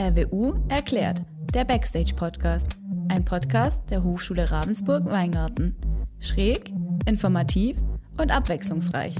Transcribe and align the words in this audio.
RWU 0.00 0.54
erklärt, 0.70 1.20
der 1.52 1.66
Backstage-Podcast. 1.66 2.68
Ein 3.10 3.22
Podcast 3.22 3.82
der 3.90 4.02
Hochschule 4.02 4.50
Ravensburg-Weingarten. 4.50 5.76
Schräg, 6.18 6.72
informativ 7.04 7.76
und 8.18 8.34
abwechslungsreich. 8.34 9.14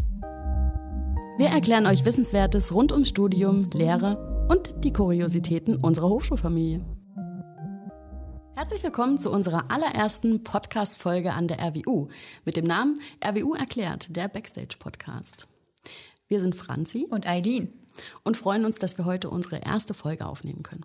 Wir 1.36 1.48
erklären 1.48 1.84
euch 1.84 2.06
Wissenswertes 2.06 2.72
rund 2.72 2.92
ums 2.92 3.10
Studium, 3.10 3.68
Lehre 3.74 4.46
und 4.48 4.82
die 4.82 4.90
Kuriositäten 4.90 5.76
unserer 5.76 6.08
Hochschulfamilie. 6.08 6.82
Herzlich 8.56 8.82
willkommen 8.82 9.18
zu 9.18 9.30
unserer 9.30 9.70
allerersten 9.70 10.42
Podcast-Folge 10.44 11.34
an 11.34 11.46
der 11.46 11.58
RWU 11.58 12.08
mit 12.46 12.56
dem 12.56 12.64
Namen 12.64 12.98
RWU 13.22 13.52
erklärt, 13.52 14.16
der 14.16 14.28
Backstage-Podcast. 14.28 15.46
Wir 16.26 16.40
sind 16.40 16.56
Franzi 16.56 17.06
und 17.10 17.28
Eileen 17.28 17.79
und 18.24 18.36
freuen 18.36 18.64
uns, 18.64 18.76
dass 18.76 18.98
wir 18.98 19.04
heute 19.04 19.30
unsere 19.30 19.58
erste 19.58 19.94
Folge 19.94 20.26
aufnehmen 20.26 20.62
können. 20.62 20.84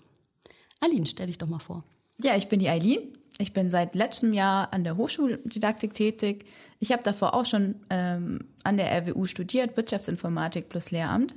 Eileen, 0.80 1.06
stell 1.06 1.28
dich 1.28 1.38
doch 1.38 1.48
mal 1.48 1.60
vor. 1.60 1.84
Ja, 2.22 2.36
ich 2.36 2.48
bin 2.48 2.60
die 2.60 2.70
Eileen. 2.70 3.18
Ich 3.38 3.52
bin 3.52 3.70
seit 3.70 3.96
letztem 3.96 4.32
Jahr 4.32 4.72
an 4.72 4.86
der 4.86 4.96
Hochschuldidaktik 4.96 5.94
tätig. 5.94 6.46
Ich 6.80 6.94
habe 6.94 7.04
davor 7.04 7.34
auch 7.34 7.46
schon 7.46 7.76
ähm, 7.90 8.40
an 8.64 8.78
der 8.78 8.90
RWU 8.92 9.26
studiert, 9.26 9.76
Wirtschaftsinformatik 9.76 10.70
plus 10.70 10.92
Lehramt. 10.92 11.36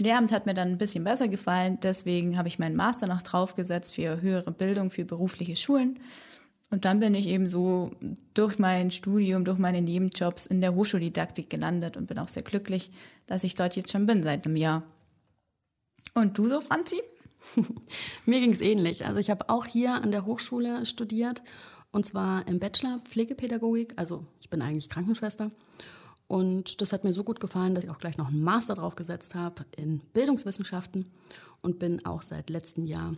Lehramt 0.00 0.32
hat 0.32 0.46
mir 0.46 0.54
dann 0.54 0.70
ein 0.70 0.78
bisschen 0.78 1.04
besser 1.04 1.28
gefallen, 1.28 1.78
deswegen 1.80 2.36
habe 2.36 2.48
ich 2.48 2.58
meinen 2.58 2.74
Master 2.74 3.06
noch 3.06 3.22
draufgesetzt 3.22 3.94
für 3.94 4.20
höhere 4.20 4.50
Bildung, 4.50 4.90
für 4.90 5.04
berufliche 5.04 5.54
Schulen. 5.54 6.00
Und 6.70 6.84
dann 6.84 6.98
bin 6.98 7.14
ich 7.14 7.28
eben 7.28 7.48
so 7.48 7.92
durch 8.34 8.58
mein 8.58 8.90
Studium, 8.90 9.44
durch 9.44 9.58
meine 9.58 9.82
Nebenjobs 9.82 10.46
in 10.46 10.60
der 10.60 10.74
Hochschuldidaktik 10.74 11.48
gelandet 11.48 11.96
und 11.96 12.08
bin 12.08 12.18
auch 12.18 12.28
sehr 12.28 12.42
glücklich, 12.42 12.90
dass 13.26 13.44
ich 13.44 13.54
dort 13.54 13.76
jetzt 13.76 13.92
schon 13.92 14.06
bin 14.06 14.24
seit 14.24 14.44
einem 14.44 14.56
Jahr. 14.56 14.82
Und 16.14 16.38
du 16.38 16.46
so, 16.46 16.60
Franzi? 16.60 17.02
Mir 18.26 18.40
ging 18.40 18.52
es 18.52 18.60
ähnlich. 18.60 19.04
Also 19.04 19.20
ich 19.20 19.30
habe 19.30 19.48
auch 19.48 19.66
hier 19.66 19.94
an 19.94 20.10
der 20.10 20.26
Hochschule 20.26 20.86
studiert 20.86 21.42
und 21.92 22.04
zwar 22.06 22.46
im 22.48 22.58
Bachelor 22.58 22.98
Pflegepädagogik. 22.98 23.94
Also 23.96 24.26
ich 24.40 24.50
bin 24.50 24.62
eigentlich 24.62 24.88
Krankenschwester. 24.88 25.50
Und 26.28 26.80
das 26.80 26.92
hat 26.92 27.04
mir 27.04 27.12
so 27.12 27.22
gut 27.22 27.38
gefallen, 27.38 27.74
dass 27.74 27.84
ich 27.84 27.90
auch 27.90 27.98
gleich 27.98 28.16
noch 28.16 28.28
einen 28.28 28.42
Master 28.42 28.74
drauf 28.74 28.96
gesetzt 28.96 29.34
habe 29.34 29.64
in 29.76 30.00
Bildungswissenschaften 30.12 31.12
und 31.62 31.78
bin 31.78 32.04
auch 32.04 32.22
seit 32.22 32.50
letztem 32.50 32.84
Jahr, 32.84 33.14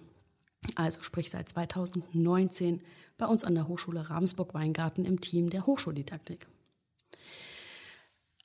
also 0.75 1.01
sprich 1.01 1.31
seit 1.31 1.49
2019, 1.49 2.83
bei 3.17 3.27
uns 3.27 3.45
an 3.45 3.55
der 3.55 3.67
Hochschule 3.67 4.11
Ravensburg-Weingarten 4.11 5.05
im 5.07 5.21
Team 5.21 5.49
der 5.49 5.67
Hochschuldidaktik. 5.67 6.47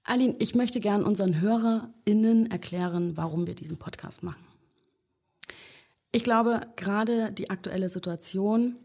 Aline, 0.06 0.36
ich 0.40 0.54
möchte 0.54 0.82
gern 0.82 1.06
unseren 1.06 1.40
HörerInnen 1.40 2.52
erklären, 2.52 3.16
warum 3.16 3.48
wir 3.48 3.56
diesen 3.56 3.78
Podcast 3.78 4.22
machen. 4.22 4.44
Ich 6.12 6.24
glaube, 6.24 6.62
gerade 6.76 7.32
die 7.32 7.50
aktuelle 7.50 7.90
Situation, 7.90 8.76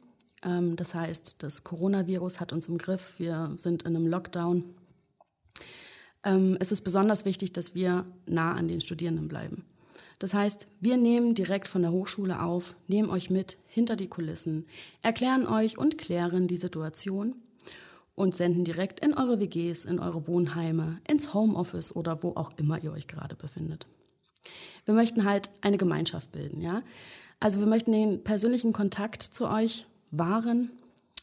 ähm, 0.44 0.76
das 0.76 0.94
heißt, 0.94 1.42
das 1.42 1.64
Coronavirus 1.64 2.40
hat 2.40 2.52
uns 2.52 2.68
im 2.68 2.78
Griff, 2.78 3.14
wir 3.18 3.52
sind 3.56 3.82
in 3.82 3.96
einem 3.96 4.06
Lockdown. 4.06 4.64
Ähm, 6.22 6.56
es 6.60 6.70
ist 6.70 6.82
besonders 6.82 7.24
wichtig, 7.24 7.52
dass 7.52 7.74
wir 7.74 8.06
nah 8.26 8.54
an 8.54 8.68
den 8.68 8.80
Studierenden 8.80 9.28
bleiben. 9.28 9.64
Das 10.20 10.34
heißt, 10.34 10.68
wir 10.80 10.96
nehmen 10.96 11.34
direkt 11.34 11.68
von 11.68 11.82
der 11.82 11.92
Hochschule 11.92 12.42
auf, 12.42 12.76
nehmen 12.86 13.10
euch 13.10 13.28
mit 13.28 13.58
hinter 13.66 13.96
die 13.96 14.08
Kulissen, 14.08 14.66
erklären 15.02 15.46
euch 15.46 15.78
und 15.78 15.98
klären 15.98 16.46
die 16.46 16.56
Situation 16.56 17.34
und 18.18 18.34
senden 18.34 18.64
direkt 18.64 19.00
in 19.00 19.14
eure 19.14 19.40
WGs, 19.40 19.84
in 19.84 19.98
eure 19.98 20.26
Wohnheime, 20.26 20.98
ins 21.08 21.32
Homeoffice 21.34 21.94
oder 21.94 22.22
wo 22.22 22.30
auch 22.30 22.50
immer 22.56 22.82
ihr 22.82 22.92
euch 22.92 23.06
gerade 23.06 23.36
befindet. 23.36 23.86
Wir 24.84 24.94
möchten 24.94 25.24
halt 25.24 25.50
eine 25.60 25.78
Gemeinschaft 25.78 26.32
bilden, 26.32 26.60
ja. 26.60 26.82
Also 27.40 27.60
wir 27.60 27.66
möchten 27.66 27.92
den 27.92 28.24
persönlichen 28.24 28.72
Kontakt 28.72 29.22
zu 29.22 29.48
euch 29.48 29.86
wahren 30.10 30.70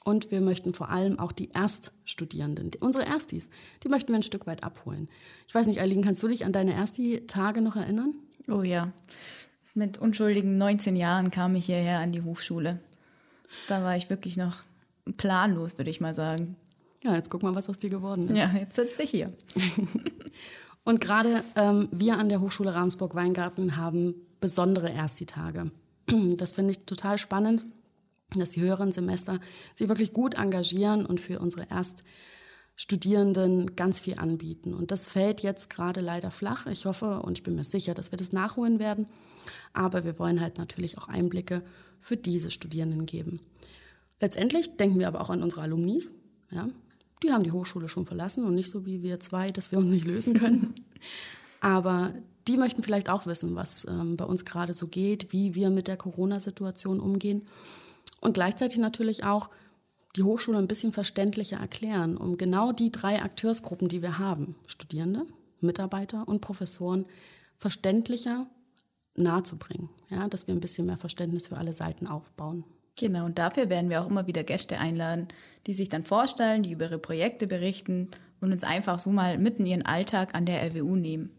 und 0.05 0.31
wir 0.31 0.39
möchten 0.39 0.73
vor 0.73 0.89
allem 0.89 1.19
auch 1.19 1.31
die 1.31 1.49
Erststudierenden, 1.49 2.71
unsere 2.79 3.05
Erstis, 3.05 3.49
die 3.83 3.89
möchten 3.89 4.09
wir 4.09 4.17
ein 4.17 4.23
Stück 4.23 4.47
weit 4.47 4.63
abholen. 4.63 5.09
Ich 5.47 5.55
weiß 5.55 5.67
nicht, 5.67 5.81
Eileen, 5.81 6.03
kannst 6.03 6.23
du 6.23 6.27
dich 6.27 6.45
an 6.45 6.53
deine 6.53 6.73
Ersti-Tage 6.73 7.61
noch 7.61 7.75
erinnern? 7.75 8.13
Oh 8.47 8.61
ja. 8.61 8.91
Mit 9.73 9.97
unschuldigen 9.97 10.57
19 10.57 10.95
Jahren 10.95 11.31
kam 11.31 11.55
ich 11.55 11.65
hierher 11.65 11.99
an 11.99 12.13
die 12.13 12.21
Hochschule. 12.21 12.79
Da 13.67 13.83
war 13.83 13.97
ich 13.97 14.09
wirklich 14.09 14.37
noch 14.37 14.63
planlos, 15.17 15.77
würde 15.77 15.89
ich 15.89 15.99
mal 15.99 16.15
sagen. 16.15 16.55
Ja, 17.05 17.13
jetzt 17.13 17.29
guck 17.29 17.43
mal, 17.43 17.53
was 17.53 17.69
aus 17.69 17.77
dir 17.77 17.91
geworden 17.91 18.29
ist. 18.29 18.35
Ja, 18.35 18.51
jetzt 18.57 18.75
sitze 18.75 19.03
ich 19.03 19.11
hier. 19.11 19.31
Und 20.85 20.99
gerade 21.01 21.43
ähm, 21.55 21.87
wir 21.91 22.17
an 22.17 22.29
der 22.29 22.41
Hochschule 22.41 22.73
Ravensburg-Weingarten 22.73 23.77
haben 23.77 24.15
besondere 24.39 24.91
Ersti-Tage. 24.91 25.71
Das 26.37 26.53
finde 26.53 26.71
ich 26.71 26.85
total 26.85 27.17
spannend, 27.17 27.63
dass 28.35 28.51
die 28.51 28.61
höheren 28.61 28.91
Semester 28.91 29.39
sich 29.75 29.87
wirklich 29.87 30.13
gut 30.13 30.35
engagieren 30.35 31.05
und 31.05 31.19
für 31.19 31.39
unsere 31.39 31.67
Erststudierenden 32.75 33.75
ganz 33.75 33.99
viel 33.99 34.19
anbieten. 34.19 34.73
Und 34.73 34.91
das 34.91 35.07
fällt 35.07 35.41
jetzt 35.41 35.69
gerade 35.69 36.01
leider 36.01 36.29
flach. 36.29 36.67
Ich 36.67 36.85
hoffe 36.85 37.21
und 37.21 37.39
ich 37.39 37.43
bin 37.43 37.55
mir 37.55 37.63
sicher, 37.63 37.95
dass 37.95 38.11
wir 38.11 38.17
das 38.17 38.31
nachholen 38.31 38.77
werden. 38.79 39.07
Aber 39.73 40.03
wir 40.05 40.17
wollen 40.19 40.41
halt 40.41 40.57
natürlich 40.57 40.97
auch 40.97 41.07
Einblicke 41.07 41.63
für 41.99 42.17
diese 42.17 42.51
Studierenden 42.51 43.05
geben. 43.05 43.39
Letztendlich 44.19 44.77
denken 44.77 44.99
wir 44.99 45.07
aber 45.07 45.21
auch 45.21 45.29
an 45.29 45.43
unsere 45.43 45.61
Alumnis. 45.61 46.11
Ja, 46.51 46.69
die 47.25 47.33
haben 47.33 47.43
die 47.43 47.51
Hochschule 47.51 47.89
schon 47.89 48.05
verlassen 48.05 48.45
und 48.45 48.55
nicht 48.55 48.69
so 48.69 48.85
wie 48.85 49.01
wir 49.01 49.19
zwei, 49.19 49.51
dass 49.51 49.71
wir 49.71 49.79
uns 49.79 49.89
nicht 49.89 50.05
lösen 50.05 50.33
können. 50.35 50.75
Aber 51.61 52.13
die 52.47 52.57
möchten 52.57 52.83
vielleicht 52.83 53.09
auch 53.09 53.25
wissen, 53.25 53.55
was 53.55 53.85
ähm, 53.85 54.17
bei 54.17 54.25
uns 54.25 54.45
gerade 54.45 54.73
so 54.73 54.87
geht, 54.87 55.33
wie 55.33 55.55
wir 55.55 55.69
mit 55.69 55.87
der 55.87 55.97
Corona-Situation 55.97 56.99
umgehen 56.99 57.43
und 58.21 58.33
gleichzeitig 58.33 58.77
natürlich 58.77 59.23
auch 59.25 59.49
die 60.15 60.23
Hochschule 60.23 60.57
ein 60.57 60.67
bisschen 60.67 60.93
verständlicher 60.93 61.57
erklären, 61.57 62.17
um 62.17 62.37
genau 62.37 62.71
die 62.71 62.91
drei 62.91 63.21
Akteursgruppen, 63.21 63.89
die 63.89 64.01
wir 64.01 64.17
haben, 64.17 64.55
Studierende, 64.67 65.25
Mitarbeiter 65.59 66.27
und 66.27 66.41
Professoren, 66.41 67.05
verständlicher 67.57 68.47
nahezubringen, 69.15 69.89
ja, 70.09 70.27
dass 70.27 70.47
wir 70.47 70.53
ein 70.53 70.59
bisschen 70.59 70.85
mehr 70.85 70.97
Verständnis 70.97 71.47
für 71.47 71.57
alle 71.57 71.73
Seiten 71.73 72.07
aufbauen. 72.07 72.63
Genau, 72.97 73.25
und 73.25 73.39
dafür 73.39 73.69
werden 73.69 73.89
wir 73.89 74.01
auch 74.01 74.09
immer 74.09 74.25
wieder 74.25 74.43
Gäste 74.43 74.77
einladen, 74.77 75.27
die 75.67 75.73
sich 75.73 75.89
dann 75.89 76.05
vorstellen, 76.05 76.63
die 76.63 76.71
über 76.71 76.85
ihre 76.85 76.99
Projekte 76.99 77.45
berichten 77.45 78.09
und 78.39 78.53
uns 78.53 78.63
einfach 78.63 78.99
so 78.99 79.09
mal 79.09 79.37
mitten 79.37 79.63
in 79.63 79.71
ihren 79.71 79.85
Alltag 79.85 80.33
an 80.33 80.45
der 80.45 80.61
RWU 80.63 80.95
nehmen. 80.95 81.31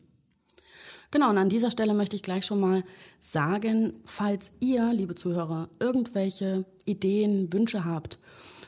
Genau, 1.10 1.30
und 1.30 1.38
an 1.38 1.48
dieser 1.48 1.70
Stelle 1.70 1.94
möchte 1.94 2.16
ich 2.16 2.22
gleich 2.22 2.44
schon 2.44 2.60
mal 2.60 2.82
sagen, 3.18 3.94
falls 4.04 4.52
ihr, 4.60 4.92
liebe 4.92 5.14
Zuhörer, 5.14 5.70
irgendwelche 5.78 6.66
Ideen, 6.84 7.50
Wünsche 7.52 7.84
habt, 7.84 8.18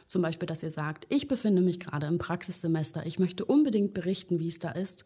zum 0.06 0.22
Beispiel, 0.22 0.46
dass 0.46 0.62
ihr 0.62 0.70
sagt, 0.70 1.06
ich 1.10 1.28
befinde 1.28 1.60
mich 1.60 1.80
gerade 1.80 2.06
im 2.06 2.16
Praxissemester, 2.16 3.04
ich 3.04 3.18
möchte 3.18 3.44
unbedingt 3.44 3.92
berichten, 3.92 4.40
wie 4.40 4.48
es 4.48 4.60
da 4.60 4.70
ist, 4.70 5.04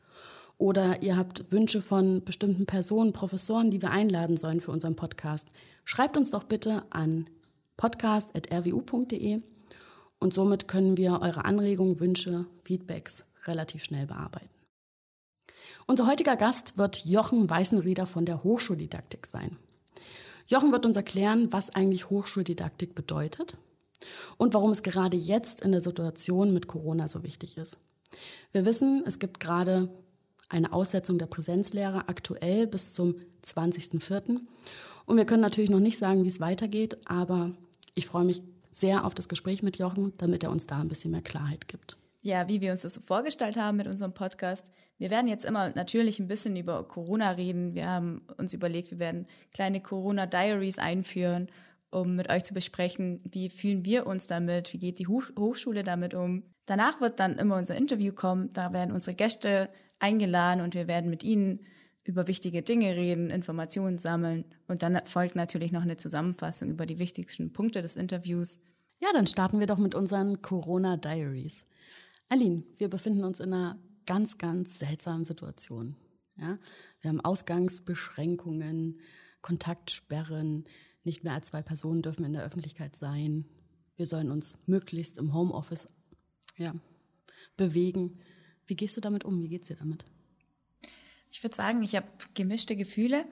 oder 0.58 1.02
ihr 1.02 1.16
habt 1.16 1.50
Wünsche 1.50 1.82
von 1.82 2.22
bestimmten 2.22 2.66
Personen, 2.66 3.12
Professoren, 3.12 3.72
die 3.72 3.82
wir 3.82 3.90
einladen 3.90 4.36
sollen 4.36 4.60
für 4.60 4.70
unseren 4.70 4.94
Podcast, 4.94 5.48
schreibt 5.84 6.16
uns 6.16 6.30
doch 6.30 6.44
bitte 6.44 6.84
an 6.90 7.26
podcast.rwu.de 7.76 9.42
und 10.18 10.34
somit 10.34 10.68
können 10.68 10.96
wir 10.96 11.20
eure 11.20 11.44
Anregungen, 11.44 12.00
Wünsche, 12.00 12.46
Feedbacks 12.64 13.24
relativ 13.46 13.82
schnell 13.82 14.06
bearbeiten. 14.06 14.48
Unser 15.86 16.06
heutiger 16.06 16.36
Gast 16.36 16.78
wird 16.78 17.04
Jochen 17.04 17.50
Weißenrieder 17.50 18.06
von 18.06 18.24
der 18.24 18.44
Hochschuldidaktik 18.44 19.26
sein. 19.26 19.56
Jochen 20.46 20.72
wird 20.72 20.86
uns 20.86 20.96
erklären, 20.96 21.52
was 21.52 21.74
eigentlich 21.74 22.10
Hochschuldidaktik 22.10 22.94
bedeutet 22.94 23.56
und 24.36 24.54
warum 24.54 24.70
es 24.70 24.82
gerade 24.82 25.16
jetzt 25.16 25.60
in 25.62 25.72
der 25.72 25.82
Situation 25.82 26.52
mit 26.52 26.68
Corona 26.68 27.08
so 27.08 27.22
wichtig 27.22 27.56
ist. 27.56 27.78
Wir 28.52 28.64
wissen, 28.64 29.02
es 29.06 29.18
gibt 29.18 29.40
gerade 29.40 29.88
eine 30.52 30.72
Aussetzung 30.72 31.18
der 31.18 31.26
Präsenzlehre 31.26 32.08
aktuell 32.08 32.66
bis 32.66 32.94
zum 32.94 33.16
20.04. 33.44 34.40
Und 35.06 35.16
wir 35.16 35.24
können 35.24 35.42
natürlich 35.42 35.70
noch 35.70 35.80
nicht 35.80 35.98
sagen, 35.98 36.24
wie 36.24 36.28
es 36.28 36.40
weitergeht, 36.40 36.98
aber 37.06 37.52
ich 37.94 38.06
freue 38.06 38.24
mich 38.24 38.42
sehr 38.70 39.04
auf 39.04 39.14
das 39.14 39.28
Gespräch 39.28 39.62
mit 39.62 39.78
Jochen, 39.78 40.12
damit 40.18 40.44
er 40.44 40.50
uns 40.50 40.66
da 40.66 40.80
ein 40.80 40.88
bisschen 40.88 41.10
mehr 41.10 41.22
Klarheit 41.22 41.68
gibt. 41.68 41.96
Ja, 42.20 42.48
wie 42.48 42.60
wir 42.60 42.70
uns 42.70 42.82
das 42.82 42.94
so 42.94 43.00
vorgestellt 43.00 43.56
haben 43.56 43.76
mit 43.76 43.88
unserem 43.88 44.14
Podcast. 44.14 44.70
Wir 44.96 45.10
werden 45.10 45.26
jetzt 45.26 45.44
immer 45.44 45.70
natürlich 45.74 46.20
ein 46.20 46.28
bisschen 46.28 46.56
über 46.56 46.84
Corona 46.84 47.30
reden. 47.32 47.74
Wir 47.74 47.88
haben 47.88 48.22
uns 48.36 48.52
überlegt, 48.52 48.92
wir 48.92 49.00
werden 49.00 49.26
kleine 49.52 49.80
Corona-Diaries 49.80 50.78
einführen, 50.78 51.48
um 51.92 52.16
mit 52.16 52.30
euch 52.30 52.42
zu 52.42 52.54
besprechen, 52.54 53.20
wie 53.30 53.48
fühlen 53.48 53.84
wir 53.84 54.06
uns 54.06 54.26
damit, 54.26 54.72
wie 54.72 54.78
geht 54.78 54.98
die 54.98 55.06
Hochschule 55.06 55.84
damit 55.84 56.14
um. 56.14 56.42
Danach 56.66 57.00
wird 57.00 57.20
dann 57.20 57.38
immer 57.38 57.56
unser 57.56 57.76
Interview 57.76 58.12
kommen. 58.12 58.52
Da 58.52 58.72
werden 58.72 58.92
unsere 58.92 59.14
Gäste 59.14 59.68
eingeladen 59.98 60.60
und 60.60 60.74
wir 60.74 60.88
werden 60.88 61.10
mit 61.10 61.22
ihnen 61.22 61.60
über 62.04 62.26
wichtige 62.26 62.62
Dinge 62.62 62.96
reden, 62.96 63.30
Informationen 63.30 63.98
sammeln 63.98 64.44
und 64.66 64.82
dann 64.82 65.00
folgt 65.04 65.36
natürlich 65.36 65.70
noch 65.70 65.82
eine 65.82 65.96
Zusammenfassung 65.96 66.68
über 66.68 66.84
die 66.84 66.98
wichtigsten 66.98 67.52
Punkte 67.52 67.80
des 67.80 67.96
Interviews. 67.96 68.58
Ja, 69.00 69.08
dann 69.12 69.26
starten 69.26 69.60
wir 69.60 69.66
doch 69.66 69.78
mit 69.78 69.94
unseren 69.94 70.42
Corona 70.42 70.96
Diaries. 70.96 71.66
Aline, 72.28 72.64
wir 72.78 72.88
befinden 72.88 73.24
uns 73.24 73.40
in 73.40 73.52
einer 73.52 73.78
ganz, 74.06 74.38
ganz 74.38 74.78
seltsamen 74.78 75.24
Situation. 75.24 75.96
Ja, 76.36 76.58
wir 77.00 77.08
haben 77.10 77.20
Ausgangsbeschränkungen, 77.20 78.98
Kontaktsperren. 79.42 80.64
Nicht 81.04 81.24
mehr 81.24 81.34
als 81.34 81.48
zwei 81.48 81.62
Personen 81.62 82.02
dürfen 82.02 82.24
in 82.24 82.32
der 82.32 82.44
Öffentlichkeit 82.44 82.96
sein. 82.96 83.44
Wir 83.96 84.06
sollen 84.06 84.30
uns 84.30 84.62
möglichst 84.66 85.18
im 85.18 85.34
Homeoffice 85.34 85.88
ja, 86.56 86.74
bewegen. 87.56 88.18
Wie 88.66 88.76
gehst 88.76 88.96
du 88.96 89.00
damit 89.00 89.24
um? 89.24 89.40
Wie 89.40 89.48
geht's 89.48 89.68
dir 89.68 89.76
damit? 89.76 90.04
Ich 91.30 91.42
würde 91.42 91.56
sagen, 91.56 91.82
ich 91.82 91.96
habe 91.96 92.06
gemischte 92.34 92.76
Gefühle. 92.76 93.24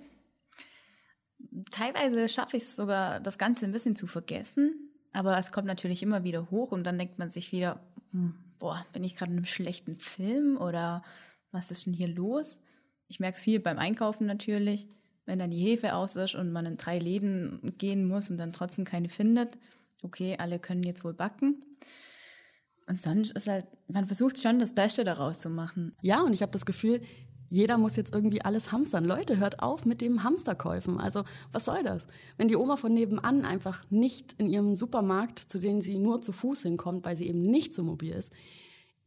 Teilweise 1.71 2.29
schaffe 2.29 2.57
ich 2.57 2.65
es 2.65 2.77
sogar, 2.77 3.21
das 3.21 3.39
Ganze 3.39 3.67
ein 3.67 3.73
bisschen 3.73 3.97
zu 3.97 4.07
vergessen. 4.07 4.91
Aber 5.13 5.37
es 5.39 5.53
kommt 5.53 5.67
natürlich 5.67 6.03
immer 6.03 6.25
wieder 6.25 6.51
hoch 6.51 6.73
und 6.73 6.85
dann 6.85 6.99
denkt 6.99 7.19
man 7.19 7.31
sich 7.31 7.53
wieder, 7.53 7.81
hm, 8.13 8.35
boah, 8.59 8.87
bin 8.93 9.05
ich 9.05 9.17
gerade 9.17 9.33
in 9.33 9.39
einem 9.39 9.47
schlechten 9.47 9.97
Film 9.97 10.57
oder 10.57 11.03
was 11.51 11.71
ist 11.71 11.87
denn 11.87 11.95
hier 11.95 12.09
los? 12.09 12.59
Ich 13.09 13.19
merke 13.19 13.37
es 13.37 13.43
viel 13.43 13.59
beim 13.59 13.79
Einkaufen 13.79 14.27
natürlich, 14.27 14.87
wenn 15.31 15.39
dann 15.39 15.53
die 15.53 15.61
Hefe 15.61 15.95
aus 15.95 16.17
ist 16.17 16.35
und 16.35 16.51
man 16.51 16.67
in 16.67 16.77
drei 16.77 16.99
Läden 16.99 17.61
gehen 17.79 18.05
muss 18.05 18.31
und 18.31 18.37
dann 18.37 18.53
trotzdem 18.53 18.85
keine 18.85 19.09
findet. 19.09 19.57
Okay, 20.03 20.35
alle 20.37 20.59
können 20.59 20.83
jetzt 20.83 21.05
wohl 21.05 21.15
backen. 21.15 21.63
Und 22.89 23.01
sonst 23.01 23.31
ist 23.37 23.47
halt, 23.47 23.65
man 23.87 24.09
versucht 24.09 24.43
schon 24.43 24.59
das 24.59 24.75
Beste 24.75 25.05
daraus 25.05 25.39
zu 25.39 25.49
machen. 25.49 25.95
Ja, 26.03 26.21
und 26.23 26.33
ich 26.33 26.43
habe 26.43 26.51
das 26.51 26.67
Gefühl, 26.67 27.01
jeder 27.49 27.79
muss 27.79 27.95
jetzt 27.95 28.13
irgendwie 28.13 28.43
alles 28.43 28.73
hamstern. 28.73 29.05
Leute, 29.05 29.39
hört 29.39 29.63
auf 29.63 29.85
mit 29.85 30.01
dem 30.01 30.25
Hamsterkäufen. 30.25 30.99
Also, 30.99 31.23
was 31.53 31.67
soll 31.67 31.85
das? 31.85 32.09
Wenn 32.37 32.49
die 32.49 32.57
Oma 32.57 32.77
von 32.77 32.93
nebenan 32.93 33.45
einfach 33.45 33.89
nicht 33.89 34.33
in 34.33 34.49
ihrem 34.49 34.75
Supermarkt, 34.75 35.39
zu 35.39 35.61
dem 35.61 35.81
sie 35.81 36.01
nur 36.01 36.21
zu 36.23 36.33
Fuß 36.33 36.63
hinkommt, 36.63 37.05
weil 37.05 37.17
sie 37.17 37.29
eben 37.29 37.43
nicht 37.43 37.73
so 37.73 37.85
mobil 37.85 38.15
ist, 38.15 38.33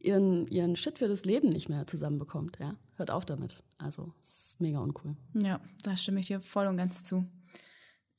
ihren, 0.04 0.46
ihren 0.48 0.76
Shit 0.76 0.98
für 0.98 1.08
das 1.08 1.24
Leben 1.24 1.48
nicht 1.48 1.68
mehr 1.68 1.86
zusammenbekommt, 1.86 2.58
ja, 2.60 2.76
hört 2.96 3.10
auf 3.10 3.24
damit. 3.24 3.62
Also, 3.78 4.12
es 4.20 4.46
ist 4.46 4.60
mega 4.60 4.78
uncool. 4.78 5.16
Ja, 5.34 5.60
da 5.82 5.96
stimme 5.96 6.20
ich 6.20 6.26
dir 6.26 6.40
voll 6.40 6.66
und 6.66 6.76
ganz 6.76 7.02
zu. 7.02 7.26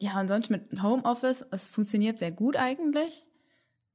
Ja, 0.02 0.20
und 0.20 0.28
sonst 0.28 0.50
mit 0.50 0.82
Homeoffice, 0.82 1.46
es 1.52 1.70
funktioniert 1.70 2.20
sehr 2.20 2.32
gut 2.32 2.58
eigentlich. 2.58 3.26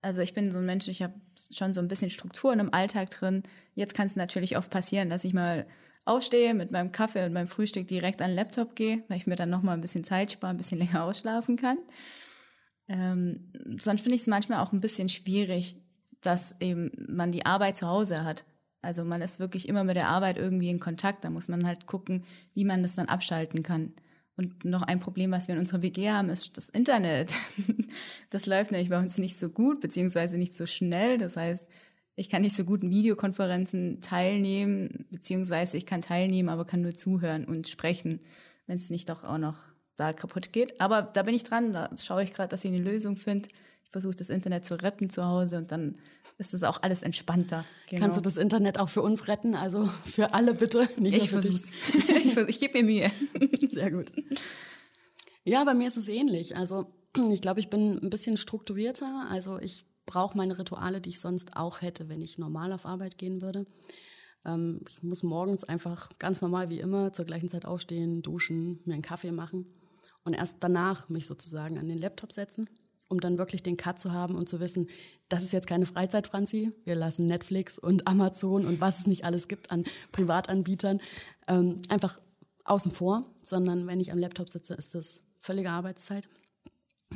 Also 0.02 0.22
ich 0.22 0.32
bin 0.32 0.50
so 0.50 0.58
ein 0.58 0.66
Mensch, 0.66 0.88
ich 0.88 1.02
habe 1.02 1.14
schon 1.52 1.74
so 1.74 1.80
ein 1.80 1.88
bisschen 1.88 2.10
Strukturen 2.10 2.58
im 2.58 2.72
Alltag 2.72 3.10
drin. 3.10 3.42
Jetzt 3.74 3.94
kann 3.94 4.06
es 4.06 4.16
natürlich 4.16 4.56
oft 4.56 4.70
passieren, 4.70 5.10
dass 5.10 5.24
ich 5.24 5.34
mal 5.34 5.66
aufstehe, 6.06 6.54
mit 6.54 6.70
meinem 6.70 6.90
Kaffee 6.90 7.26
und 7.26 7.34
meinem 7.34 7.48
Frühstück 7.48 7.86
direkt 7.86 8.22
an 8.22 8.30
den 8.30 8.36
Laptop 8.36 8.74
gehe, 8.74 9.04
weil 9.08 9.18
ich 9.18 9.26
mir 9.26 9.36
dann 9.36 9.50
nochmal 9.50 9.74
ein 9.74 9.82
bisschen 9.82 10.04
Zeit 10.04 10.32
spare, 10.32 10.54
ein 10.54 10.56
bisschen 10.56 10.78
länger 10.80 11.04
ausschlafen 11.04 11.56
kann. 11.56 11.78
Ähm, 12.88 13.52
sonst 13.76 14.00
finde 14.02 14.16
ich 14.16 14.22
es 14.22 14.26
manchmal 14.26 14.60
auch 14.60 14.72
ein 14.72 14.80
bisschen 14.80 15.08
schwierig, 15.08 15.76
dass 16.20 16.54
eben 16.60 16.90
man 17.08 17.32
die 17.32 17.46
Arbeit 17.46 17.76
zu 17.76 17.86
Hause 17.86 18.24
hat. 18.24 18.44
Also 18.82 19.04
man 19.04 19.22
ist 19.22 19.40
wirklich 19.40 19.68
immer 19.68 19.84
mit 19.84 19.96
der 19.96 20.08
Arbeit 20.08 20.38
irgendwie 20.38 20.70
in 20.70 20.80
Kontakt. 20.80 21.24
Da 21.24 21.30
muss 21.30 21.48
man 21.48 21.66
halt 21.66 21.86
gucken, 21.86 22.24
wie 22.54 22.64
man 22.64 22.82
das 22.82 22.94
dann 22.94 23.08
abschalten 23.08 23.62
kann. 23.62 23.92
Und 24.36 24.64
noch 24.64 24.82
ein 24.82 25.00
Problem, 25.00 25.32
was 25.32 25.48
wir 25.48 25.54
in 25.54 25.60
unserer 25.60 25.82
WG 25.82 26.10
haben, 26.10 26.30
ist 26.30 26.56
das 26.56 26.68
Internet. 26.68 27.34
Das 28.30 28.46
läuft 28.46 28.70
nämlich 28.70 28.90
bei 28.90 28.98
uns 28.98 29.18
nicht 29.18 29.36
so 29.36 29.48
gut, 29.48 29.80
beziehungsweise 29.80 30.38
nicht 30.38 30.54
so 30.54 30.64
schnell. 30.64 31.18
Das 31.18 31.36
heißt, 31.36 31.66
ich 32.14 32.28
kann 32.28 32.42
nicht 32.42 32.54
so 32.54 32.64
gut 32.64 32.84
in 32.84 32.90
Videokonferenzen 32.90 34.00
teilnehmen, 34.00 35.06
beziehungsweise 35.10 35.76
ich 35.76 35.86
kann 35.86 36.00
teilnehmen, 36.00 36.48
aber 36.48 36.64
kann 36.64 36.82
nur 36.82 36.94
zuhören 36.94 37.44
und 37.44 37.66
sprechen, 37.66 38.20
wenn 38.68 38.76
es 38.76 38.88
nicht 38.88 39.08
doch 39.08 39.24
auch 39.24 39.38
noch 39.38 39.56
da 40.00 40.12
kaputt 40.12 40.52
geht. 40.52 40.80
Aber 40.80 41.02
da 41.02 41.22
bin 41.22 41.34
ich 41.34 41.44
dran, 41.44 41.72
da 41.72 41.90
schaue 42.02 42.24
ich 42.24 42.32
gerade, 42.32 42.48
dass 42.48 42.64
ich 42.64 42.72
eine 42.72 42.82
Lösung 42.82 43.16
finde. 43.16 43.48
Ich 43.84 43.90
versuche 43.90 44.14
das 44.14 44.30
Internet 44.30 44.64
zu 44.64 44.80
retten 44.80 45.10
zu 45.10 45.26
Hause 45.26 45.58
und 45.58 45.70
dann 45.70 45.94
ist 46.38 46.54
das 46.54 46.62
auch 46.62 46.82
alles 46.82 47.02
entspannter. 47.02 47.64
Genau. 47.88 48.02
Kannst 48.02 48.16
du 48.16 48.22
das 48.22 48.36
Internet 48.36 48.78
auch 48.78 48.88
für 48.88 49.02
uns 49.02 49.28
retten? 49.28 49.54
Also 49.54 49.88
für 50.06 50.32
alle 50.32 50.54
bitte, 50.54 50.88
nicht 50.96 51.16
ich 51.16 51.30
dich. 51.30 51.72
ich, 52.08 52.36
ich 52.36 52.60
gebe 52.60 52.82
mir 52.82 53.10
Mühe. 53.38 53.48
Sehr 53.68 53.90
gut. 53.90 54.10
Ja, 55.44 55.64
bei 55.64 55.74
mir 55.74 55.88
ist 55.88 55.98
es 55.98 56.08
ähnlich. 56.08 56.56
Also 56.56 56.86
ich 57.30 57.42
glaube, 57.42 57.60
ich 57.60 57.68
bin 57.68 57.98
ein 58.02 58.10
bisschen 58.10 58.36
strukturierter. 58.36 59.26
Also 59.28 59.58
ich 59.58 59.84
brauche 60.06 60.36
meine 60.36 60.58
Rituale, 60.58 61.00
die 61.00 61.10
ich 61.10 61.20
sonst 61.20 61.56
auch 61.56 61.82
hätte, 61.82 62.08
wenn 62.08 62.22
ich 62.22 62.38
normal 62.38 62.72
auf 62.72 62.86
Arbeit 62.86 63.18
gehen 63.18 63.42
würde. 63.42 63.66
Ähm, 64.46 64.80
ich 64.88 65.02
muss 65.02 65.22
morgens 65.22 65.64
einfach 65.64 66.08
ganz 66.18 66.40
normal 66.40 66.70
wie 66.70 66.80
immer 66.80 67.12
zur 67.12 67.26
gleichen 67.26 67.50
Zeit 67.50 67.66
aufstehen, 67.66 68.22
duschen, 68.22 68.80
mir 68.84 68.94
einen 68.94 69.02
Kaffee 69.02 69.32
machen 69.32 69.66
und 70.24 70.34
erst 70.34 70.58
danach 70.60 71.08
mich 71.08 71.26
sozusagen 71.26 71.78
an 71.78 71.88
den 71.88 71.98
Laptop 71.98 72.32
setzen, 72.32 72.68
um 73.08 73.20
dann 73.20 73.38
wirklich 73.38 73.62
den 73.62 73.76
Cut 73.76 73.98
zu 73.98 74.12
haben 74.12 74.34
und 74.34 74.48
zu 74.48 74.60
wissen, 74.60 74.88
das 75.28 75.42
ist 75.42 75.52
jetzt 75.52 75.66
keine 75.66 75.86
Freizeit, 75.86 76.26
Franzi. 76.26 76.72
Wir 76.84 76.94
lassen 76.94 77.26
Netflix 77.26 77.78
und 77.78 78.06
Amazon 78.06 78.66
und 78.66 78.80
was 78.80 79.00
es 79.00 79.06
nicht 79.06 79.24
alles 79.24 79.48
gibt 79.48 79.70
an 79.70 79.84
Privatanbietern 80.12 81.00
ähm, 81.48 81.80
einfach 81.88 82.20
außen 82.64 82.92
vor, 82.92 83.24
sondern 83.42 83.86
wenn 83.86 84.00
ich 84.00 84.12
am 84.12 84.18
Laptop 84.18 84.48
sitze, 84.48 84.74
ist 84.74 84.94
das 84.94 85.22
völlige 85.38 85.70
Arbeitszeit. 85.70 86.28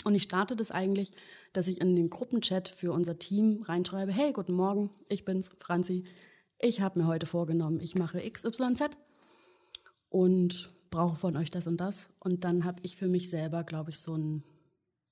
Und 0.03 0.15
ich 0.17 0.25
starte 0.25 0.57
das 0.57 0.73
eigentlich, 0.73 1.13
dass 1.53 1.69
ich 1.69 1.81
in 1.81 1.95
den 1.95 2.11
Gruppenchat 2.11 2.69
für 2.69 2.93
unser 2.93 3.19
Team 3.19 3.63
reinschreibe, 3.63 4.13
hey, 4.13 4.33
guten 4.33 4.55
Morgen, 4.55 4.91
ich 5.09 5.25
bin's, 5.25 5.51
Franzi. 5.59 6.05
Ich 6.59 6.81
habe 6.81 6.99
mir 6.99 7.07
heute 7.07 7.27
vorgenommen, 7.27 7.79
ich 7.81 7.95
mache 7.95 8.19
XYZ 8.29 8.91
und 10.09 10.74
brauche 10.95 11.17
von 11.17 11.37
euch 11.37 11.51
das 11.51 11.67
und 11.67 11.79
das. 11.79 12.11
Und 12.21 12.45
dann 12.45 12.65
habe 12.65 12.81
ich 12.83 12.97
für 12.97 13.09
mich 13.09 13.29
selber, 13.29 13.65
glaube 13.65 13.91
ich, 13.91 13.99
so 13.99 14.15
einen, 14.15 14.45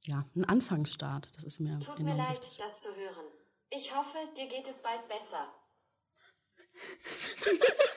ja, 0.04 0.24
einen 0.34 0.44
Anfangsstart. 0.44 1.28
Das 1.34 1.42
ist 1.42 1.58
mir 1.58 1.80
Tut 1.80 1.98
mir 1.98 2.14
leid, 2.14 2.40
wichtig. 2.40 2.58
das 2.58 2.78
zu 2.78 2.94
hören. 2.94 3.26
Ich 3.70 3.94
hoffe, 3.94 4.16
dir 4.36 4.46
geht 4.46 4.68
es 4.68 4.80
bald 4.80 5.06
besser. 5.08 5.52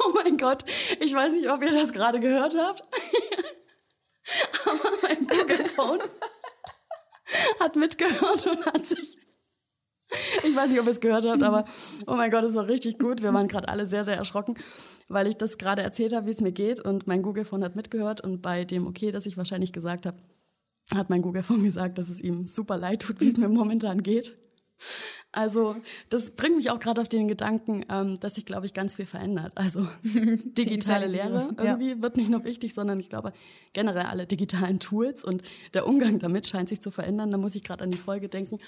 Oh 0.00 0.12
mein 0.14 0.36
Gott, 0.36 0.64
ich 1.00 1.14
weiß 1.14 1.32
nicht, 1.32 1.50
ob 1.50 1.62
ihr 1.62 1.72
das 1.72 1.92
gerade 1.92 2.20
gehört 2.20 2.56
habt. 2.56 2.82
Aber 4.66 4.90
mein 5.02 5.26
Google 5.26 5.64
Phone 5.64 6.02
hat 7.60 7.76
mitgehört 7.76 8.46
und 8.46 8.64
hat 8.66 8.86
sich. 8.86 9.07
Ich 10.58 10.64
weiß 10.64 10.70
nicht, 10.70 10.80
ob 10.80 10.86
ihr 10.86 10.90
es 10.90 10.98
gehört 10.98 11.24
habt, 11.24 11.40
aber 11.44 11.66
oh 12.08 12.16
mein 12.16 12.32
Gott, 12.32 12.42
es 12.42 12.56
war 12.56 12.66
richtig 12.66 12.98
gut. 12.98 13.22
Wir 13.22 13.32
waren 13.32 13.46
gerade 13.46 13.68
alle 13.68 13.86
sehr, 13.86 14.04
sehr 14.04 14.16
erschrocken, 14.16 14.54
weil 15.06 15.28
ich 15.28 15.36
das 15.36 15.56
gerade 15.56 15.82
erzählt 15.82 16.12
habe, 16.12 16.26
wie 16.26 16.32
es 16.32 16.40
mir 16.40 16.50
geht. 16.50 16.80
Und 16.80 17.06
mein 17.06 17.22
Google 17.22 17.44
Phone 17.44 17.62
hat 17.62 17.76
mitgehört. 17.76 18.22
Und 18.22 18.42
bei 18.42 18.64
dem 18.64 18.88
Okay, 18.88 19.12
das 19.12 19.26
ich 19.26 19.36
wahrscheinlich 19.36 19.72
gesagt 19.72 20.04
habe, 20.04 20.16
hat 20.92 21.10
mein 21.10 21.22
Google 21.22 21.44
Phone 21.44 21.62
gesagt, 21.62 21.96
dass 21.96 22.08
es 22.08 22.20
ihm 22.20 22.48
super 22.48 22.76
leid 22.76 23.02
tut, 23.02 23.20
wie 23.20 23.28
es 23.28 23.36
mir 23.36 23.48
momentan 23.48 24.02
geht. 24.02 24.36
Also 25.30 25.76
das 26.08 26.32
bringt 26.32 26.56
mich 26.56 26.72
auch 26.72 26.80
gerade 26.80 27.00
auf 27.02 27.08
den 27.08 27.28
Gedanken, 27.28 27.84
ähm, 27.88 28.18
dass 28.18 28.34
sich, 28.34 28.44
glaube 28.44 28.66
ich, 28.66 28.74
ganz 28.74 28.96
viel 28.96 29.06
verändert. 29.06 29.52
Also 29.54 29.86
digitale 30.02 31.06
Lehre 31.06 31.50
irgendwie 31.56 31.90
ja. 31.90 32.02
wird 32.02 32.16
nicht 32.16 32.30
nur 32.30 32.42
wichtig, 32.42 32.74
sondern 32.74 32.98
ich 32.98 33.10
glaube 33.10 33.32
generell 33.74 34.06
alle 34.06 34.26
digitalen 34.26 34.80
Tools 34.80 35.22
und 35.22 35.42
der 35.74 35.86
Umgang 35.86 36.18
damit 36.18 36.48
scheint 36.48 36.68
sich 36.68 36.80
zu 36.80 36.90
verändern. 36.90 37.30
Da 37.30 37.38
muss 37.38 37.54
ich 37.54 37.62
gerade 37.62 37.84
an 37.84 37.92
die 37.92 37.98
Folge 37.98 38.28
denken 38.28 38.58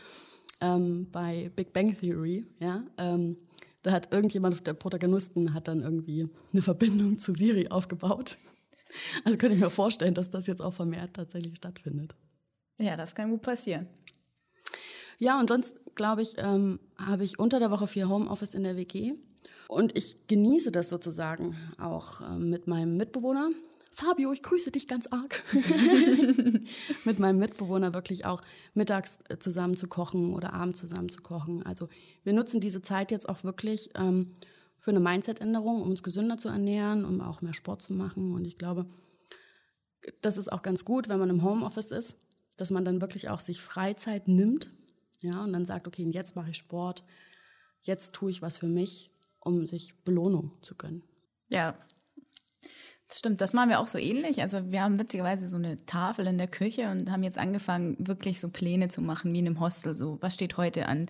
ähm, 0.61 1.09
bei 1.11 1.50
Big 1.57 1.73
Bang 1.73 1.97
Theory. 1.99 2.47
Ja, 2.61 2.85
ähm, 2.99 3.37
da 3.83 3.93
hat 3.93 4.12
irgendjemand, 4.12 4.67
der 4.67 4.75
Protagonisten, 4.75 5.55
hat 5.55 5.69
dann 5.69 5.83
irgendwie 5.83 6.29
eine 6.52 6.62
Verbindung 6.62 7.19
zu 7.19 7.33
Siri 7.33 7.69
aufgebaut. 7.69 8.38
Also 9.25 9.38
könnte 9.38 9.55
ich 9.55 9.62
mir 9.62 9.71
vorstellen, 9.71 10.14
dass 10.14 10.31
das 10.31 10.49
jetzt 10.49 10.61
auch 10.61 10.75
vermehrt 10.75 11.14
tatsächlich 11.14 11.57
stattfindet. 11.57 12.17
Ja, 12.76 12.97
das 12.97 13.14
kann 13.14 13.31
gut 13.31 13.43
passieren. 13.43 13.87
Ja, 15.21 15.38
und 15.38 15.49
sonst, 15.49 15.76
glaube 15.95 16.23
ich, 16.23 16.35
ähm, 16.38 16.81
habe 16.97 17.23
ich 17.23 17.38
unter 17.38 17.61
der 17.61 17.71
Woche 17.71 17.87
viel 17.87 18.09
Homeoffice 18.09 18.55
in 18.55 18.64
der 18.64 18.76
WG. 18.76 19.12
Und 19.69 19.97
ich 19.97 20.26
genieße 20.26 20.73
das 20.73 20.88
sozusagen 20.88 21.57
auch 21.79 22.21
ähm, 22.21 22.50
mit 22.50 22.67
meinem 22.67 22.97
Mitbewohner. 22.97 23.50
Fabio, 24.00 24.33
ich 24.33 24.42
grüße 24.42 24.71
dich 24.71 24.88
ganz 24.88 25.09
arg. 25.09 25.42
mit 27.04 27.19
meinem 27.19 27.38
Mitbewohner 27.38 27.92
wirklich 27.92 28.25
auch 28.25 28.40
mittags 28.73 29.19
äh, 29.28 29.38
zusammen 29.38 29.76
zu 29.76 29.88
kochen 29.88 30.33
oder 30.33 30.54
abends 30.54 30.80
zusammen 30.80 31.11
zu 31.11 31.21
kochen. 31.21 31.62
Also 31.64 31.88
wir 32.25 32.33
nutzen 32.33 32.61
diese 32.61 32.80
Zeit 32.80 33.11
jetzt 33.11 33.28
auch 33.28 33.45
wirklich 33.45 33.90
ähm, 33.97 34.33
für 34.78 34.90
eine 34.90 35.00
Mindset-Änderung, 35.00 35.83
um 35.83 35.90
uns 35.90 36.02
gesünder 36.02 36.38
zu 36.38 36.49
ernähren, 36.49 37.04
um 37.04 37.21
auch 37.21 37.42
mehr 37.42 37.52
Sport 37.52 37.83
zu 37.83 37.92
machen. 37.92 38.33
Und 38.33 38.47
ich 38.47 38.57
glaube, 38.57 38.87
das 40.23 40.38
ist 40.38 40.50
auch 40.50 40.62
ganz 40.62 40.87
gut, 40.87 41.11
wenn 41.11 41.19
man 41.19 41.28
im 41.28 41.42
Homeoffice 41.42 41.90
ist, 41.90 42.16
dass 42.57 42.71
man 42.71 42.87
dann 42.87 43.02
wirklich 43.02 43.28
auch 43.28 43.40
sich 43.40 43.61
Freizeit 43.61 44.28
nimmt 44.28 44.71
ja, 45.21 45.45
und 45.45 45.52
dann 45.52 45.66
sagt, 45.66 45.87
okay, 45.87 46.09
jetzt 46.11 46.37
mache 46.37 46.50
ich 46.50 46.57
Sport, 46.57 47.04
jetzt 47.83 48.14
tue 48.14 48.30
ich 48.30 48.40
was 48.40 48.57
für 48.57 48.69
mich, 48.69 49.11
um 49.40 49.66
sich 49.66 50.02
Belohnung 50.04 50.52
zu 50.62 50.75
gönnen. 50.75 51.02
Ja, 51.49 51.73
das 51.73 52.00
stimmt, 53.19 53.40
das 53.40 53.52
machen 53.52 53.71
wir 53.71 53.81
auch 53.81 53.87
so 53.87 53.99
ähnlich. 53.99 54.40
Also 54.43 54.73
wir 54.73 54.83
haben 54.83 54.99
witzigerweise 54.99 55.49
so 55.49 55.57
eine 55.57 55.76
Tafel 55.87 56.26
in 56.26 56.38
der 56.38 56.49
Küche 56.49 56.90
und 56.90 57.11
haben 57.11 57.23
jetzt 57.23 57.38
angefangen, 57.38 57.97
wirklich 57.99 58.40
so 58.40 58.49
Pläne 58.49 58.88
zu 58.88 59.02
machen, 59.02 59.33
wie 59.33 59.38
in 59.38 59.47
einem 59.47 59.61
Hostel. 59.61 59.97
So, 59.97 60.19
was 60.21 60.35
steht 60.35 60.57
heute 60.57 60.87
an? 60.87 61.07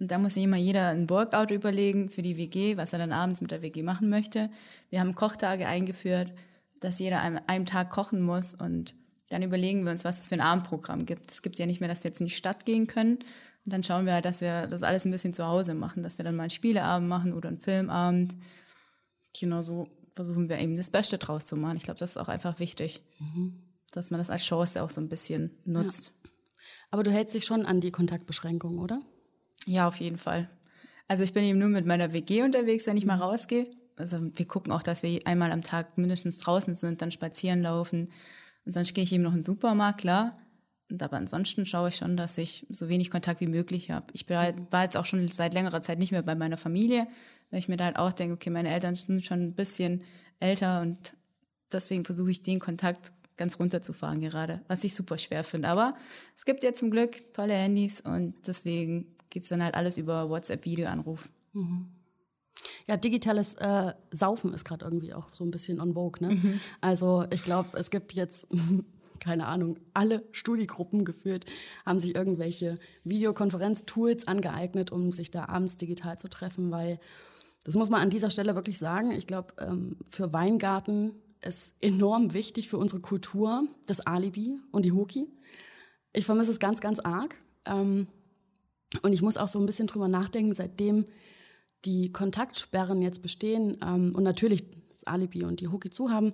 Und 0.00 0.10
da 0.10 0.18
muss 0.18 0.34
sich 0.34 0.44
immer 0.44 0.56
jeder 0.56 0.88
ein 0.88 1.10
Workout 1.10 1.50
überlegen 1.50 2.08
für 2.08 2.22
die 2.22 2.36
WG, 2.36 2.76
was 2.76 2.92
er 2.92 2.98
dann 2.98 3.12
abends 3.12 3.40
mit 3.40 3.50
der 3.50 3.62
WG 3.62 3.82
machen 3.82 4.08
möchte. 4.08 4.50
Wir 4.90 5.00
haben 5.00 5.14
Kochtage 5.14 5.66
eingeführt, 5.66 6.32
dass 6.80 6.98
jeder 6.98 7.22
an 7.22 7.40
einem 7.46 7.66
Tag 7.66 7.90
kochen 7.90 8.20
muss 8.20 8.54
und 8.54 8.94
dann 9.30 9.42
überlegen 9.42 9.84
wir 9.84 9.92
uns, 9.92 10.04
was 10.04 10.20
es 10.20 10.28
für 10.28 10.36
ein 10.36 10.40
Abendprogramm 10.40 11.04
gibt. 11.04 11.30
Es 11.30 11.42
gibt 11.42 11.58
ja 11.58 11.66
nicht 11.66 11.80
mehr, 11.80 11.88
dass 11.88 12.04
wir 12.04 12.10
jetzt 12.10 12.20
in 12.20 12.28
die 12.28 12.32
Stadt 12.32 12.64
gehen 12.64 12.86
können. 12.86 13.16
Und 13.64 13.72
dann 13.72 13.82
schauen 13.82 14.06
wir 14.06 14.14
halt, 14.14 14.24
dass 14.24 14.40
wir 14.40 14.66
das 14.66 14.82
alles 14.82 15.04
ein 15.04 15.10
bisschen 15.10 15.34
zu 15.34 15.46
Hause 15.46 15.74
machen, 15.74 16.02
dass 16.02 16.16
wir 16.16 16.24
dann 16.24 16.36
mal 16.36 16.44
einen 16.44 16.50
Spieleabend 16.50 17.08
machen 17.08 17.34
oder 17.34 17.48
einen 17.48 17.60
Filmabend. 17.60 18.34
Genau 19.38 19.60
so 19.60 19.88
versuchen 20.18 20.48
wir 20.48 20.58
eben 20.58 20.76
das 20.76 20.90
Beste 20.90 21.16
draus 21.16 21.46
zu 21.46 21.54
machen. 21.56 21.76
Ich 21.76 21.84
glaube, 21.84 22.00
das 22.00 22.10
ist 22.10 22.16
auch 22.16 22.28
einfach 22.28 22.58
wichtig, 22.58 23.02
Mhm. 23.20 23.54
dass 23.92 24.10
man 24.10 24.18
das 24.18 24.30
als 24.30 24.42
Chance 24.42 24.82
auch 24.82 24.90
so 24.90 25.00
ein 25.00 25.08
bisschen 25.08 25.50
nutzt. 25.64 26.12
Aber 26.90 27.04
du 27.04 27.10
hältst 27.12 27.34
dich 27.36 27.44
schon 27.44 27.64
an 27.64 27.80
die 27.80 27.92
Kontaktbeschränkungen, 27.92 28.80
oder? 28.80 29.00
Ja, 29.64 29.86
auf 29.86 29.96
jeden 30.00 30.18
Fall. 30.18 30.50
Also 31.06 31.22
ich 31.24 31.32
bin 31.32 31.44
eben 31.44 31.58
nur 31.60 31.68
mit 31.68 31.86
meiner 31.86 32.12
WG 32.12 32.42
unterwegs, 32.42 32.86
wenn 32.86 32.96
ich 32.96 33.06
mal 33.06 33.16
rausgehe. 33.16 33.70
Also 33.96 34.18
wir 34.20 34.46
gucken 34.46 34.72
auch, 34.72 34.82
dass 34.82 35.02
wir 35.02 35.20
einmal 35.26 35.52
am 35.52 35.62
Tag 35.62 35.96
mindestens 35.98 36.38
draußen 36.38 36.74
sind, 36.74 37.00
dann 37.00 37.10
spazieren 37.12 37.62
laufen. 37.62 38.10
Und 38.64 38.72
sonst 38.72 38.92
gehe 38.94 39.04
ich 39.04 39.12
eben 39.12 39.22
noch 39.22 39.30
in 39.32 39.38
den 39.38 39.42
Supermarkt, 39.44 40.00
klar. 40.00 40.34
Und 40.90 41.02
aber 41.02 41.16
ansonsten 41.16 41.66
schaue 41.66 41.90
ich 41.90 41.96
schon, 41.96 42.16
dass 42.16 42.38
ich 42.38 42.66
so 42.70 42.88
wenig 42.88 43.10
Kontakt 43.10 43.40
wie 43.40 43.46
möglich 43.46 43.90
habe. 43.90 44.06
Ich 44.12 44.24
halt, 44.30 44.56
war 44.70 44.84
jetzt 44.84 44.96
auch 44.96 45.04
schon 45.04 45.28
seit 45.28 45.54
längerer 45.54 45.82
Zeit 45.82 45.98
nicht 45.98 46.12
mehr 46.12 46.22
bei 46.22 46.34
meiner 46.34 46.56
Familie, 46.56 47.06
weil 47.50 47.60
ich 47.60 47.68
mir 47.68 47.76
da 47.76 47.84
halt 47.86 47.98
auch 47.98 48.12
denke, 48.12 48.34
okay, 48.34 48.50
meine 48.50 48.70
Eltern 48.70 48.94
sind 48.94 49.24
schon 49.24 49.42
ein 49.42 49.54
bisschen 49.54 50.02
älter 50.40 50.80
und 50.80 51.14
deswegen 51.72 52.04
versuche 52.04 52.30
ich 52.30 52.42
den 52.42 52.58
Kontakt 52.58 53.12
ganz 53.36 53.58
runterzufahren 53.58 54.20
gerade, 54.20 54.62
was 54.68 54.84
ich 54.84 54.94
super 54.94 55.18
schwer 55.18 55.44
finde. 55.44 55.68
Aber 55.68 55.94
es 56.36 56.44
gibt 56.44 56.62
ja 56.64 56.72
zum 56.72 56.90
Glück 56.90 57.32
tolle 57.32 57.54
Handys 57.54 58.00
und 58.00 58.34
deswegen 58.46 59.14
geht's 59.30 59.48
dann 59.48 59.62
halt 59.62 59.74
alles 59.74 59.98
über 59.98 60.28
WhatsApp-Videoanruf. 60.28 61.30
Ja, 62.88 62.96
digitales 62.96 63.54
äh, 63.54 63.92
Saufen 64.10 64.52
ist 64.54 64.64
gerade 64.64 64.84
irgendwie 64.84 65.14
auch 65.14 65.32
so 65.32 65.44
ein 65.44 65.50
bisschen 65.50 65.80
on 65.80 65.94
vogue. 65.94 66.26
Ne? 66.26 66.58
Also 66.80 67.26
ich 67.30 67.44
glaube, 67.44 67.78
es 67.78 67.90
gibt 67.90 68.14
jetzt, 68.14 68.46
keine 69.20 69.46
Ahnung, 69.46 69.78
alle 69.94 70.24
Studiegruppen 70.32 71.04
geführt, 71.04 71.46
haben 71.84 71.98
sich 71.98 72.14
irgendwelche 72.14 72.76
Videokonferenz-Tools 73.04 74.26
angeeignet, 74.26 74.92
um 74.92 75.12
sich 75.12 75.30
da 75.30 75.48
abends 75.48 75.76
digital 75.76 76.18
zu 76.18 76.28
treffen, 76.28 76.70
weil 76.70 76.98
das 77.64 77.74
muss 77.74 77.90
man 77.90 78.00
an 78.00 78.10
dieser 78.10 78.30
Stelle 78.30 78.54
wirklich 78.54 78.78
sagen. 78.78 79.10
Ich 79.12 79.26
glaube, 79.26 79.54
ähm, 79.58 79.96
für 80.08 80.32
Weingarten 80.32 81.12
ist 81.42 81.76
enorm 81.80 82.34
wichtig 82.34 82.68
für 82.68 82.78
unsere 82.78 83.00
Kultur 83.00 83.68
das 83.86 84.00
Alibi 84.00 84.58
und 84.72 84.84
die 84.84 84.92
Hoki. 84.92 85.26
Ich 86.12 86.24
vermisse 86.24 86.50
es 86.50 86.58
ganz, 86.58 86.80
ganz 86.80 86.98
arg. 86.98 87.34
Ähm, 87.64 88.06
und 89.02 89.12
ich 89.12 89.22
muss 89.22 89.36
auch 89.36 89.48
so 89.48 89.58
ein 89.58 89.66
bisschen 89.66 89.86
drüber 89.86 90.08
nachdenken, 90.08 90.54
seitdem 90.54 91.04
die 91.84 92.10
Kontaktsperren 92.10 93.02
jetzt 93.02 93.22
bestehen 93.22 93.76
ähm, 93.82 94.12
und 94.14 94.22
natürlich 94.22 94.64
das 94.90 95.04
Alibi 95.04 95.44
und 95.44 95.60
die 95.60 95.68
Hoki 95.68 95.90
zu 95.90 96.10
haben, 96.10 96.32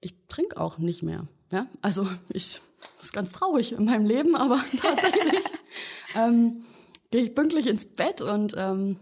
ich 0.00 0.14
trinke 0.28 0.60
auch 0.60 0.78
nicht 0.78 1.02
mehr. 1.02 1.26
Ja? 1.50 1.66
Also 1.82 2.08
ich 2.28 2.60
das 2.96 3.06
ist 3.06 3.12
ganz 3.12 3.32
traurig 3.32 3.72
in 3.72 3.84
meinem 3.84 4.06
Leben, 4.06 4.36
aber 4.36 4.62
tatsächlich 4.80 5.44
ähm, 6.16 6.64
gehe 7.10 7.22
ich 7.22 7.34
pünktlich 7.34 7.66
ins 7.66 7.86
Bett 7.86 8.20
und 8.20 8.54
ähm, 8.56 8.96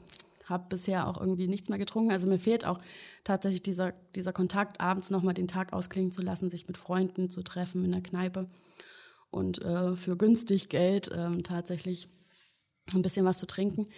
habe 0.46 0.66
bisher 0.68 1.08
auch 1.08 1.18
irgendwie 1.18 1.46
nichts 1.46 1.68
mehr 1.68 1.78
getrunken. 1.78 2.10
Also 2.10 2.26
mir 2.26 2.38
fehlt 2.38 2.66
auch 2.66 2.78
tatsächlich 3.24 3.62
dieser, 3.62 3.92
dieser 4.14 4.32
Kontakt, 4.32 4.80
abends 4.80 5.10
nochmal 5.10 5.34
den 5.34 5.48
Tag 5.48 5.72
ausklingen 5.72 6.12
zu 6.12 6.22
lassen, 6.22 6.50
sich 6.50 6.66
mit 6.66 6.76
Freunden 6.76 7.30
zu 7.30 7.42
treffen 7.42 7.84
in 7.84 7.92
der 7.92 8.02
Kneipe 8.02 8.48
und 9.30 9.62
äh, 9.62 9.96
für 9.96 10.16
günstig 10.16 10.68
Geld 10.68 11.10
ähm, 11.14 11.42
tatsächlich 11.42 12.08
ein 12.94 13.02
bisschen 13.02 13.24
was 13.24 13.38
zu 13.38 13.46
trinken. 13.46 13.88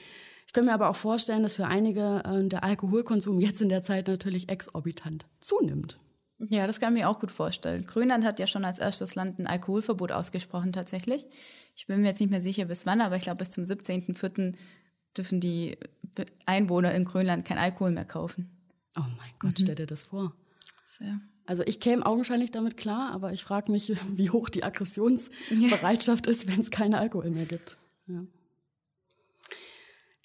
Ich 0.47 0.53
könnte 0.53 0.69
mir 0.69 0.75
aber 0.75 0.88
auch 0.88 0.97
vorstellen, 0.97 1.43
dass 1.43 1.55
für 1.57 1.67
einige 1.67 2.23
äh, 2.25 2.49
der 2.49 2.62
Alkoholkonsum 2.62 3.41
jetzt 3.41 3.61
in 3.61 3.69
der 3.69 3.83
Zeit 3.83 4.07
natürlich 4.07 4.49
exorbitant 4.49 5.26
zunimmt. 5.41 5.99
Ja, 6.38 6.66
das 6.66 6.81
kann 6.81 6.95
ich 6.95 7.02
mir 7.02 7.09
auch 7.09 7.19
gut 7.19 7.31
vorstellen. 7.31 7.87
Grönland 7.87 8.25
hat 8.25 8.38
ja 8.38 8.47
schon 8.47 8.64
als 8.64 8.78
erstes 8.78 9.14
Land 9.14 9.38
ein 9.38 9.47
Alkoholverbot 9.47 10.12
ausgesprochen 10.12 10.73
tatsächlich. 10.73 11.26
Ich 11.75 11.87
bin 11.87 12.02
mir 12.02 12.09
jetzt 12.09 12.21
nicht 12.21 12.31
mehr 12.31 12.43
sicher 12.43 12.66
bis 12.66 12.85
wann, 12.85 13.00
aber 13.00 13.16
ich 13.16 13.23
glaube 13.23 13.38
bis 13.38 13.50
zum 13.50 13.64
17.04. 13.64 14.55
dürfen 15.16 15.40
die 15.40 15.78
Einwohner 16.45 16.93
in 16.93 17.05
Grönland 17.05 17.45
kein 17.45 17.59
Alkohol 17.59 17.90
mehr 17.90 18.05
kaufen. 18.05 18.50
Oh 18.99 19.05
mein 19.16 19.31
Gott, 19.38 19.59
stell 19.59 19.75
dir 19.75 19.87
das 19.87 20.05
vor. 20.05 20.35
Ja. 21.00 21.21
Also 21.47 21.62
ich 21.64 21.81
käme 21.81 22.05
augenscheinlich 22.05 22.50
damit 22.50 22.76
klar, 22.76 23.12
aber 23.12 23.33
ich 23.33 23.43
frage 23.43 23.73
mich, 23.73 23.93
wie 24.16 24.31
hoch 24.31 24.50
die 24.50 24.64
Aggressionsbereitschaft 24.64 26.26
ist, 26.26 26.49
wenn 26.49 26.61
es 26.61 26.71
keinen 26.71 26.95
Alkohol 26.95 27.31
mehr 27.31 27.47
gibt. 27.47 27.78
Ja, 28.07 28.25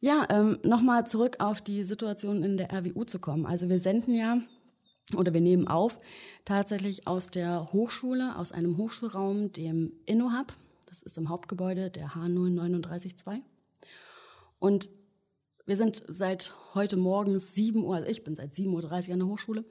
ja 0.02 0.28
ähm, 0.30 0.60
nochmal 0.64 1.08
zurück 1.08 1.38
auf 1.40 1.62
die 1.62 1.86
Situation 1.86 2.44
in 2.44 2.58
der 2.58 2.74
RWU 2.74 3.06
zu 3.06 3.20
kommen. 3.20 3.46
Also 3.46 3.70
wir 3.70 3.80
senden 3.80 4.14
ja 4.14 4.42
oder 5.16 5.34
wir 5.34 5.42
nehmen 5.42 5.68
auf 5.68 6.00
tatsächlich 6.46 7.08
aus 7.08 7.30
der 7.30 7.72
Hochschule, 7.74 8.38
aus 8.38 8.52
einem 8.52 8.78
Hochschulraum, 8.78 9.52
dem 9.52 9.94
InnoHub. 10.06 10.54
Das 10.86 11.02
ist 11.02 11.18
im 11.18 11.30
Hauptgebäude 11.30 11.90
der 11.90 12.10
H0392. 12.10 13.42
Und 14.60 14.90
wir 15.66 15.78
sind 15.78 16.04
seit 16.08 16.54
heute 16.74 16.98
Morgen 16.98 17.40
7 17.40 17.84
Uhr, 17.84 17.96
also 17.96 18.10
ich 18.10 18.24
bin 18.24 18.36
seit 18.36 18.54
7.30 18.54 19.08
Uhr 19.08 19.14
an 19.14 19.20
der 19.20 19.28
Hochschule. 19.28 19.66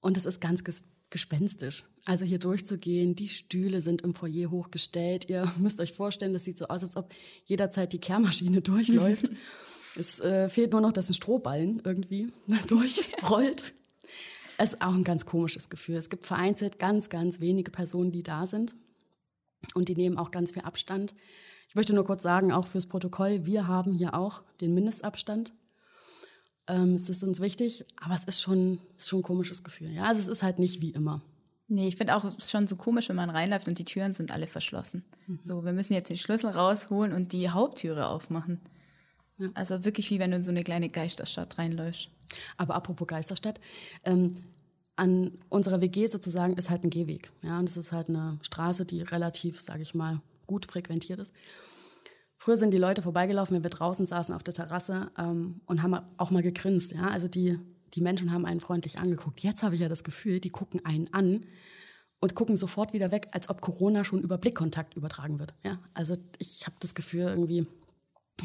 Und 0.00 0.16
es 0.16 0.26
ist 0.26 0.40
ganz 0.40 0.64
ges 0.64 0.84
gespenstisch. 1.10 1.84
Also 2.06 2.24
hier 2.24 2.38
durchzugehen, 2.38 3.14
die 3.14 3.28
Stühle 3.28 3.82
sind 3.82 4.00
im 4.00 4.14
Foyer 4.14 4.50
hochgestellt. 4.50 5.28
Ihr 5.28 5.52
müsst 5.58 5.80
euch 5.80 5.92
vorstellen, 5.92 6.32
das 6.32 6.44
sieht 6.44 6.56
so 6.58 6.66
aus, 6.66 6.82
als 6.82 6.96
ob 6.96 7.12
jederzeit 7.44 7.92
die 7.92 7.98
Kehrmaschine 7.98 8.62
durchläuft. 8.62 9.30
es 9.96 10.18
äh, 10.20 10.48
fehlt 10.48 10.72
nur 10.72 10.80
noch, 10.80 10.92
dass 10.92 11.10
ein 11.10 11.14
Strohballen 11.14 11.82
irgendwie 11.84 12.32
durchrollt. 12.68 13.74
Es 14.62 14.74
ist 14.74 14.82
auch 14.82 14.94
ein 14.94 15.02
ganz 15.02 15.26
komisches 15.26 15.70
Gefühl. 15.70 15.96
Es 15.96 16.08
gibt 16.08 16.24
vereinzelt 16.24 16.78
ganz, 16.78 17.10
ganz 17.10 17.40
wenige 17.40 17.72
Personen, 17.72 18.12
die 18.12 18.22
da 18.22 18.46
sind. 18.46 18.76
Und 19.74 19.88
die 19.88 19.96
nehmen 19.96 20.18
auch 20.18 20.30
ganz 20.30 20.52
viel 20.52 20.62
Abstand. 20.62 21.16
Ich 21.68 21.74
möchte 21.74 21.92
nur 21.92 22.04
kurz 22.04 22.22
sagen, 22.22 22.52
auch 22.52 22.68
fürs 22.68 22.86
Protokoll, 22.86 23.44
wir 23.44 23.66
haben 23.66 23.92
hier 23.92 24.14
auch 24.14 24.44
den 24.60 24.72
Mindestabstand. 24.72 25.52
Ähm, 26.68 26.94
es 26.94 27.08
ist 27.08 27.24
uns 27.24 27.40
wichtig, 27.40 27.84
aber 28.00 28.14
es 28.14 28.22
ist 28.22 28.40
schon, 28.40 28.78
ist 28.96 29.08
schon 29.08 29.18
ein 29.18 29.24
komisches 29.24 29.64
Gefühl. 29.64 29.90
Ja, 29.90 30.04
also 30.04 30.20
es 30.20 30.28
ist 30.28 30.44
halt 30.44 30.60
nicht 30.60 30.80
wie 30.80 30.90
immer. 30.90 31.22
Nee, 31.66 31.88
ich 31.88 31.96
finde 31.96 32.14
auch, 32.14 32.22
es 32.22 32.36
ist 32.36 32.52
schon 32.52 32.68
so 32.68 32.76
komisch, 32.76 33.08
wenn 33.08 33.16
man 33.16 33.30
reinläuft 33.30 33.66
und 33.66 33.80
die 33.80 33.84
Türen 33.84 34.12
sind 34.12 34.30
alle 34.30 34.46
verschlossen. 34.46 35.04
Mhm. 35.26 35.40
So, 35.42 35.64
wir 35.64 35.72
müssen 35.72 35.94
jetzt 35.94 36.10
den 36.10 36.18
Schlüssel 36.18 36.50
rausholen 36.50 37.12
und 37.12 37.32
die 37.32 37.50
Haupttüre 37.50 38.06
aufmachen. 38.06 38.60
Ja. 39.42 39.50
Also 39.54 39.84
wirklich 39.84 40.10
wie 40.10 40.18
wenn 40.18 40.30
du 40.30 40.38
in 40.38 40.42
so 40.42 40.50
eine 40.50 40.62
kleine 40.62 40.88
Geisterstadt 40.88 41.58
reinläufst. 41.58 42.10
Aber 42.56 42.74
apropos 42.74 43.06
Geisterstadt, 43.06 43.60
ähm, 44.04 44.34
an 44.96 45.32
unserer 45.48 45.80
WG 45.80 46.06
sozusagen 46.06 46.56
ist 46.56 46.70
halt 46.70 46.84
ein 46.84 46.90
Gehweg. 46.90 47.32
Ja, 47.42 47.58
und 47.58 47.68
es 47.68 47.76
ist 47.76 47.92
halt 47.92 48.08
eine 48.08 48.38
Straße, 48.42 48.84
die 48.84 49.02
relativ, 49.02 49.60
sage 49.60 49.82
ich 49.82 49.94
mal, 49.94 50.20
gut 50.46 50.66
frequentiert 50.66 51.18
ist. 51.18 51.32
Früher 52.36 52.56
sind 52.56 52.72
die 52.72 52.78
Leute 52.78 53.02
vorbeigelaufen, 53.02 53.54
wenn 53.56 53.62
wir 53.62 53.70
draußen 53.70 54.04
saßen 54.04 54.34
auf 54.34 54.42
der 54.42 54.54
Terrasse 54.54 55.10
ähm, 55.16 55.60
und 55.66 55.82
haben 55.82 55.96
auch 56.16 56.30
mal 56.30 56.42
gegrinst. 56.42 56.92
Ja, 56.92 57.08
also 57.08 57.28
die, 57.28 57.58
die 57.94 58.00
Menschen 58.00 58.32
haben 58.32 58.44
einen 58.44 58.60
freundlich 58.60 58.98
angeguckt. 58.98 59.40
Jetzt 59.40 59.62
habe 59.62 59.76
ich 59.76 59.80
ja 59.80 59.88
das 59.88 60.04
Gefühl, 60.04 60.40
die 60.40 60.50
gucken 60.50 60.84
einen 60.84 61.12
an 61.14 61.46
und 62.20 62.34
gucken 62.34 62.56
sofort 62.56 62.92
wieder 62.92 63.10
weg, 63.10 63.28
als 63.32 63.48
ob 63.48 63.60
Corona 63.60 64.04
schon 64.04 64.22
über 64.22 64.38
Blickkontakt 64.38 64.94
übertragen 64.94 65.38
wird. 65.38 65.54
Ja, 65.64 65.78
also 65.94 66.16
ich 66.38 66.66
habe 66.66 66.76
das 66.80 66.94
Gefühl 66.94 67.22
irgendwie, 67.22 67.66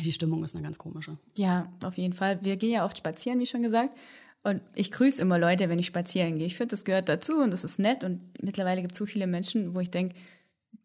die 0.04 0.12
Stimmung 0.12 0.44
ist 0.44 0.56
eine 0.56 0.64
ganz 0.64 0.78
komische. 0.78 1.18
Ja, 1.38 1.72
auf 1.84 1.98
jeden 1.98 2.14
Fall. 2.14 2.40
Wir 2.44 2.58
gehen 2.58 2.72
ja 2.72 2.86
oft 2.86 2.98
spazieren, 2.98 3.40
wie 3.40 3.46
schon 3.46 3.62
gesagt. 3.62 3.98
Und 4.44 4.62
ich 4.76 4.92
grüße 4.92 5.22
immer 5.22 5.38
Leute, 5.38 5.70
wenn 5.70 5.80
ich 5.80 5.88
spazieren 5.88 6.38
gehe. 6.38 6.48
Ich 6.48 6.56
finde, 6.56 6.72
das 6.72 6.86
gehört 6.86 7.10
dazu 7.10 7.42
und 7.42 7.52
das 7.52 7.64
ist 7.64 7.80
nett. 7.80 8.04
Und 8.04 8.22
mittlerweile 8.42 8.82
gibt 8.82 8.94
es 8.94 8.98
so 8.98 9.06
viele 9.06 9.28
Menschen, 9.28 9.76
wo 9.76 9.80
ich 9.80 9.92
denke, 9.92 10.16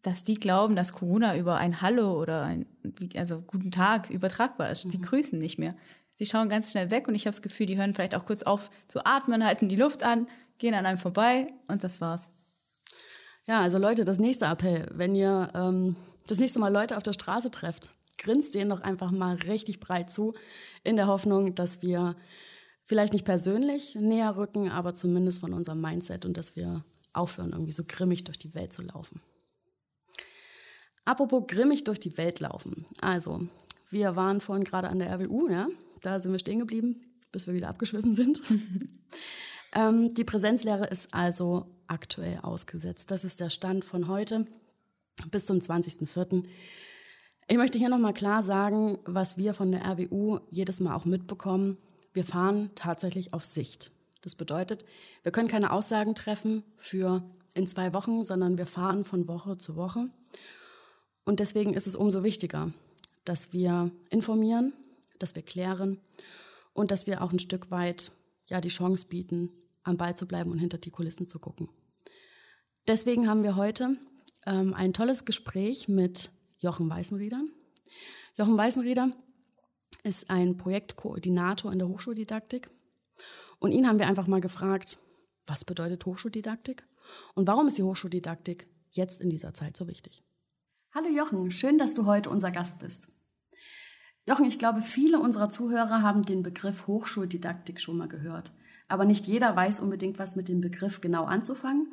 dass 0.03 0.25
die 0.25 0.35
glauben, 0.35 0.75
dass 0.75 0.93
Corona 0.93 1.37
über 1.37 1.59
ein 1.59 1.81
Hallo 1.81 2.21
oder 2.21 2.43
ein 2.43 2.67
also 3.17 3.41
guten 3.41 3.71
Tag 3.71 4.11
übertragbar 4.11 4.71
ist. 4.71 4.87
Mhm. 4.87 4.91
Die 4.91 5.01
grüßen 5.01 5.39
nicht 5.39 5.59
mehr. 5.59 5.77
Sie 6.15 6.27
schauen 6.27 6.49
ganz 6.49 6.71
schnell 6.71 6.91
weg 6.91 7.09
und 7.09 7.15
ich 7.15 7.23
habe 7.23 7.33
das 7.33 7.43
Gefühl, 7.43 7.67
die 7.67 7.79
hören 7.79 7.95
vielleicht 7.95 8.15
auch 8.15 8.25
kurz 8.25 8.43
auf 8.43 8.71
zu 8.89 9.05
atmen, 9.05 9.45
halten 9.45 9.69
die 9.69 9.77
Luft 9.77 10.03
an, 10.03 10.27
gehen 10.59 10.75
an 10.75 10.87
einem 10.87 10.99
vorbei 10.99 11.49
und 11.69 11.85
das 11.85 12.01
war's. 12.01 12.31
Ja, 13.47 13.61
also 13.61 13.79
Leute, 13.79 14.05
das 14.05 14.19
nächste 14.19 14.47
Appell, 14.47 14.89
wenn 14.93 15.15
ihr 15.15 15.51
ähm, 15.55 15.97
das 16.27 16.39
nächste 16.39 16.59
Mal 16.59 16.73
Leute 16.73 16.97
auf 16.97 17.03
der 17.03 17.13
Straße 17.13 17.51
trefft, 17.51 17.91
grinst 18.19 18.55
denen 18.55 18.71
doch 18.71 18.81
einfach 18.81 19.11
mal 19.11 19.37
richtig 19.37 19.81
breit 19.81 20.11
zu, 20.11 20.35
in 20.85 20.97
der 20.97 21.07
Hoffnung, 21.07 21.55
dass 21.55 21.83
wir 21.83 22.17
vielleicht 22.85 23.13
nicht 23.13 23.25
persönlich 23.25 23.95
näher 23.95 24.37
rücken, 24.37 24.71
aber 24.71 24.95
zumindest 24.95 25.41
von 25.41 25.53
unserem 25.53 25.81
Mindset 25.81 26.25
und 26.25 26.37
dass 26.37 26.57
wir 26.57 26.85
aufhören, 27.13 27.53
irgendwie 27.53 27.73
so 27.73 27.85
grimmig 27.87 28.25
durch 28.25 28.39
die 28.39 28.55
Welt 28.55 28.73
zu 28.73 28.83
laufen. 28.83 29.21
Apropos 31.05 31.45
grimmig 31.47 31.85
durch 31.85 31.99
die 32.01 32.17
Welt 32.17 32.41
laufen. 32.41 32.87
Also, 33.01 33.47
wir 33.91 34.17
waren 34.17 34.41
vorhin 34.41 34.65
gerade 34.65 34.89
an 34.89 34.99
der 34.99 35.13
RWU, 35.13 35.49
ja, 35.49 35.69
da 36.01 36.21
sind 36.21 36.33
wir 36.33 36.39
stehen 36.39 36.61
geblieben, 36.61 37.03
bis 37.33 37.47
wir 37.47 37.55
wieder 37.55 37.69
abgeschwiffen 37.69 38.15
sind. 38.15 38.43
ähm, 39.75 40.15
die 40.15 40.25
Präsenzlehre 40.25 40.87
ist 40.87 41.13
also 41.13 41.67
aktuell 41.87 42.39
ausgesetzt. 42.43 43.11
Das 43.11 43.25
ist 43.25 43.41
der 43.41 43.51
Stand 43.51 43.85
von 43.85 44.09
heute 44.09 44.47
bis 45.31 45.47
zum 45.47 45.59
20.04. 45.59 46.45
Ich 47.49 47.57
möchte 47.57 47.79
hier 47.79 47.89
nochmal 47.89 48.15
klar 48.15 48.43
sagen, 48.43 48.99
was 49.05 49.37
wir 49.37 49.53
von 49.53 49.73
der 49.73 49.85
RWU 49.85 50.39
jedes 50.51 50.81
Mal 50.81 50.95
auch 50.95 51.05
mitbekommen. 51.05 51.77
Wir 52.13 52.25
fahren 52.25 52.71
tatsächlich 52.75 53.35
auf 53.35 53.45
Sicht. 53.45 53.91
Das 54.23 54.35
bedeutet, 54.35 54.85
wir 55.23 55.33
können 55.33 55.49
keine 55.49 55.73
Aussagen 55.73 56.15
treffen 56.15 56.63
für 56.77 57.23
in 57.55 57.67
zwei 57.67 57.93
Wochen, 57.93 58.25
sondern 58.25 58.59
wir 58.59 58.67
fahren 58.67 59.05
von 59.05 59.27
Woche 59.29 59.57
zu 59.57 59.77
Woche. 59.77 60.09
Und 61.25 61.41
deswegen 61.41 61.75
ist 61.75 61.87
es 61.87 61.97
umso 61.97 62.23
wichtiger, 62.23 62.73
dass 63.25 63.53
wir 63.53 63.91
informieren, 64.11 64.73
dass 65.19 65.35
wir 65.35 65.43
klären 65.43 65.99
und 66.73 66.91
dass 66.91 67.07
wir 67.07 67.23
auch 67.23 67.33
ein 67.33 67.39
Stück 67.39 67.71
weit 67.71 68.13
ja 68.47 68.61
die 68.61 68.69
Chance 68.69 69.07
bieten, 69.09 69.51
am 69.83 69.97
Ball 69.97 70.17
zu 70.17 70.27
bleiben 70.27 70.51
und 70.53 70.59
hinter 70.59 70.79
die 70.79 70.91
Kulissen 70.91 71.27
zu 71.27 71.39
gucken. 71.39 71.69
Deswegen 72.89 73.29
haben 73.29 73.43
wir 73.43 73.57
heute 73.57 73.97
ähm, 74.47 74.75
ein 74.75 74.93
tolles 74.93 75.25
Gespräch 75.25 75.89
mit 75.89 76.31
Jochen 76.63 76.89
Weißenrieder. 76.89 77.43
Jochen 78.37 78.57
Weißenrieder 78.57 79.11
ist 80.05 80.31
ein 80.31 80.57
Projektkoordinator 80.57 81.73
in 81.73 81.81
der 81.81 81.89
Hochschuldidaktik. 81.89 82.71
Und 83.59 83.73
ihn 83.73 83.89
haben 83.89 83.99
wir 83.99 84.07
einfach 84.07 84.29
mal 84.29 84.41
gefragt, 84.41 84.99
was 85.45 85.65
bedeutet 85.65 86.07
Hochschuldidaktik 86.07 86.87
und 87.35 87.49
warum 87.49 87.67
ist 87.67 87.79
die 87.79 87.83
Hochschuldidaktik 87.83 88.69
jetzt 88.93 89.21
in 89.21 89.29
dieser 89.29 89.55
Zeit 89.55 89.77
so 89.77 89.89
wichtig? 89.89 90.23
Hallo 90.95 91.09
Jochen, 91.09 91.51
schön, 91.51 91.79
dass 91.79 91.95
du 91.95 92.07
heute 92.07 92.31
unser 92.31 92.53
Gast 92.53 92.79
bist. 92.79 93.11
Jochen, 94.25 94.45
ich 94.45 94.61
glaube, 94.61 94.83
viele 94.83 95.19
unserer 95.19 95.49
Zuhörer 95.49 96.01
haben 96.03 96.23
den 96.23 96.45
Begriff 96.45 96.87
Hochschuldidaktik 96.87 97.81
schon 97.81 97.99
mal 97.99 98.07
gehört. 98.07 98.53
Aber 98.87 99.05
nicht 99.05 99.27
jeder 99.27 99.57
weiß 99.57 99.81
unbedingt, 99.81 100.21
was 100.21 100.37
mit 100.37 100.47
dem 100.47 100.61
Begriff 100.61 101.01
genau 101.01 101.25
anzufangen. 101.25 101.93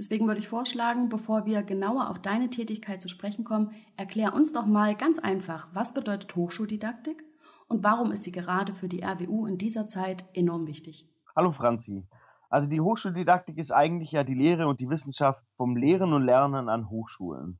Deswegen 0.00 0.26
würde 0.26 0.40
ich 0.40 0.48
vorschlagen, 0.48 1.10
bevor 1.10 1.44
wir 1.44 1.62
genauer 1.62 2.08
auf 2.08 2.18
deine 2.18 2.48
Tätigkeit 2.48 3.02
zu 3.02 3.10
sprechen 3.10 3.44
kommen, 3.44 3.72
erklär 3.98 4.32
uns 4.32 4.50
doch 4.50 4.64
mal 4.64 4.96
ganz 4.96 5.18
einfach, 5.18 5.68
was 5.74 5.92
bedeutet 5.92 6.34
Hochschuldidaktik 6.34 7.22
und 7.68 7.84
warum 7.84 8.10
ist 8.10 8.22
sie 8.22 8.32
gerade 8.32 8.72
für 8.72 8.88
die 8.88 9.02
RWU 9.04 9.44
in 9.44 9.58
dieser 9.58 9.88
Zeit 9.88 10.24
enorm 10.32 10.66
wichtig? 10.66 11.06
Hallo 11.36 11.52
Franzi. 11.52 12.08
Also 12.48 12.66
die 12.66 12.80
Hochschuldidaktik 12.80 13.58
ist 13.58 13.72
eigentlich 13.72 14.12
ja 14.12 14.24
die 14.24 14.32
Lehre 14.32 14.68
und 14.68 14.80
die 14.80 14.88
Wissenschaft 14.88 15.44
vom 15.58 15.76
Lehren 15.76 16.14
und 16.14 16.24
Lernen 16.24 16.70
an 16.70 16.88
Hochschulen. 16.88 17.58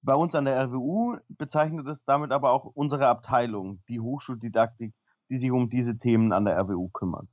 Bei 0.00 0.14
uns 0.14 0.36
an 0.36 0.44
der 0.44 0.64
RWU 0.66 1.16
bezeichnet 1.30 1.88
es 1.88 2.04
damit 2.04 2.30
aber 2.30 2.52
auch 2.52 2.66
unsere 2.66 3.08
Abteilung, 3.08 3.82
die 3.88 3.98
Hochschuldidaktik, 3.98 4.94
die 5.28 5.40
sich 5.40 5.50
um 5.50 5.68
diese 5.68 5.98
Themen 5.98 6.32
an 6.32 6.44
der 6.44 6.56
RWU 6.56 6.88
kümmert. 6.90 7.26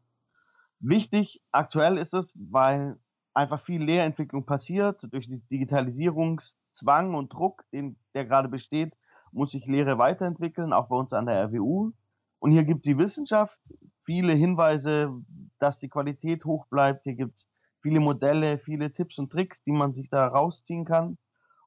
Wichtig 0.79 1.43
aktuell 1.51 1.99
ist 1.99 2.15
es, 2.15 2.33
weil 2.33 2.97
einfach 3.37 3.61
viel 3.61 3.83
Lehrentwicklung 3.83 4.45
passiert, 4.45 4.99
durch 5.11 5.27
den 5.27 5.47
Digitalisierungszwang 5.49 7.13
und 7.13 7.31
Druck, 7.31 7.63
den, 7.71 7.95
der 8.15 8.25
gerade 8.25 8.49
besteht, 8.49 8.93
muss 9.31 9.51
sich 9.51 9.67
Lehre 9.67 9.99
weiterentwickeln, 9.99 10.73
auch 10.73 10.87
bei 10.87 10.95
uns 10.95 11.13
an 11.13 11.27
der 11.27 11.43
RWU. 11.45 11.91
Und 12.39 12.51
hier 12.51 12.63
gibt 12.63 12.85
die 12.85 12.97
Wissenschaft 12.97 13.57
viele 14.03 14.33
Hinweise, 14.33 15.13
dass 15.59 15.79
die 15.79 15.89
Qualität 15.89 16.45
hoch 16.45 16.65
bleibt. 16.67 17.03
Hier 17.03 17.13
gibt 17.13 17.35
es 17.35 17.45
viele 17.81 17.99
Modelle, 17.99 18.57
viele 18.57 18.91
Tipps 18.91 19.19
und 19.19 19.31
Tricks, 19.31 19.63
die 19.63 19.71
man 19.71 19.93
sich 19.93 20.09
da 20.09 20.27
rausziehen 20.27 20.85
kann. 20.85 21.17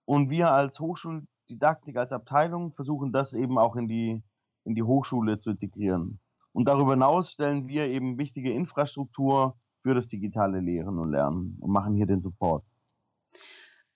Und 0.05 0.29
wir 0.29 0.53
als 0.53 0.81
Hochschuldidaktik, 0.81 1.97
als 1.97 2.13
Abteilung 2.13 2.73
versuchen 2.73 3.13
das 3.13 3.33
eben 3.33 3.59
auch 3.59 3.77
in 3.77 3.87
die, 3.87 4.23
in 4.65 4.75
die 4.75 4.83
Hochschule 4.83 5.41
zu 5.41 5.51
integrieren. 5.51 6.19
Und 6.53 6.65
darüber 6.67 6.93
hinaus 6.93 7.31
stellen 7.31 7.69
wir 7.69 7.87
eben 7.87 8.19
wichtige 8.19 8.53
Infrastruktur 8.53 9.57
für 9.83 9.95
das 9.95 10.09
digitale 10.09 10.61
Lehren 10.61 10.99
und 10.99 11.11
Lernen 11.11 11.57
und 11.61 11.71
machen 11.71 11.95
hier 11.95 12.07
den 12.07 12.23
Support. 12.23 12.65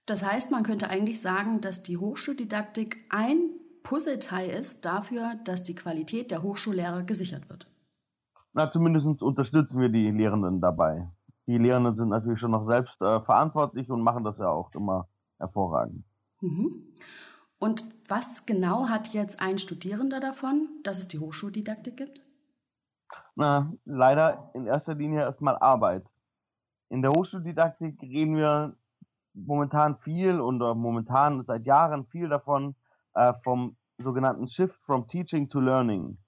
Das 0.07 0.25
heißt, 0.25 0.51
man 0.51 0.63
könnte 0.63 0.91
eigentlich 0.91 1.21
sagen, 1.21 1.61
dass 1.61 1.83
die 1.83 1.97
Hochschuldidaktik 1.97 3.05
ein 3.09 3.51
Puzzleteil 3.83 4.51
ist 4.51 4.85
dafür, 4.85 5.35
dass 5.45 5.63
die 5.63 5.75
Qualität 5.75 6.31
der 6.31 6.43
Hochschullehrer 6.43 7.03
gesichert 7.03 7.49
wird. 7.49 7.71
Na, 8.53 8.71
zumindest 8.71 9.23
unterstützen 9.23 9.81
wir 9.81 9.89
die 9.89 10.11
Lehrenden 10.11 10.61
dabei. 10.61 11.11
Die 11.47 11.59
Lehrenden 11.59 11.97
sind 11.97 12.09
natürlich 12.09 12.41
schon 12.41 12.53
noch 12.53 12.67
selbst 12.69 12.95
äh, 13.01 13.21
verantwortlich 13.21 13.91
und 13.91 14.03
machen 14.03 14.25
das 14.25 14.39
ja 14.39 14.49
auch 14.49 14.71
immer 14.75 15.09
hervorragend. 15.39 16.05
Mhm. 16.41 16.95
Und 17.59 17.85
was 18.09 18.47
genau 18.47 18.89
hat 18.89 19.09
jetzt 19.09 19.41
ein 19.41 19.59
Studierender 19.59 20.21
davon, 20.21 20.69
dass 20.83 20.99
es 20.99 21.09
die 21.09 21.19
Hochschuldidaktik 21.19 21.97
gibt? 21.97 22.24
Na, 23.37 23.73
leider 23.85 24.51
in 24.55 24.67
erster 24.67 24.95
Linie 24.95 25.21
erstmal 25.21 25.59
Arbeit. 25.59 26.07
In 26.89 27.03
der 27.03 27.11
Hochschuldidaktik 27.11 28.01
reden 28.03 28.37
wir 28.37 28.77
momentan 29.33 29.97
viel 29.97 30.41
und 30.41 30.59
momentan 30.59 31.45
seit 31.45 31.67
Jahren 31.67 32.07
viel 32.07 32.29
davon 32.29 32.77
äh, 33.15 33.33
vom 33.43 33.77
sogenannten 33.99 34.47
Shift 34.47 34.81
from 34.85 35.09
Teaching 35.09 35.49
to 35.49 35.61
Learning. 35.61 36.19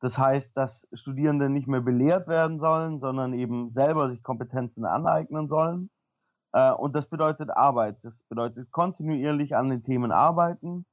Das 0.00 0.18
heißt, 0.18 0.56
dass 0.56 0.86
Studierende 0.92 1.48
nicht 1.48 1.68
mehr 1.68 1.80
belehrt 1.80 2.28
werden 2.28 2.58
sollen, 2.58 3.00
sondern 3.00 3.34
eben 3.34 3.72
selber 3.72 4.10
sich 4.10 4.22
Kompetenzen 4.22 4.84
aneignen 4.84 5.48
sollen. 5.48 5.90
Äh, 6.52 6.72
und 6.72 6.94
das 6.94 7.08
bedeutet 7.08 7.50
Arbeit. 7.50 8.04
Das 8.04 8.22
bedeutet 8.24 8.70
kontinuierlich 8.70 9.56
an 9.56 9.68
den 9.68 9.82
Themen 9.82 10.12
arbeiten, 10.12 10.86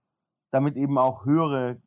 damit 0.52 0.76
eben 0.76 0.98
auch 0.98 1.26
höhere 1.26 1.82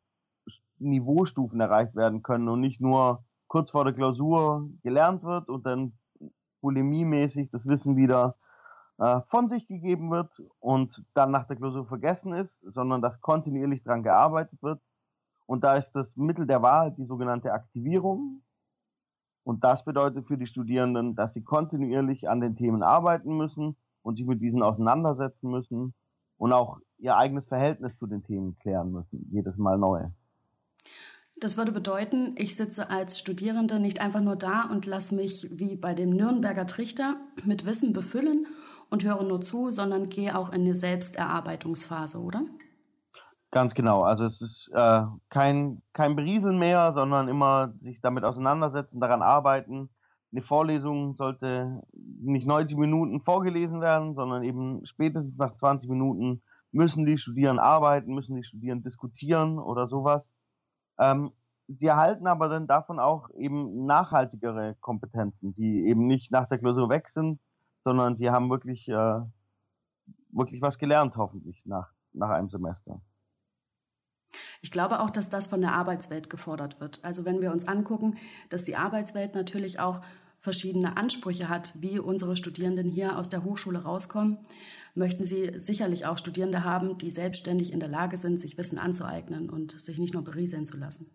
Niveaustufen 0.79 1.59
erreicht 1.59 1.95
werden 1.95 2.23
können 2.23 2.49
und 2.49 2.59
nicht 2.59 2.81
nur 2.81 3.23
kurz 3.53 3.69
vor 3.69 3.83
der 3.83 3.93
Klausur 3.93 4.67
gelernt 4.81 5.21
wird 5.21 5.47
und 5.47 5.67
dann 5.67 5.93
bulimiemäßig 6.61 7.51
das 7.51 7.67
Wissen 7.67 7.95
wieder 7.95 8.35
äh, 8.97 9.21
von 9.27 9.47
sich 9.47 9.67
gegeben 9.67 10.09
wird 10.09 10.41
und 10.59 11.05
dann 11.13 11.29
nach 11.29 11.45
der 11.45 11.57
Klausur 11.57 11.85
vergessen 11.85 12.33
ist, 12.33 12.59
sondern 12.63 13.03
dass 13.03 13.21
kontinuierlich 13.21 13.83
daran 13.83 14.01
gearbeitet 14.01 14.57
wird. 14.63 14.81
Und 15.45 15.63
da 15.63 15.75
ist 15.75 15.91
das 15.91 16.17
Mittel 16.17 16.47
der 16.47 16.63
Wahl 16.63 16.95
die 16.97 17.05
sogenannte 17.05 17.53
Aktivierung. 17.53 18.41
Und 19.43 19.63
das 19.63 19.85
bedeutet 19.85 20.25
für 20.25 20.39
die 20.39 20.47
Studierenden, 20.47 21.13
dass 21.13 21.33
sie 21.35 21.43
kontinuierlich 21.43 22.27
an 22.27 22.41
den 22.41 22.55
Themen 22.55 22.81
arbeiten 22.81 23.37
müssen 23.37 23.77
und 24.01 24.15
sich 24.15 24.25
mit 24.25 24.41
diesen 24.41 24.63
auseinandersetzen 24.63 25.51
müssen 25.51 25.93
und 26.37 26.53
auch 26.53 26.79
ihr 26.97 27.15
eigenes 27.17 27.45
Verhältnis 27.45 27.95
zu 27.99 28.07
den 28.07 28.23
Themen 28.23 28.57
klären 28.57 28.91
müssen, 28.91 29.29
jedes 29.29 29.57
Mal 29.57 29.77
neu. 29.77 30.09
Das 31.35 31.57
würde 31.57 31.71
bedeuten, 31.71 32.35
ich 32.37 32.55
sitze 32.55 32.89
als 32.89 33.19
Studierende 33.19 33.79
nicht 33.79 33.99
einfach 33.99 34.21
nur 34.21 34.35
da 34.35 34.69
und 34.71 34.85
lasse 34.85 35.15
mich 35.15 35.47
wie 35.51 35.75
bei 35.75 35.93
dem 35.93 36.11
Nürnberger 36.11 36.67
Trichter 36.67 37.15
mit 37.43 37.65
Wissen 37.65 37.91
befüllen 37.91 38.45
und 38.89 39.03
höre 39.03 39.23
nur 39.23 39.41
zu, 39.41 39.71
sondern 39.71 40.09
gehe 40.09 40.37
auch 40.37 40.49
in 40.49 40.61
eine 40.61 40.75
Selbsterarbeitungsphase, 40.75 42.19
oder? 42.19 42.43
Ganz 43.49 43.73
genau. 43.75 44.01
Also 44.01 44.25
es 44.25 44.41
ist 44.41 44.71
äh, 44.73 45.03
kein, 45.29 45.81
kein 45.93 46.15
Berieseln 46.15 46.57
mehr, 46.57 46.93
sondern 46.93 47.27
immer 47.27 47.73
sich 47.81 48.01
damit 48.01 48.23
auseinandersetzen, 48.23 48.99
daran 48.99 49.21
arbeiten. 49.21 49.89
Eine 50.31 50.41
Vorlesung 50.41 51.15
sollte 51.15 51.81
nicht 51.93 52.47
90 52.47 52.77
Minuten 52.77 53.21
vorgelesen 53.21 53.81
werden, 53.81 54.15
sondern 54.15 54.43
eben 54.43 54.83
spätestens 54.85 55.37
nach 55.37 55.55
20 55.57 55.89
Minuten 55.89 56.41
müssen 56.71 57.05
die 57.05 57.19
Studierenden 57.19 57.63
arbeiten, 57.63 58.15
müssen 58.15 58.35
die 58.35 58.43
Studierenden 58.43 58.89
diskutieren 58.89 59.59
oder 59.59 59.87
sowas. 59.87 60.23
Ähm, 60.99 61.31
sie 61.67 61.87
erhalten 61.87 62.27
aber 62.27 62.49
dann 62.49 62.67
davon 62.67 62.99
auch 62.99 63.29
eben 63.31 63.85
nachhaltigere 63.85 64.75
Kompetenzen, 64.79 65.53
die 65.55 65.87
eben 65.87 66.07
nicht 66.07 66.31
nach 66.31 66.47
der 66.47 66.59
Klausur 66.59 66.89
weg 66.89 67.09
sind, 67.09 67.39
sondern 67.83 68.15
sie 68.15 68.29
haben 68.29 68.49
wirklich, 68.49 68.87
äh, 68.87 69.21
wirklich 70.29 70.61
was 70.61 70.77
gelernt, 70.77 71.15
hoffentlich 71.17 71.65
nach, 71.65 71.91
nach 72.13 72.29
einem 72.29 72.49
Semester. 72.49 73.01
Ich 74.61 74.71
glaube 74.71 74.99
auch, 75.01 75.09
dass 75.09 75.29
das 75.29 75.47
von 75.47 75.61
der 75.61 75.73
Arbeitswelt 75.73 76.29
gefordert 76.29 76.79
wird. 76.79 77.03
Also 77.03 77.25
wenn 77.25 77.41
wir 77.41 77.51
uns 77.51 77.67
angucken, 77.67 78.15
dass 78.49 78.63
die 78.63 78.75
Arbeitswelt 78.75 79.35
natürlich 79.35 79.79
auch 79.79 80.01
verschiedene 80.43 80.97
Ansprüche 80.97 81.47
hat, 81.47 81.73
wie 81.79 81.99
unsere 81.99 82.35
Studierenden 82.35 82.89
hier 82.89 83.17
aus 83.17 83.29
der 83.29 83.45
Hochschule 83.45 83.83
rauskommen, 83.83 84.39
möchten 84.93 85.23
sie 85.23 85.57
sicherlich 85.57 86.05
auch 86.05 86.17
Studierende 86.17 86.65
haben, 86.65 86.97
die 86.97 87.11
selbstständig 87.11 87.71
in 87.71 87.79
der 87.79 87.87
Lage 87.87 88.17
sind, 88.17 88.41
sich 88.41 88.57
Wissen 88.57 88.77
anzueignen 88.77 89.49
und 89.49 89.71
sich 89.71 89.99
nicht 89.99 90.13
nur 90.13 90.23
berieseln 90.23 90.65
zu 90.65 90.75
lassen. 90.75 91.09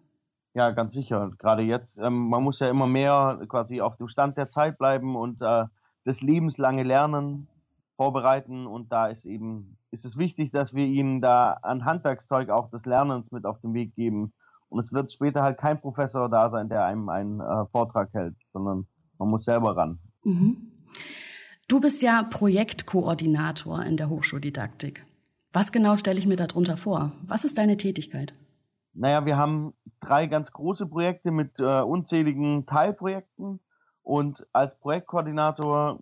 Ja, 0.54 0.70
ganz 0.70 0.94
sicher. 0.94 1.30
Gerade 1.38 1.62
jetzt, 1.62 1.98
ähm, 1.98 2.30
man 2.30 2.42
muss 2.42 2.58
ja 2.60 2.70
immer 2.70 2.86
mehr 2.86 3.44
quasi 3.48 3.82
auf 3.82 3.98
dem 3.98 4.08
Stand 4.08 4.38
der 4.38 4.50
Zeit 4.50 4.78
bleiben 4.78 5.14
und 5.14 5.42
äh, 5.42 5.66
das 6.04 6.22
lebenslange 6.22 6.82
Lernen 6.82 7.48
vorbereiten. 7.96 8.66
Und 8.66 8.90
da 8.90 9.08
ist 9.08 9.26
eben 9.26 9.76
ist 9.90 10.06
es 10.06 10.16
wichtig, 10.16 10.52
dass 10.52 10.72
wir 10.72 10.86
ihnen 10.86 11.20
da 11.20 11.52
an 11.62 11.84
Handwerkszeug 11.84 12.48
auch 12.48 12.70
des 12.70 12.86
Lernens 12.86 13.30
mit 13.30 13.44
auf 13.44 13.60
den 13.60 13.74
Weg 13.74 13.94
geben. 13.94 14.32
Und 14.70 14.80
es 14.80 14.90
wird 14.90 15.12
später 15.12 15.42
halt 15.42 15.58
kein 15.58 15.80
Professor 15.80 16.30
da 16.30 16.48
sein, 16.48 16.70
der 16.70 16.86
einem 16.86 17.10
einen 17.10 17.40
äh, 17.40 17.66
Vortrag 17.66 18.08
hält, 18.14 18.34
sondern 18.54 18.86
man 19.18 19.28
muss 19.28 19.44
selber 19.44 19.76
ran. 19.76 19.98
Mhm. 20.24 20.72
Du 21.68 21.80
bist 21.80 22.00
ja 22.02 22.22
Projektkoordinator 22.22 23.82
in 23.84 23.96
der 23.96 24.08
Hochschuldidaktik. 24.08 25.04
Was 25.52 25.72
genau 25.72 25.96
stelle 25.96 26.18
ich 26.18 26.26
mir 26.26 26.36
darunter 26.36 26.76
vor? 26.76 27.12
Was 27.26 27.44
ist 27.44 27.58
deine 27.58 27.76
Tätigkeit? 27.76 28.34
Naja, 28.94 29.24
wir 29.26 29.36
haben 29.36 29.74
drei 30.00 30.26
ganz 30.26 30.50
große 30.52 30.86
Projekte 30.86 31.30
mit 31.30 31.58
äh, 31.58 31.80
unzähligen 31.80 32.66
Teilprojekten. 32.66 33.60
Und 34.02 34.46
als 34.52 34.78
Projektkoordinator 34.78 36.00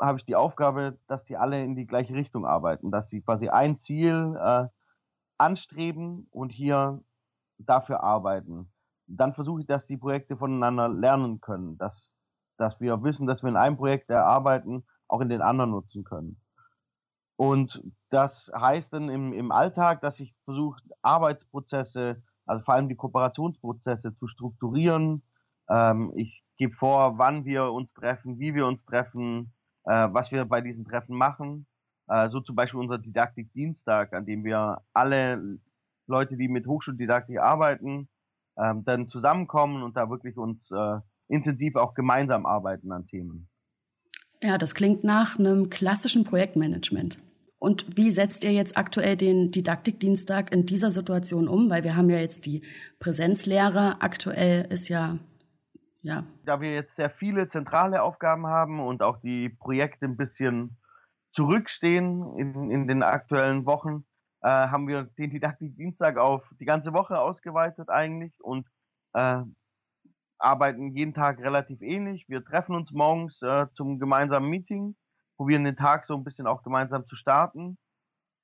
habe 0.00 0.18
ich 0.18 0.24
die 0.24 0.36
Aufgabe, 0.36 0.98
dass 1.06 1.24
die 1.24 1.36
alle 1.36 1.62
in 1.62 1.76
die 1.76 1.86
gleiche 1.86 2.14
Richtung 2.14 2.44
arbeiten, 2.44 2.90
dass 2.90 3.08
sie 3.08 3.20
quasi 3.20 3.48
ein 3.48 3.78
Ziel 3.78 4.36
äh, 4.38 4.66
anstreben 5.38 6.26
und 6.30 6.50
hier 6.50 7.00
dafür 7.58 8.02
arbeiten. 8.02 8.68
Dann 9.06 9.34
versuche 9.34 9.60
ich, 9.60 9.66
dass 9.66 9.86
die 9.86 9.96
Projekte 9.96 10.36
voneinander 10.36 10.88
lernen 10.88 11.40
können, 11.40 11.78
dass, 11.78 12.14
dass 12.56 12.80
wir 12.80 13.02
wissen, 13.02 13.26
dass 13.26 13.42
wir 13.42 13.50
in 13.50 13.56
einem 13.56 13.76
Projekt 13.76 14.10
erarbeiten, 14.10 14.84
auch 15.08 15.20
in 15.20 15.28
den 15.28 15.42
anderen 15.42 15.70
nutzen 15.70 16.04
können. 16.04 16.40
Und 17.36 17.82
das 18.10 18.50
heißt 18.54 18.92
dann 18.92 19.08
im, 19.08 19.32
im 19.32 19.50
Alltag, 19.50 20.00
dass 20.00 20.20
ich 20.20 20.34
versuche, 20.44 20.80
Arbeitsprozesse, 21.02 22.22
also 22.46 22.64
vor 22.64 22.74
allem 22.74 22.88
die 22.88 22.94
Kooperationsprozesse 22.94 24.16
zu 24.16 24.26
strukturieren. 24.28 25.22
Ähm, 25.68 26.12
ich 26.14 26.44
gebe 26.56 26.74
vor, 26.74 27.18
wann 27.18 27.44
wir 27.44 27.72
uns 27.72 27.92
treffen, 27.94 28.38
wie 28.38 28.54
wir 28.54 28.66
uns 28.66 28.84
treffen, 28.84 29.52
äh, 29.84 30.08
was 30.12 30.30
wir 30.30 30.44
bei 30.44 30.60
diesen 30.60 30.84
Treffen 30.84 31.16
machen. 31.16 31.66
Äh, 32.06 32.28
so 32.28 32.40
zum 32.40 32.54
Beispiel 32.54 32.80
unser 32.80 32.98
Didaktik-Dienstag, 32.98 34.12
an 34.12 34.26
dem 34.26 34.44
wir 34.44 34.82
alle 34.92 35.58
Leute, 36.06 36.36
die 36.36 36.48
mit 36.48 36.66
Hochschuldidaktik 36.66 37.40
arbeiten, 37.40 38.08
ähm, 38.56 38.84
dann 38.84 39.08
zusammenkommen 39.08 39.82
und 39.82 39.96
da 39.96 40.08
wirklich 40.10 40.36
uns 40.36 40.70
äh, 40.70 41.00
intensiv 41.28 41.76
auch 41.76 41.94
gemeinsam 41.94 42.46
arbeiten 42.46 42.92
an 42.92 43.06
Themen. 43.06 43.48
Ja, 44.42 44.58
das 44.58 44.74
klingt 44.74 45.04
nach 45.04 45.38
einem 45.38 45.70
klassischen 45.70 46.24
Projektmanagement. 46.24 47.18
Und 47.58 47.96
wie 47.96 48.10
setzt 48.10 48.44
ihr 48.44 48.52
jetzt 48.52 48.76
aktuell 48.76 49.16
den 49.16 49.50
Didaktikdienstag 49.50 50.52
in 50.52 50.66
dieser 50.66 50.90
Situation 50.90 51.48
um? 51.48 51.70
Weil 51.70 51.82
wir 51.82 51.96
haben 51.96 52.10
ja 52.10 52.18
jetzt 52.18 52.44
die 52.44 52.62
Präsenzlehre. 52.98 54.02
Aktuell 54.02 54.66
ist 54.70 54.88
ja, 54.88 55.18
ja. 56.02 56.24
Da 56.44 56.60
wir 56.60 56.74
jetzt 56.74 56.96
sehr 56.96 57.08
viele 57.08 57.48
zentrale 57.48 58.02
Aufgaben 58.02 58.46
haben 58.46 58.80
und 58.80 59.02
auch 59.02 59.18
die 59.22 59.48
Projekte 59.48 60.04
ein 60.04 60.18
bisschen 60.18 60.76
zurückstehen 61.32 62.36
in, 62.36 62.70
in 62.70 62.86
den 62.86 63.02
aktuellen 63.02 63.64
Wochen, 63.64 64.04
äh, 64.42 64.48
haben 64.48 64.86
wir 64.86 65.04
den 65.16 65.30
Didaktikdienstag 65.30 66.18
auf 66.18 66.42
die 66.60 66.66
ganze 66.66 66.92
Woche 66.92 67.18
ausgeweitet 67.18 67.88
eigentlich 67.88 68.34
und 68.42 68.66
äh, 69.14 69.40
arbeiten 70.44 70.94
jeden 70.94 71.14
Tag 71.14 71.38
relativ 71.40 71.80
ähnlich. 71.80 72.28
Wir 72.28 72.44
treffen 72.44 72.74
uns 72.74 72.92
morgens 72.92 73.40
äh, 73.42 73.66
zum 73.74 73.98
gemeinsamen 73.98 74.48
Meeting, 74.48 74.94
probieren 75.36 75.64
den 75.64 75.76
Tag 75.76 76.04
so 76.04 76.14
ein 76.14 76.24
bisschen 76.24 76.46
auch 76.46 76.62
gemeinsam 76.62 77.06
zu 77.06 77.16
starten, 77.16 77.78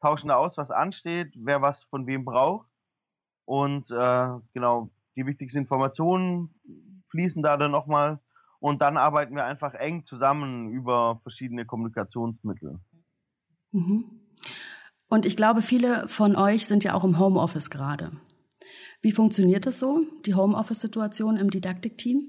tauschen 0.01 0.29
da 0.29 0.37
aus, 0.37 0.57
was 0.57 0.71
ansteht, 0.71 1.33
wer 1.37 1.63
was 1.63 1.85
von 1.85 2.07
wem 2.07 2.25
braucht 2.25 2.69
und 3.45 3.91
äh, 3.91 4.29
genau 4.55 4.91
die 5.17 5.27
wichtigsten 5.27 5.59
Informationen 5.59 6.55
fließen 7.11 7.43
da 7.43 7.57
dann 7.57 7.71
nochmal 7.71 8.19
und 8.61 8.81
dann 8.83 8.97
arbeiten 8.97 9.35
wir 9.35 9.45
einfach 9.45 9.75
eng 9.75 10.07
zusammen 10.07 10.71
über 10.71 11.21
verschiedene 11.23 11.67
Kommunikationsmittel. 11.67 12.79
Mhm. 13.73 14.05
Und 15.09 15.27
ich 15.27 15.37
glaube, 15.37 15.61
viele 15.61 16.09
von 16.09 16.37
euch 16.37 16.67
sind 16.67 16.85
ja 16.85 16.95
auch 16.95 17.05
im 17.05 17.19
Homeoffice 17.19 17.69
gerade. 17.69 18.13
Wie 19.03 19.13
funktioniert 19.13 19.67
das 19.67 19.79
so, 19.79 20.05
die 20.27 20.35
Homeoffice-Situation 20.35 21.37
im 21.37 21.51
Didaktikteam? 21.51 22.29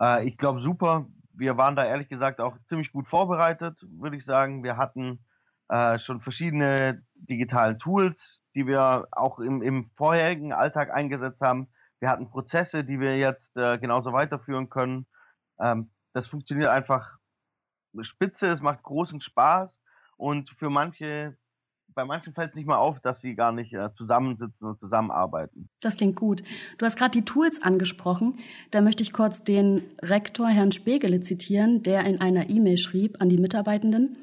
Äh, 0.00 0.28
ich 0.28 0.36
glaube 0.36 0.60
super. 0.60 1.06
Wir 1.32 1.56
waren 1.56 1.76
da 1.76 1.84
ehrlich 1.84 2.08
gesagt 2.08 2.40
auch 2.40 2.56
ziemlich 2.68 2.92
gut 2.92 3.08
vorbereitet, 3.08 3.76
würde 3.90 4.16
ich 4.16 4.24
sagen. 4.24 4.62
Wir 4.62 4.76
hatten 4.76 5.24
äh, 5.68 5.98
schon 5.98 6.20
verschiedene 6.20 7.02
digitalen 7.14 7.78
Tools, 7.78 8.42
die 8.54 8.66
wir 8.66 9.08
auch 9.10 9.40
im, 9.40 9.62
im, 9.62 9.90
vorherigen 9.96 10.52
Alltag 10.52 10.92
eingesetzt 10.94 11.40
haben. 11.40 11.68
Wir 11.98 12.08
hatten 12.08 12.30
Prozesse, 12.30 12.84
die 12.84 13.00
wir 13.00 13.18
jetzt 13.18 13.56
äh, 13.56 13.78
genauso 13.78 14.12
weiterführen 14.12 14.70
können. 14.70 15.06
Ähm, 15.58 15.90
das 16.12 16.28
funktioniert 16.28 16.70
einfach 16.70 17.18
spitze, 18.02 18.48
es 18.48 18.60
macht 18.60 18.82
großen 18.82 19.20
Spaß 19.20 19.80
und 20.16 20.50
für 20.50 20.70
manche 20.70 21.36
bei 21.96 22.04
manchen 22.04 22.34
fällt 22.34 22.50
es 22.50 22.56
nicht 22.56 22.66
mal 22.66 22.76
auf, 22.76 23.00
dass 23.00 23.20
sie 23.20 23.34
gar 23.34 23.50
nicht 23.50 23.72
äh, 23.72 23.88
zusammensitzen 23.96 24.68
und 24.68 24.78
zusammenarbeiten. 24.78 25.68
Das 25.80 25.96
klingt 25.96 26.14
gut. 26.14 26.44
Du 26.78 26.86
hast 26.86 26.96
gerade 26.96 27.10
die 27.10 27.24
Tools 27.24 27.62
angesprochen. 27.62 28.38
Da 28.70 28.82
möchte 28.82 29.02
ich 29.02 29.12
kurz 29.12 29.42
den 29.42 29.82
Rektor 30.02 30.46
Herrn 30.46 30.72
Spegele 30.72 31.20
zitieren, 31.20 31.82
der 31.82 32.04
in 32.04 32.20
einer 32.20 32.50
E-Mail 32.50 32.76
schrieb 32.76 33.20
an 33.20 33.30
die 33.30 33.38
Mitarbeitenden, 33.38 34.16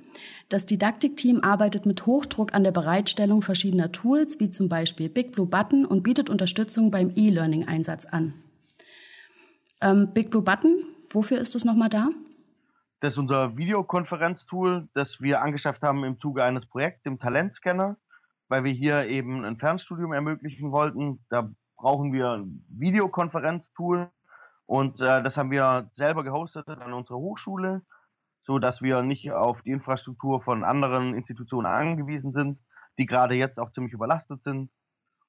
das 0.50 0.68
Didaktikteam 0.68 1.40
arbeitet 1.42 1.88
mit 1.88 2.06
Hochdruck 2.06 2.54
an 2.54 2.64
der 2.64 2.72
Bereitstellung 2.72 3.42
verschiedener 3.42 3.92
Tools, 3.92 4.40
wie 4.40 4.52
zum 4.52 4.70
Beispiel 4.70 5.10
Big 5.10 5.32
Blue 5.32 5.48
Button 5.48 5.84
und 5.84 6.04
bietet 6.04 6.30
Unterstützung 6.30 6.92
beim 6.92 7.12
E-Learning-Einsatz 7.16 8.06
an. 8.06 8.36
Ähm, 9.82 10.10
Big 10.14 10.30
Blue 10.30 10.44
Button, 10.44 10.84
wofür 11.10 11.40
ist 11.40 11.56
das 11.56 11.66
nochmal 11.66 11.90
da? 11.90 12.10
Das 13.04 13.16
ist 13.16 13.20
unser 13.20 13.58
Videokonferenztool, 13.58 14.88
das 14.94 15.20
wir 15.20 15.42
angeschafft 15.42 15.84
haben 15.84 16.06
im 16.06 16.22
Zuge 16.22 16.42
eines 16.42 16.66
Projekts, 16.66 17.04
dem 17.04 17.20
Talentscanner, 17.20 17.98
weil 18.48 18.64
wir 18.64 18.72
hier 18.72 19.08
eben 19.08 19.44
ein 19.44 19.58
Fernstudium 19.58 20.14
ermöglichen 20.14 20.72
wollten. 20.72 21.20
Da 21.30 21.52
brauchen 21.76 22.14
wir 22.14 22.30
ein 22.30 22.66
Videokonferenztool 22.70 24.10
und 24.68 25.02
äh, 25.02 25.22
das 25.22 25.36
haben 25.36 25.52
wir 25.52 25.92
selber 25.96 26.24
gehostet 26.24 26.70
an 26.70 26.94
unserer 26.94 27.18
Hochschule, 27.18 27.82
so 28.44 28.58
dass 28.58 28.82
wir 28.82 29.02
nicht 29.02 29.30
auf 29.34 29.62
die 29.64 29.72
Infrastruktur 29.72 30.42
von 30.42 30.64
anderen 30.64 31.14
Institutionen 31.14 31.66
angewiesen 31.66 32.32
sind, 32.32 32.58
die 32.98 33.06
gerade 33.06 33.36
jetzt 33.36 33.60
auch 33.60 33.74
ziemlich 33.74 33.92
überlastet 33.92 34.42
sind, 34.44 34.72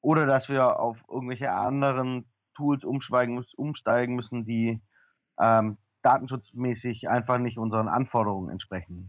oder 0.01 0.27
dass 0.27 0.49
wir 0.49 0.79
auf 0.79 0.99
irgendwelche 1.11 1.51
anderen 1.51 2.31
Tools 2.55 2.85
umsteigen 2.85 4.15
müssen, 4.15 4.45
die 4.47 4.81
ähm, 5.41 5.77
datenschutzmäßig 6.05 7.09
einfach 7.09 7.39
nicht 7.39 7.59
unseren 7.59 7.89
Anforderungen 7.89 8.51
entsprechen. 8.51 9.09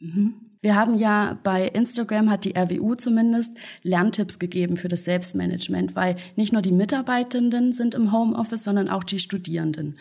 Mhm. 0.00 0.34
Wir 0.60 0.76
haben 0.76 0.94
ja 0.94 1.38
bei 1.42 1.66
Instagram, 1.66 2.30
hat 2.30 2.44
die 2.44 2.56
RWU 2.56 2.94
zumindest, 2.94 3.56
Lerntipps 3.82 4.38
gegeben 4.38 4.76
für 4.76 4.88
das 4.88 5.04
Selbstmanagement, 5.04 5.94
weil 5.96 6.16
nicht 6.36 6.52
nur 6.52 6.62
die 6.62 6.72
Mitarbeitenden 6.72 7.72
sind 7.72 7.94
im 7.94 8.12
Homeoffice, 8.12 8.64
sondern 8.64 8.88
auch 8.88 9.04
die 9.04 9.18
Studierenden. 9.18 9.98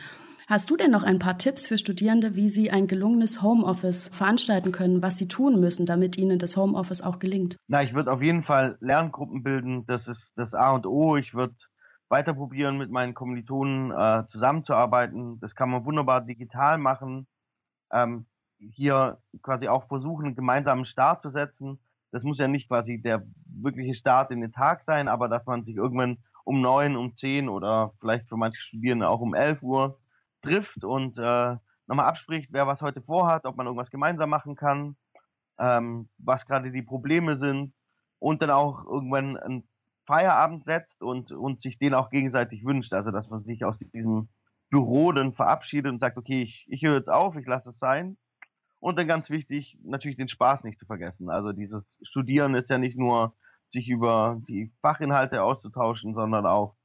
Hast 0.47 0.69
du 0.69 0.75
denn 0.75 0.91
noch 0.91 1.03
ein 1.03 1.19
paar 1.19 1.37
Tipps 1.37 1.65
für 1.65 1.77
Studierende, 1.77 2.35
wie 2.35 2.49
sie 2.49 2.71
ein 2.71 2.87
gelungenes 2.87 3.41
Homeoffice 3.41 4.09
veranstalten 4.11 4.71
können, 4.71 5.01
was 5.01 5.17
sie 5.17 5.27
tun 5.27 5.61
müssen, 5.61 5.85
damit 5.85 6.17
ihnen 6.17 6.39
das 6.39 6.57
Homeoffice 6.57 7.01
auch 7.01 7.19
gelingt? 7.19 7.55
Na, 7.67 7.83
ich 7.83 7.93
würde 7.93 8.11
auf 8.11 8.21
jeden 8.21 8.43
Fall 8.43 8.77
Lerngruppen 8.81 9.43
bilden. 9.43 9.85
Das 9.85 10.07
ist 10.07 10.33
das 10.35 10.53
A 10.53 10.71
und 10.71 10.85
O. 10.85 11.15
Ich 11.15 11.33
würde 11.33 11.55
weiter 12.11 12.33
probieren, 12.33 12.77
mit 12.77 12.91
meinen 12.91 13.13
Kommilitonen 13.13 13.91
äh, 13.91 14.27
zusammenzuarbeiten. 14.29 15.39
Das 15.39 15.55
kann 15.55 15.71
man 15.71 15.85
wunderbar 15.85 16.21
digital 16.21 16.77
machen. 16.77 17.25
Ähm, 17.91 18.25
hier 18.59 19.17
quasi 19.41 19.67
auch 19.69 19.87
versuchen, 19.87 20.25
einen 20.25 20.35
gemeinsamen 20.35 20.85
Start 20.85 21.23
zu 21.23 21.31
setzen. 21.31 21.79
Das 22.11 22.23
muss 22.23 22.37
ja 22.37 22.47
nicht 22.47 22.67
quasi 22.67 23.01
der 23.01 23.25
wirkliche 23.45 23.95
Start 23.95 24.29
in 24.31 24.41
den 24.41 24.51
Tag 24.51 24.83
sein, 24.83 25.07
aber 25.07 25.29
dass 25.29 25.45
man 25.45 25.63
sich 25.63 25.77
irgendwann 25.77 26.17
um 26.43 26.61
neun, 26.61 26.97
um 26.97 27.15
zehn 27.15 27.47
oder 27.47 27.93
vielleicht 27.99 28.27
für 28.27 28.37
manche 28.37 28.61
Studierende 28.61 29.07
auch 29.09 29.21
um 29.21 29.33
elf 29.33 29.63
Uhr 29.63 29.97
trifft 30.41 30.83
und 30.83 31.17
äh, 31.17 31.55
nochmal 31.87 32.07
abspricht, 32.07 32.49
wer 32.51 32.67
was 32.67 32.81
heute 32.81 33.01
vorhat, 33.01 33.45
ob 33.45 33.55
man 33.55 33.67
irgendwas 33.67 33.89
gemeinsam 33.89 34.29
machen 34.29 34.55
kann, 34.55 34.97
ähm, 35.59 36.09
was 36.17 36.45
gerade 36.45 36.71
die 36.71 36.81
Probleme 36.81 37.37
sind 37.37 37.73
und 38.19 38.41
dann 38.41 38.49
auch 38.51 38.85
irgendwann 38.85 39.37
ein 39.37 39.63
Feierabend 40.11 40.65
setzt 40.65 41.01
und, 41.01 41.31
und 41.31 41.61
sich 41.61 41.79
den 41.79 41.93
auch 41.93 42.09
gegenseitig 42.09 42.65
wünscht. 42.65 42.91
Also, 42.93 43.11
dass 43.11 43.29
man 43.29 43.43
sich 43.45 43.63
aus 43.63 43.77
diesem 43.79 44.27
Büro 44.69 45.13
dann 45.13 45.31
verabschiedet 45.31 45.89
und 45.89 45.99
sagt, 45.99 46.17
okay, 46.17 46.41
ich, 46.41 46.65
ich 46.67 46.83
höre 46.83 46.95
jetzt 46.95 47.09
auf, 47.09 47.37
ich 47.37 47.47
lasse 47.47 47.69
es 47.69 47.79
sein. 47.79 48.17
Und 48.81 48.99
dann 48.99 49.07
ganz 49.07 49.29
wichtig, 49.29 49.77
natürlich 49.83 50.17
den 50.17 50.27
Spaß 50.27 50.65
nicht 50.65 50.79
zu 50.79 50.85
vergessen. 50.85 51.29
Also 51.29 51.53
dieses 51.53 51.97
Studieren 52.01 52.55
ist 52.55 52.69
ja 52.69 52.77
nicht 52.77 52.97
nur, 52.97 53.35
sich 53.69 53.87
über 53.87 54.41
die 54.49 54.73
Fachinhalte 54.81 55.43
auszutauschen, 55.43 56.13
sondern 56.13 56.45
auch 56.45 56.75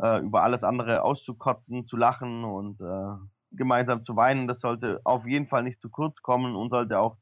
äh, 0.00 0.20
über 0.20 0.44
alles 0.44 0.62
andere 0.62 1.02
auszukotzen, 1.02 1.88
zu 1.88 1.96
lachen 1.96 2.44
und 2.44 2.80
äh, 2.80 3.16
gemeinsam 3.50 4.04
zu 4.04 4.14
weinen. 4.14 4.46
Das 4.46 4.60
sollte 4.60 5.00
auf 5.02 5.26
jeden 5.26 5.48
Fall 5.48 5.64
nicht 5.64 5.80
zu 5.80 5.90
kurz 5.90 6.22
kommen 6.22 6.54
und 6.54 6.70
sollte 6.70 7.00
auch 7.00 7.16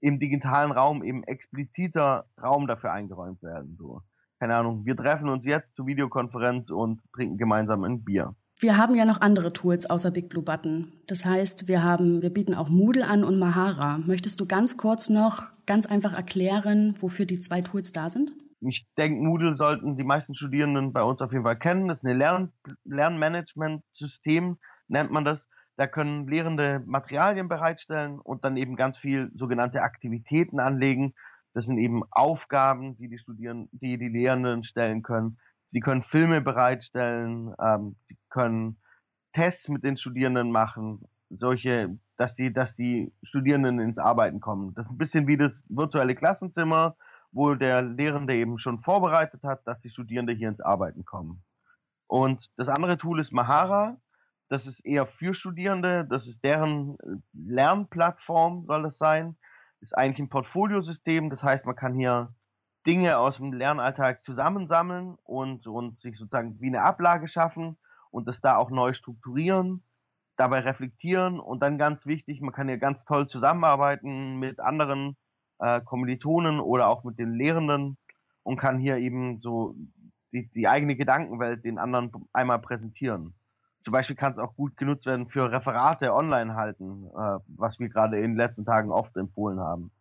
im 0.00 0.20
digitalen 0.20 0.70
Raum 0.70 1.02
eben 1.02 1.24
expliziter 1.24 2.26
Raum 2.40 2.68
dafür 2.68 2.92
eingeräumt 2.92 3.42
werden. 3.42 3.76
So 3.76 4.02
keine 4.38 4.56
Ahnung, 4.56 4.84
wir 4.84 4.96
treffen 4.96 5.28
uns 5.28 5.44
jetzt 5.44 5.74
zur 5.76 5.86
Videokonferenz 5.86 6.70
und 6.70 7.00
trinken 7.14 7.38
gemeinsam 7.38 7.84
ein 7.84 8.04
Bier. 8.04 8.34
Wir 8.58 8.78
haben 8.78 8.94
ja 8.94 9.04
noch 9.04 9.20
andere 9.20 9.52
Tools 9.52 9.84
außer 9.84 10.10
Big 10.10 10.30
Blue 10.30 10.42
Button. 10.42 10.92
Das 11.06 11.26
heißt, 11.26 11.68
wir 11.68 11.82
haben, 11.82 12.22
wir 12.22 12.30
bieten 12.30 12.54
auch 12.54 12.70
Moodle 12.70 13.06
an 13.06 13.22
und 13.22 13.38
Mahara. 13.38 13.98
Möchtest 13.98 14.40
du 14.40 14.46
ganz 14.46 14.78
kurz 14.78 15.10
noch 15.10 15.44
ganz 15.66 15.84
einfach 15.84 16.14
erklären, 16.14 16.94
wofür 17.00 17.26
die 17.26 17.38
zwei 17.38 17.60
Tools 17.60 17.92
da 17.92 18.08
sind? 18.08 18.32
Ich 18.60 18.86
denke, 18.96 19.22
Moodle 19.22 19.56
sollten 19.56 19.98
die 19.98 20.04
meisten 20.04 20.34
Studierenden 20.34 20.94
bei 20.94 21.02
uns 21.02 21.20
auf 21.20 21.32
jeden 21.32 21.44
Fall 21.44 21.58
kennen. 21.58 21.88
Das 21.88 21.98
ist 21.98 22.06
ein 22.06 22.16
Lern 22.16 22.52
Lernmanagement-System, 22.84 24.56
nennt 24.88 25.10
man 25.10 25.26
das. 25.26 25.46
Da 25.76 25.86
können 25.86 26.26
Lehrende 26.26 26.82
Materialien 26.86 27.48
bereitstellen 27.48 28.18
und 28.18 28.44
dann 28.44 28.56
eben 28.56 28.76
ganz 28.76 28.96
viel 28.96 29.30
sogenannte 29.34 29.82
Aktivitäten 29.82 30.58
anlegen, 30.60 31.12
das 31.56 31.64
sind 31.64 31.78
eben 31.78 32.02
Aufgaben, 32.10 32.98
die 32.98 33.08
die 33.08 33.18
Studierenden, 33.18 33.70
die 33.72 33.96
die 33.96 34.10
Lehrenden 34.10 34.62
stellen 34.62 35.02
können. 35.02 35.38
Sie 35.68 35.80
können 35.80 36.02
Filme 36.02 36.42
bereitstellen, 36.42 37.54
ähm, 37.58 37.96
sie 38.08 38.18
können 38.28 38.76
Tests 39.32 39.66
mit 39.70 39.82
den 39.82 39.96
Studierenden 39.96 40.52
machen, 40.52 41.00
solche, 41.30 41.98
dass 42.18 42.34
die, 42.34 42.52
dass 42.52 42.74
die 42.74 43.10
Studierenden 43.22 43.80
ins 43.80 43.96
Arbeiten 43.96 44.38
kommen. 44.38 44.74
Das 44.74 44.84
ist 44.84 44.90
ein 44.90 44.98
bisschen 44.98 45.26
wie 45.28 45.38
das 45.38 45.58
virtuelle 45.70 46.14
Klassenzimmer, 46.14 46.94
wo 47.32 47.54
der 47.54 47.80
Lehrende 47.80 48.34
eben 48.34 48.58
schon 48.58 48.82
vorbereitet 48.82 49.42
hat, 49.42 49.66
dass 49.66 49.80
die 49.80 49.88
Studierenden 49.88 50.36
hier 50.36 50.50
ins 50.50 50.60
Arbeiten 50.60 51.06
kommen. 51.06 51.42
Und 52.06 52.50
das 52.58 52.68
andere 52.68 52.98
Tool 52.98 53.18
ist 53.18 53.32
Mahara. 53.32 53.96
Das 54.50 54.66
ist 54.66 54.80
eher 54.80 55.06
für 55.06 55.32
Studierende. 55.32 56.04
Das 56.04 56.26
ist 56.26 56.44
deren 56.44 56.98
äh, 56.98 57.16
Lernplattform, 57.32 58.66
soll 58.66 58.84
es 58.84 58.98
sein 58.98 59.38
ist 59.86 59.96
eigentlich 59.96 60.18
ein 60.18 60.28
Portfoliosystem. 60.28 61.30
Das 61.30 61.42
heißt, 61.42 61.64
man 61.64 61.76
kann 61.76 61.94
hier 61.94 62.34
Dinge 62.86 63.18
aus 63.18 63.36
dem 63.36 63.52
Lernalltag 63.52 64.22
zusammensammeln 64.24 65.16
und, 65.22 65.66
und 65.66 66.00
sich 66.00 66.16
sozusagen 66.18 66.60
wie 66.60 66.66
eine 66.66 66.82
Ablage 66.82 67.28
schaffen 67.28 67.76
und 68.10 68.26
das 68.26 68.40
da 68.40 68.56
auch 68.56 68.70
neu 68.70 68.94
strukturieren. 68.94 69.82
dabei 70.36 70.60
reflektieren 70.60 71.40
und 71.40 71.62
dann 71.62 71.78
ganz 71.78 72.04
wichtig, 72.04 72.40
man 72.42 72.52
kann 72.52 72.68
hier 72.68 72.78
ganz 72.78 73.04
toll 73.04 73.26
zusammenarbeiten 73.26 74.38
mit 74.38 74.60
anderen 74.60 75.16
äh, 75.60 75.80
Kommilitonen 75.80 76.60
oder 76.60 76.88
auch 76.88 77.04
mit 77.04 77.18
den 77.18 77.32
Lehrenden 77.32 77.96
und 78.42 78.58
kann 78.58 78.78
hier 78.78 78.98
eben 78.98 79.40
so 79.40 79.74
die, 80.32 80.48
die 80.48 80.68
eigene 80.68 80.96
Gedankenwelt 80.96 81.64
den 81.64 81.78
anderen 81.78 82.10
einmal 82.34 82.58
präsentieren. 82.58 83.34
Zum 83.86 83.92
Beispiel 83.92 84.16
kann 84.16 84.32
es 84.32 84.38
auch 84.38 84.56
gut 84.56 84.76
genutzt 84.76 85.06
werden 85.06 85.28
für 85.28 85.48
Referate 85.48 86.12
online 86.12 86.56
halten, 86.56 87.06
äh, 87.16 87.38
was 87.46 87.78
wir 87.78 87.88
gerade 87.88 88.16
in 88.16 88.32
den 88.32 88.36
letzten 88.36 88.64
Tagen 88.64 88.90
oft 88.90 89.16
empfohlen 89.16 89.60
haben. 89.60 89.92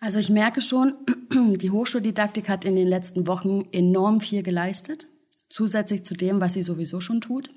Also 0.00 0.18
ich 0.18 0.30
merke 0.30 0.62
schon, 0.62 0.94
die 1.30 1.70
Hochschuldidaktik 1.70 2.48
hat 2.48 2.64
in 2.64 2.76
den 2.76 2.88
letzten 2.88 3.26
Wochen 3.26 3.68
enorm 3.72 4.22
viel 4.22 4.42
geleistet, 4.42 5.06
zusätzlich 5.50 6.02
zu 6.06 6.14
dem, 6.14 6.40
was 6.40 6.54
sie 6.54 6.62
sowieso 6.62 7.02
schon 7.02 7.20
tut. 7.20 7.50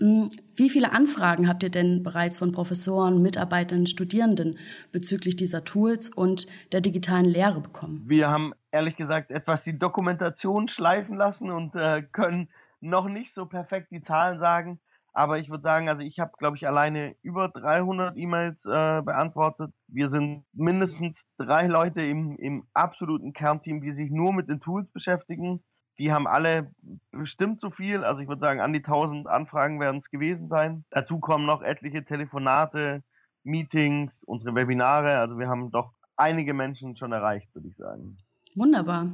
Hm, 0.00 0.28
wie 0.54 0.68
viele 0.68 0.92
Anfragen 0.92 1.48
habt 1.48 1.62
ihr 1.62 1.70
denn 1.70 2.02
bereits 2.02 2.36
von 2.36 2.52
Professoren, 2.52 3.22
Mitarbeitern, 3.22 3.86
Studierenden 3.86 4.58
bezüglich 4.92 5.36
dieser 5.36 5.64
Tools 5.64 6.10
und 6.10 6.46
der 6.72 6.82
digitalen 6.82 7.24
Lehre 7.24 7.62
bekommen? 7.62 8.04
Wir 8.06 8.30
haben 8.30 8.52
ehrlich 8.70 8.96
gesagt 8.96 9.30
etwas 9.30 9.62
die 9.62 9.78
Dokumentation 9.78 10.68
schleifen 10.68 11.16
lassen 11.16 11.50
und 11.50 11.74
äh, 11.74 12.02
können 12.02 12.50
noch 12.80 13.08
nicht 13.08 13.34
so 13.34 13.46
perfekt 13.46 13.88
die 13.90 14.02
Zahlen 14.02 14.38
sagen. 14.38 14.80
Aber 15.12 15.38
ich 15.38 15.48
würde 15.48 15.62
sagen, 15.62 15.88
also 15.88 16.02
ich 16.02 16.18
habe, 16.18 16.32
glaube 16.38 16.58
ich, 16.58 16.66
alleine 16.66 17.16
über 17.22 17.48
300 17.48 18.18
E-Mails 18.18 18.66
äh, 18.66 19.00
beantwortet. 19.00 19.72
Wir 19.88 20.10
sind 20.10 20.44
mindestens 20.52 21.24
drei 21.38 21.66
Leute 21.66 22.02
im, 22.02 22.36
im 22.36 22.66
absoluten 22.74 23.32
Kernteam, 23.32 23.80
die 23.80 23.92
sich 23.92 24.10
nur 24.10 24.34
mit 24.34 24.50
den 24.50 24.60
Tools 24.60 24.90
beschäftigen. 24.92 25.64
Die 25.98 26.12
haben 26.12 26.26
alle 26.26 26.70
bestimmt 27.12 27.62
so 27.62 27.70
viel. 27.70 28.04
Also 28.04 28.20
ich 28.20 28.28
würde 28.28 28.44
sagen, 28.46 28.60
an 28.60 28.74
die 28.74 28.84
1000 28.84 29.26
Anfragen 29.26 29.80
werden 29.80 30.00
es 30.00 30.10
gewesen 30.10 30.48
sein. 30.48 30.84
Dazu 30.90 31.18
kommen 31.18 31.46
noch 31.46 31.62
etliche 31.62 32.04
Telefonate, 32.04 33.02
Meetings, 33.42 34.12
unsere 34.24 34.54
Webinare. 34.54 35.18
Also 35.18 35.38
wir 35.38 35.48
haben 35.48 35.70
doch 35.70 35.94
einige 36.16 36.52
Menschen 36.52 36.94
schon 36.94 37.12
erreicht, 37.12 37.48
würde 37.54 37.68
ich 37.68 37.76
sagen. 37.76 38.18
Wunderbar. 38.54 39.08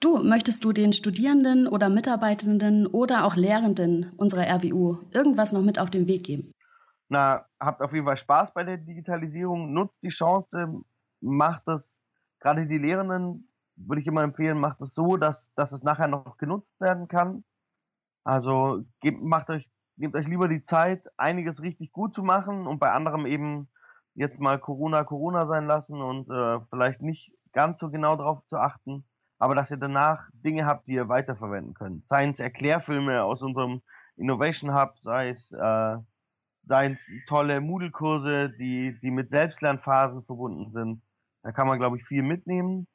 Du, 0.00 0.22
möchtest 0.22 0.62
du 0.62 0.72
den 0.72 0.92
Studierenden 0.92 1.66
oder 1.66 1.88
Mitarbeitenden 1.88 2.86
oder 2.86 3.24
auch 3.24 3.34
Lehrenden 3.34 4.12
unserer 4.16 4.46
RWU 4.46 4.98
irgendwas 5.10 5.50
noch 5.50 5.62
mit 5.62 5.80
auf 5.80 5.90
den 5.90 6.06
Weg 6.06 6.22
geben? 6.22 6.52
Na, 7.08 7.46
habt 7.58 7.82
auf 7.82 7.92
jeden 7.92 8.06
Fall 8.06 8.16
Spaß 8.16 8.54
bei 8.54 8.62
der 8.62 8.76
Digitalisierung, 8.76 9.72
nutzt 9.72 10.00
die 10.04 10.10
Chance, 10.10 10.82
macht 11.20 11.62
das, 11.66 12.00
gerade 12.38 12.68
die 12.68 12.78
Lehrenden, 12.78 13.48
würde 13.74 14.00
ich 14.00 14.06
immer 14.06 14.22
empfehlen, 14.22 14.60
macht 14.60 14.80
es 14.82 14.94
so, 14.94 15.16
dass, 15.16 15.52
dass 15.56 15.72
es 15.72 15.82
nachher 15.82 16.06
noch 16.06 16.36
genutzt 16.36 16.80
werden 16.80 17.08
kann. 17.08 17.42
Also 18.22 18.84
gebt, 19.00 19.20
macht 19.20 19.50
euch, 19.50 19.68
nehmt 19.96 20.14
euch 20.14 20.28
lieber 20.28 20.46
die 20.46 20.62
Zeit, 20.62 21.08
einiges 21.16 21.60
richtig 21.60 21.90
gut 21.90 22.14
zu 22.14 22.22
machen 22.22 22.68
und 22.68 22.78
bei 22.78 22.92
anderem 22.92 23.26
eben 23.26 23.68
jetzt 24.14 24.38
mal 24.38 24.60
Corona 24.60 25.02
Corona 25.02 25.48
sein 25.48 25.66
lassen 25.66 26.00
und 26.00 26.30
äh, 26.30 26.60
vielleicht 26.70 27.02
nicht 27.02 27.32
ganz 27.52 27.80
so 27.80 27.90
genau 27.90 28.14
darauf 28.14 28.46
zu 28.46 28.58
achten 28.58 29.07
aber 29.38 29.54
dass 29.54 29.70
ihr 29.70 29.76
danach 29.76 30.28
Dinge 30.32 30.66
habt, 30.66 30.86
die 30.86 30.94
ihr 30.94 31.08
weiterverwenden 31.08 31.74
könnt. 31.74 32.08
Seien 32.08 32.30
es 32.30 32.40
Erklärfilme 32.40 33.22
aus 33.22 33.42
unserem 33.42 33.82
Innovation 34.16 34.74
Hub, 34.74 34.98
sei 35.00 35.30
es, 35.30 35.52
äh, 35.52 35.96
seien 36.64 36.94
es 36.94 37.06
tolle 37.26 37.60
Moodle-Kurse, 37.60 38.50
die, 38.50 38.98
die 39.00 39.10
mit 39.10 39.30
Selbstlernphasen 39.30 40.24
verbunden 40.24 40.72
sind. 40.72 41.02
Da 41.42 41.52
kann 41.52 41.68
man, 41.68 41.78
glaube 41.78 41.98
ich, 41.98 42.04
viel 42.04 42.22
mitnehmen. 42.22 42.88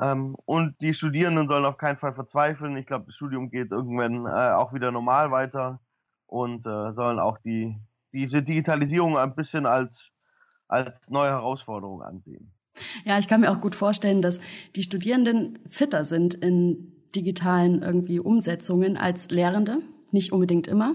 Ähm, 0.00 0.34
und 0.46 0.80
die 0.80 0.94
Studierenden 0.94 1.48
sollen 1.48 1.66
auf 1.66 1.76
keinen 1.76 1.98
Fall 1.98 2.14
verzweifeln. 2.14 2.76
Ich 2.76 2.86
glaube, 2.86 3.06
das 3.06 3.14
Studium 3.14 3.50
geht 3.50 3.70
irgendwann 3.70 4.26
äh, 4.26 4.52
auch 4.52 4.72
wieder 4.72 4.90
normal 4.90 5.30
weiter 5.30 5.80
und 6.26 6.66
äh, 6.66 6.92
sollen 6.94 7.20
auch 7.20 7.38
die, 7.38 7.78
diese 8.12 8.42
Digitalisierung 8.42 9.18
ein 9.18 9.34
bisschen 9.34 9.66
als, 9.66 10.10
als 10.66 11.10
neue 11.10 11.30
Herausforderung 11.30 12.02
ansehen. 12.02 12.53
Ja, 13.04 13.18
ich 13.18 13.28
kann 13.28 13.40
mir 13.40 13.50
auch 13.50 13.60
gut 13.60 13.74
vorstellen, 13.74 14.22
dass 14.22 14.40
die 14.76 14.82
Studierenden 14.82 15.58
fitter 15.68 16.04
sind 16.04 16.34
in 16.34 16.92
digitalen 17.14 17.82
irgendwie 17.82 18.20
Umsetzungen 18.20 18.96
als 18.96 19.28
Lehrende. 19.30 19.78
Nicht 20.10 20.32
unbedingt 20.32 20.68
immer. 20.68 20.94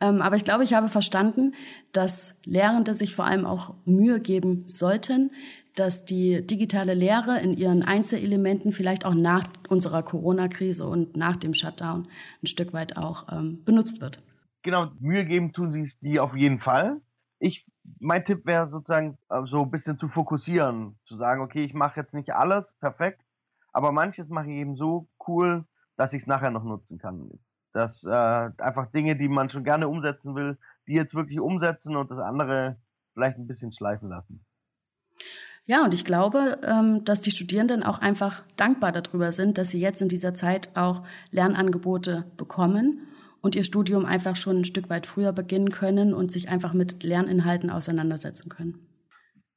Ähm, 0.00 0.20
aber 0.20 0.36
ich 0.36 0.44
glaube, 0.44 0.64
ich 0.64 0.74
habe 0.74 0.88
verstanden, 0.88 1.54
dass 1.92 2.34
Lehrende 2.44 2.94
sich 2.94 3.14
vor 3.14 3.24
allem 3.24 3.46
auch 3.46 3.74
Mühe 3.84 4.20
geben 4.20 4.64
sollten, 4.66 5.30
dass 5.74 6.04
die 6.04 6.46
digitale 6.46 6.94
Lehre 6.94 7.38
in 7.40 7.56
ihren 7.56 7.82
Einzelelementen 7.82 8.72
vielleicht 8.72 9.04
auch 9.04 9.14
nach 9.14 9.44
unserer 9.68 10.02
Corona-Krise 10.02 10.86
und 10.86 11.16
nach 11.16 11.36
dem 11.36 11.54
Shutdown 11.54 12.08
ein 12.42 12.46
Stück 12.46 12.72
weit 12.72 12.96
auch 12.96 13.26
ähm, 13.30 13.62
benutzt 13.64 14.00
wird. 14.00 14.22
Genau, 14.62 14.90
Mühe 15.00 15.24
geben 15.24 15.52
tun 15.52 15.72
sich 15.72 15.96
die 16.00 16.18
auf 16.18 16.34
jeden 16.34 16.58
Fall. 16.58 17.00
Ich 17.38 17.66
mein 18.00 18.24
Tipp 18.24 18.46
wäre 18.46 18.68
sozusagen 18.68 19.18
äh, 19.28 19.42
so 19.46 19.62
ein 19.62 19.70
bisschen 19.70 19.98
zu 19.98 20.08
fokussieren, 20.08 20.98
zu 21.04 21.16
sagen, 21.16 21.42
okay, 21.42 21.64
ich 21.64 21.74
mache 21.74 22.00
jetzt 22.00 22.14
nicht 22.14 22.34
alles 22.34 22.72
perfekt, 22.74 23.22
aber 23.72 23.92
manches 23.92 24.28
mache 24.28 24.50
ich 24.50 24.56
eben 24.56 24.76
so 24.76 25.08
cool, 25.26 25.64
dass 25.96 26.12
ich 26.12 26.22
es 26.22 26.26
nachher 26.26 26.50
noch 26.50 26.64
nutzen 26.64 26.98
kann. 26.98 27.30
Dass 27.72 28.04
äh, 28.04 28.50
einfach 28.58 28.90
Dinge, 28.90 29.16
die 29.16 29.28
man 29.28 29.50
schon 29.50 29.64
gerne 29.64 29.88
umsetzen 29.88 30.34
will, 30.34 30.58
die 30.86 30.94
jetzt 30.94 31.14
wirklich 31.14 31.40
umsetzen 31.40 31.96
und 31.96 32.10
das 32.10 32.18
andere 32.18 32.76
vielleicht 33.12 33.38
ein 33.38 33.46
bisschen 33.46 33.72
schleifen 33.72 34.08
lassen. 34.08 34.44
Ja, 35.64 35.84
und 35.84 35.92
ich 35.92 36.04
glaube, 36.04 36.60
ähm, 36.62 37.04
dass 37.04 37.22
die 37.22 37.32
Studierenden 37.32 37.82
auch 37.82 37.98
einfach 37.98 38.44
dankbar 38.56 38.92
darüber 38.92 39.32
sind, 39.32 39.58
dass 39.58 39.70
sie 39.70 39.80
jetzt 39.80 40.00
in 40.00 40.08
dieser 40.08 40.34
Zeit 40.34 40.76
auch 40.76 41.02
Lernangebote 41.32 42.30
bekommen 42.36 43.08
und 43.46 43.54
ihr 43.54 43.64
Studium 43.64 44.04
einfach 44.04 44.34
schon 44.34 44.58
ein 44.58 44.64
Stück 44.64 44.90
weit 44.90 45.06
früher 45.06 45.32
beginnen 45.32 45.70
können 45.70 46.12
und 46.12 46.32
sich 46.32 46.48
einfach 46.48 46.72
mit 46.72 47.04
Lerninhalten 47.04 47.70
auseinandersetzen 47.70 48.48
können. 48.48 48.86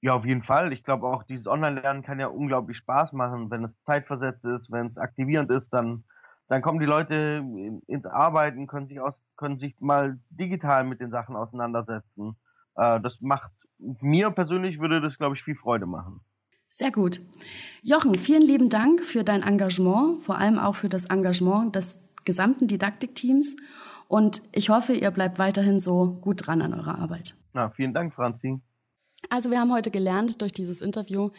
Ja, 0.02 0.14
auf 0.14 0.26
jeden 0.26 0.44
Fall. 0.44 0.72
Ich 0.72 0.84
glaube 0.84 1.08
auch, 1.08 1.24
dieses 1.24 1.48
Online-Lernen 1.48 2.04
kann 2.04 2.20
ja 2.20 2.28
unglaublich 2.28 2.78
Spaß 2.78 3.12
machen. 3.14 3.50
Wenn 3.50 3.66
es 3.66 3.72
zeitversetzt 3.86 4.46
ist, 4.46 4.72
wenn 4.72 4.88
es 4.88 4.98
aktivierend 4.98 5.50
ist, 5.52 5.68
dann, 5.72 6.06
dann 6.48 6.62
kommen 6.62 6.80
die 6.80 6.86
Leute 6.86 7.44
ins 7.88 8.06
Arbeiten, 8.06 8.68
können 8.68 8.88
sich, 8.88 9.02
aus, 9.02 9.16
können 9.36 9.58
sich 9.58 9.76
mal 9.80 10.20
digital 10.30 10.84
mit 10.84 11.02
den 11.02 11.10
Sachen 11.10 11.36
auseinandersetzen. 11.36 12.38
Äh, 12.76 13.02
das 13.02 13.20
macht 13.20 13.52
mir 13.80 14.30
persönlich 14.30 14.80
würde 14.80 15.02
das, 15.02 15.18
glaube 15.18 15.36
ich, 15.36 15.44
viel 15.44 15.56
Freude 15.56 15.88
machen. 15.88 16.22
Sehr 16.72 16.92
gut. 16.92 17.20
Jochen, 17.82 18.16
vielen 18.16 18.44
lieben 18.44 18.70
Dank 18.70 19.04
für 19.04 19.24
dein 19.24 19.42
Engagement, 19.42 20.22
vor 20.22 20.38
allem 20.38 20.60
auch 20.60 20.76
für 20.76 20.90
das 20.90 21.06
Engagement 21.06 21.76
des 21.76 22.09
gesamten 22.26 22.68
Didaktikteams. 22.68 23.56
Und 24.08 24.42
ich 24.52 24.70
hoffe, 24.70 24.94
ihr 24.94 25.12
bleibt 25.12 25.40
weiterhin 25.40 25.80
so 25.80 26.18
gut 26.22 26.48
dran 26.48 26.62
an 26.62 26.74
eurer 26.74 26.98
Arbeit. 26.98 27.36
Na, 27.54 27.70
vielen 27.70 27.94
Dank, 27.94 28.14
Franzi. 28.14 28.60
Also 29.30 29.52
wir 29.52 29.60
haben 29.60 29.74
heute 29.74 29.92
gelernt 29.92 30.42
durch 30.42 30.54
dieses 30.54 30.82
Interview, 30.82 31.30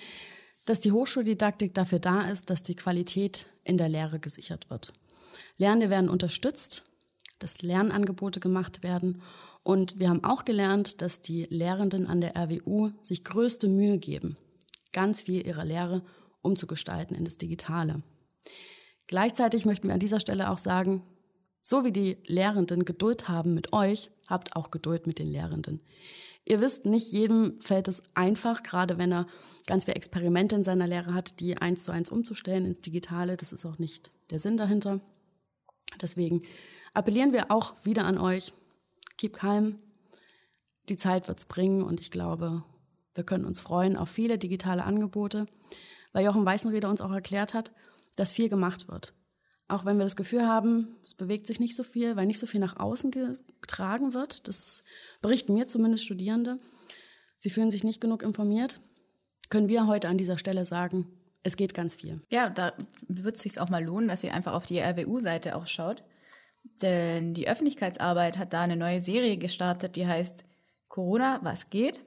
dass 0.67 0.81
die 0.81 0.93
Hochschuldidaktik 0.93 1.75
dafür 1.75 1.99
da 1.99 2.23
ist, 2.23 2.51
dass 2.51 2.63
die 2.63 2.77
Qualität 2.77 3.49
in 3.65 3.79
der 3.79 3.89
Lehre 3.89 4.21
gesichert 4.21 4.69
wird. 4.71 4.93
Lernende 5.57 5.91
werden 5.91 6.11
unterstützt, 6.11 6.85
dass 7.39 7.63
Lernangebote 7.63 8.41
gemacht 8.41 8.83
werden 8.83 9.23
und 9.63 9.99
wir 9.99 10.09
haben 10.09 10.25
auch 10.25 10.45
gelernt, 10.45 11.03
dass 11.03 11.23
die 11.23 11.47
Lehrenden 11.51 12.07
an 12.07 12.21
der 12.21 12.37
RWU 12.37 12.91
sich 13.03 13.25
größte 13.25 13.69
Mühe 13.69 13.99
geben, 13.99 14.37
ganz 14.93 15.23
viel 15.23 15.47
ihrer 15.47 15.65
Lehre 15.65 16.03
umzugestalten 16.43 17.17
in 17.17 17.25
das 17.25 17.37
Digitale. 17.37 18.03
Gleichzeitig 19.11 19.67
möchten 19.67 19.89
wir 19.89 19.95
an 19.95 19.99
dieser 19.99 20.21
Stelle 20.21 20.49
auch 20.51 20.59
sagen, 20.59 21.03
so 21.61 21.85
wie 21.85 21.91
die 21.91 22.19
Lehrenden 22.27 22.85
Geduld 22.85 23.29
haben 23.29 23.55
mit 23.55 23.73
euch, 23.73 24.13
habt 24.29 24.55
auch 24.55 24.71
Geduld 24.71 25.09
mit 25.09 25.19
den 25.19 25.27
Lehrenden. 25.27 25.81
Ihr 26.45 26.61
wisst, 26.61 26.87
nicht 26.87 27.11
jedem 27.11 27.61
fällt 27.61 27.89
es 27.89 28.05
einfach, 28.15 28.63
gerade 28.63 28.99
wenn 28.99 29.11
er 29.11 29.27
ganz 29.67 29.87
viele 29.87 29.97
Experimente 29.97 30.55
in 30.55 30.63
seiner 30.63 30.87
Lehre 30.87 31.13
hat, 31.13 31.41
die 31.41 31.57
eins 31.57 31.83
zu 31.83 31.91
eins 31.91 32.09
umzustellen 32.09 32.65
ins 32.65 32.83
Digitale. 32.83 33.37
Das 33.37 33.53
ist 33.53 33.67
auch 33.67 33.81
nicht 33.81 34.13
der 34.31 34.39
Sinn 34.39 34.57
dahinter. 34.57 35.01
Deswegen 36.01 36.43
appellieren 36.95 37.33
wir 37.33 37.51
auch 37.51 37.75
wieder 37.83 38.05
an 38.05 38.17
euch. 38.17 38.53
Keep 39.19 39.33
calm. 39.33 39.81
Die 40.89 40.97
Zeit 40.97 41.27
wird's 41.27 41.47
bringen 41.47 41.83
und 41.83 41.99
ich 41.99 42.13
glaube, 42.13 42.63
wir 43.15 43.25
können 43.25 43.45
uns 43.45 43.59
freuen 43.59 43.97
auf 43.97 44.09
viele 44.09 44.39
digitale 44.39 44.85
Angebote, 44.85 45.47
weil 46.13 46.25
Jochen 46.25 46.47
Weißenreder 46.47 46.89
uns 46.89 47.01
auch 47.01 47.11
erklärt 47.11 47.55
hat, 47.55 47.73
dass 48.21 48.33
viel 48.35 48.51
gemacht 48.51 48.89
wird. 48.89 49.15
Auch 49.67 49.85
wenn 49.85 49.97
wir 49.97 50.05
das 50.05 50.17
Gefühl 50.17 50.47
haben, 50.47 50.97
es 51.03 51.15
bewegt 51.15 51.47
sich 51.47 51.59
nicht 51.59 51.75
so 51.75 51.83
viel, 51.85 52.17
weil 52.17 52.27
nicht 52.27 52.39
so 52.39 52.47
viel 52.47 52.61
nach 52.61 52.77
außen 52.77 53.11
getragen 53.11 54.13
wird. 54.13 54.47
Das 54.47 54.85
berichten 55.23 55.55
mir 55.55 55.69
zumindest 55.69 56.05
Studierende. 56.05 56.59
Sie 57.39 57.51
fühlen 57.51 57.71
sich 57.71 57.83
nicht 57.83 58.01
genug 58.01 58.23
informiert. 58.23 58.81
Können 59.49 59.69
wir 59.69 59.87
heute 59.87 60.09
an 60.09 60.19
dieser 60.19 60.37
Stelle 60.37 60.67
sagen, 60.67 61.07
es 61.43 61.57
geht 61.57 61.73
ganz 61.73 61.95
viel. 61.95 62.21
Ja, 62.31 62.51
da 62.51 62.75
wird 63.09 63.37
es 63.37 63.43
sich 63.43 63.59
auch 63.59 63.71
mal 63.71 63.83
lohnen, 63.83 64.09
dass 64.09 64.23
ihr 64.23 64.35
einfach 64.35 64.53
auf 64.53 64.67
die 64.67 64.81
RWU-Seite 64.81 65.57
auch 65.57 65.67
schaut. 65.67 66.03
Denn 66.83 67.33
die 67.33 67.49
Öffentlichkeitsarbeit 67.49 68.37
hat 68.37 68.53
da 68.53 68.61
eine 68.61 68.77
neue 68.77 69.01
Serie 69.01 69.39
gestartet, 69.39 69.97
die 69.97 70.07
heißt 70.07 70.45
Corona, 70.89 71.41
was 71.43 71.71
geht? 71.71 72.05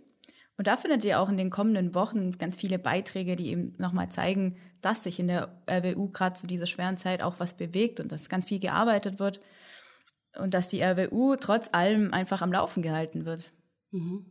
Und 0.58 0.68
da 0.68 0.78
findet 0.78 1.04
ihr 1.04 1.20
auch 1.20 1.30
in 1.30 1.38
den 1.38 1.50
kommenden 1.50 1.96
Wochen 1.96 2.34
ganz 2.34 2.58
viele 2.58 2.78
Beiträge, 2.78 3.36
die 3.36 3.50
eben 3.50 3.74
nochmal 3.78 4.10
zeigen, 4.10 4.58
dass 4.82 5.04
sich 5.04 5.20
in 5.20 5.28
der 5.28 5.50
RWU 5.70 6.10
gerade 6.10 6.36
zu 6.36 6.46
dieser 6.46 6.68
schweren 6.68 6.98
Zeit 6.98 7.24
auch 7.24 7.40
was 7.40 7.56
bewegt 7.58 8.00
und 8.00 8.12
dass 8.12 8.30
ganz 8.30 8.48
viel 8.48 8.60
gearbeitet 8.60 9.20
wird. 9.20 9.42
und 10.36 10.56
dass 10.56 10.68
die 10.68 10.82
RWU 10.82 11.36
trotz 11.36 11.70
allem 11.74 12.12
einfach 12.12 12.42
am 12.42 12.52
Laufen 12.52 12.82
gehalten 12.82 13.26
wird. 13.26 13.52
Mhm. 13.92 14.26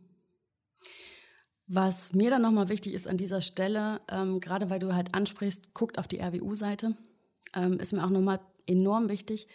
Was 1.65 2.11
mir 2.13 2.29
dann 2.29 2.41
nochmal 2.41 2.67
wichtig 2.67 2.93
ist 2.93 3.07
an 3.07 3.15
dieser 3.15 3.41
Stelle, 3.41 4.01
ähm, 4.11 4.41
gerade 4.41 4.69
weil 4.69 4.79
du 4.79 4.93
halt 4.93 5.15
ansprichst, 5.15 5.73
guckt 5.73 5.97
auf 5.97 6.09
die 6.09 6.19
RWU-Seite, 6.19 6.97
ähm, 7.55 7.79
ist 7.79 7.93
mir 7.93 8.03
auch 8.03 8.09
nochmal 8.09 8.41
enorm 8.67 9.07
wichtig, 9.07 9.47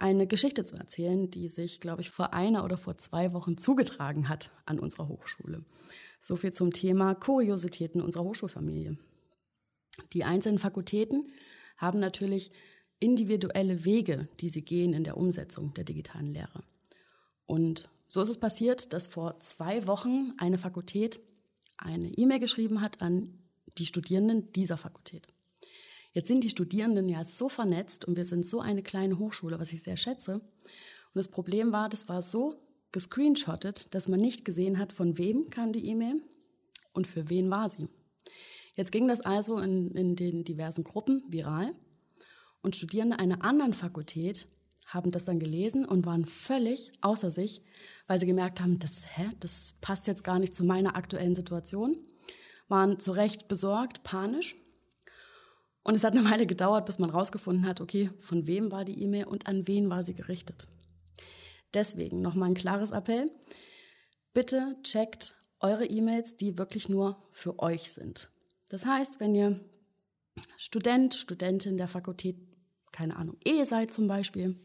eine 0.00 0.26
Geschichte 0.26 0.64
zu 0.64 0.76
erzählen, 0.76 1.30
die 1.30 1.48
sich, 1.48 1.80
glaube 1.80 2.00
ich, 2.00 2.10
vor 2.10 2.32
einer 2.32 2.64
oder 2.64 2.78
vor 2.78 2.96
zwei 2.96 3.32
Wochen 3.34 3.58
zugetragen 3.58 4.28
hat 4.28 4.50
an 4.64 4.78
unserer 4.78 5.08
Hochschule. 5.08 5.64
So 6.18 6.36
viel 6.36 6.52
zum 6.52 6.72
Thema 6.72 7.14
Kuriositäten 7.14 8.00
unserer 8.00 8.24
Hochschulfamilie. 8.24 8.96
Die 10.12 10.24
einzelnen 10.24 10.58
Fakultäten 10.58 11.30
haben 11.76 12.00
natürlich 12.00 12.50
individuelle 12.98 13.84
Wege, 13.84 14.28
die 14.40 14.48
sie 14.48 14.62
gehen 14.62 14.94
in 14.94 15.04
der 15.04 15.16
Umsetzung 15.16 15.74
der 15.74 15.84
digitalen 15.84 16.26
Lehre. 16.26 16.62
Und 17.46 17.88
so 18.08 18.22
ist 18.22 18.28
es 18.28 18.40
passiert, 18.40 18.92
dass 18.92 19.06
vor 19.06 19.38
zwei 19.40 19.86
Wochen 19.86 20.32
eine 20.38 20.58
Fakultät 20.58 21.20
eine 21.76 22.08
E-Mail 22.08 22.38
geschrieben 22.38 22.80
hat 22.80 23.02
an 23.02 23.38
die 23.78 23.86
Studierenden 23.86 24.52
dieser 24.52 24.76
Fakultät. 24.76 25.26
Jetzt 26.12 26.28
sind 26.28 26.42
die 26.42 26.50
Studierenden 26.50 27.08
ja 27.08 27.24
so 27.24 27.48
vernetzt 27.48 28.04
und 28.04 28.16
wir 28.16 28.24
sind 28.24 28.44
so 28.44 28.60
eine 28.60 28.82
kleine 28.82 29.18
Hochschule, 29.18 29.58
was 29.60 29.72
ich 29.72 29.82
sehr 29.82 29.96
schätze. 29.96 30.34
Und 30.34 31.14
das 31.14 31.28
Problem 31.28 31.72
war, 31.72 31.88
das 31.88 32.08
war 32.08 32.22
so 32.22 32.60
gescreenshottet, 32.92 33.94
dass 33.94 34.08
man 34.08 34.20
nicht 34.20 34.44
gesehen 34.44 34.78
hat, 34.78 34.92
von 34.92 35.18
wem 35.18 35.50
kam 35.50 35.72
die 35.72 35.86
E-Mail 35.86 36.22
und 36.92 37.06
für 37.06 37.30
wen 37.30 37.50
war 37.50 37.68
sie. 37.68 37.88
Jetzt 38.76 38.92
ging 38.92 39.08
das 39.08 39.20
also 39.20 39.58
in, 39.58 39.92
in 39.92 40.16
den 40.16 40.44
diversen 40.44 40.84
Gruppen 40.84 41.22
viral 41.28 41.74
und 42.62 42.76
Studierende 42.76 43.18
einer 43.18 43.44
anderen 43.44 43.74
Fakultät 43.74 44.48
haben 44.86 45.12
das 45.12 45.24
dann 45.24 45.38
gelesen 45.38 45.84
und 45.84 46.04
waren 46.04 46.24
völlig 46.24 46.90
außer 47.00 47.30
sich, 47.30 47.62
weil 48.06 48.18
sie 48.18 48.26
gemerkt 48.26 48.60
haben, 48.60 48.78
das, 48.78 49.06
hä, 49.16 49.30
das 49.38 49.76
passt 49.80 50.06
jetzt 50.08 50.24
gar 50.24 50.38
nicht 50.38 50.54
zu 50.54 50.64
meiner 50.64 50.96
aktuellen 50.96 51.34
Situation, 51.34 51.96
waren 52.68 52.98
zu 52.98 53.12
Recht 53.12 53.46
besorgt, 53.48 54.02
panisch. 54.02 54.56
Und 55.82 55.94
es 55.94 56.04
hat 56.04 56.16
eine 56.16 56.28
Weile 56.30 56.46
gedauert, 56.46 56.86
bis 56.86 56.98
man 56.98 57.10
rausgefunden 57.10 57.66
hat, 57.66 57.80
okay, 57.80 58.10
von 58.20 58.46
wem 58.46 58.70
war 58.70 58.84
die 58.84 59.02
E-Mail 59.02 59.24
und 59.24 59.46
an 59.46 59.66
wen 59.66 59.88
war 59.88 60.04
sie 60.04 60.14
gerichtet. 60.14 60.68
Deswegen 61.72 62.20
nochmal 62.20 62.50
ein 62.50 62.54
klares 62.54 62.90
Appell. 62.90 63.30
Bitte 64.32 64.76
checkt 64.82 65.34
eure 65.60 65.86
E-Mails, 65.86 66.36
die 66.36 66.58
wirklich 66.58 66.88
nur 66.88 67.22
für 67.32 67.58
euch 67.58 67.92
sind. 67.92 68.30
Das 68.68 68.86
heißt, 68.86 69.20
wenn 69.20 69.34
ihr 69.34 69.60
Student, 70.56 71.14
Studentin 71.14 71.76
der 71.76 71.88
Fakultät 71.88 72.36
keine 72.92 73.16
Ahnung, 73.16 73.36
Ehe 73.44 73.64
seid 73.64 73.90
zum 73.90 74.08
Beispiel, 74.08 74.56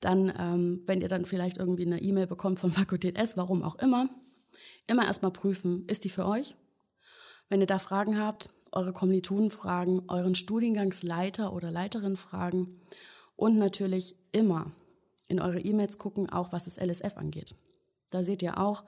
dann, 0.00 0.32
ähm, 0.38 0.82
wenn 0.86 1.00
ihr 1.00 1.08
dann 1.08 1.24
vielleicht 1.24 1.58
irgendwie 1.58 1.86
eine 1.86 2.00
E-Mail 2.00 2.26
bekommt 2.26 2.58
von 2.58 2.72
Fakultät 2.72 3.16
S, 3.16 3.36
warum 3.36 3.62
auch 3.62 3.76
immer, 3.76 4.08
immer 4.86 5.06
erstmal 5.06 5.32
prüfen, 5.32 5.86
ist 5.86 6.04
die 6.04 6.10
für 6.10 6.26
euch? 6.26 6.56
Wenn 7.48 7.60
ihr 7.60 7.66
da 7.66 7.78
Fragen 7.78 8.18
habt, 8.18 8.50
eure 8.72 8.92
Kommilitonen 8.92 9.50
fragen, 9.50 10.02
euren 10.08 10.34
Studiengangsleiter 10.34 11.52
oder 11.52 11.70
Leiterin 11.70 12.16
fragen 12.16 12.80
und 13.36 13.58
natürlich 13.58 14.16
immer 14.32 14.72
in 15.28 15.40
eure 15.40 15.60
E-Mails 15.60 15.98
gucken, 15.98 16.30
auch 16.30 16.52
was 16.52 16.64
das 16.64 16.78
LSF 16.78 17.16
angeht. 17.16 17.54
Da 18.10 18.22
seht 18.24 18.42
ihr 18.42 18.58
auch, 18.58 18.84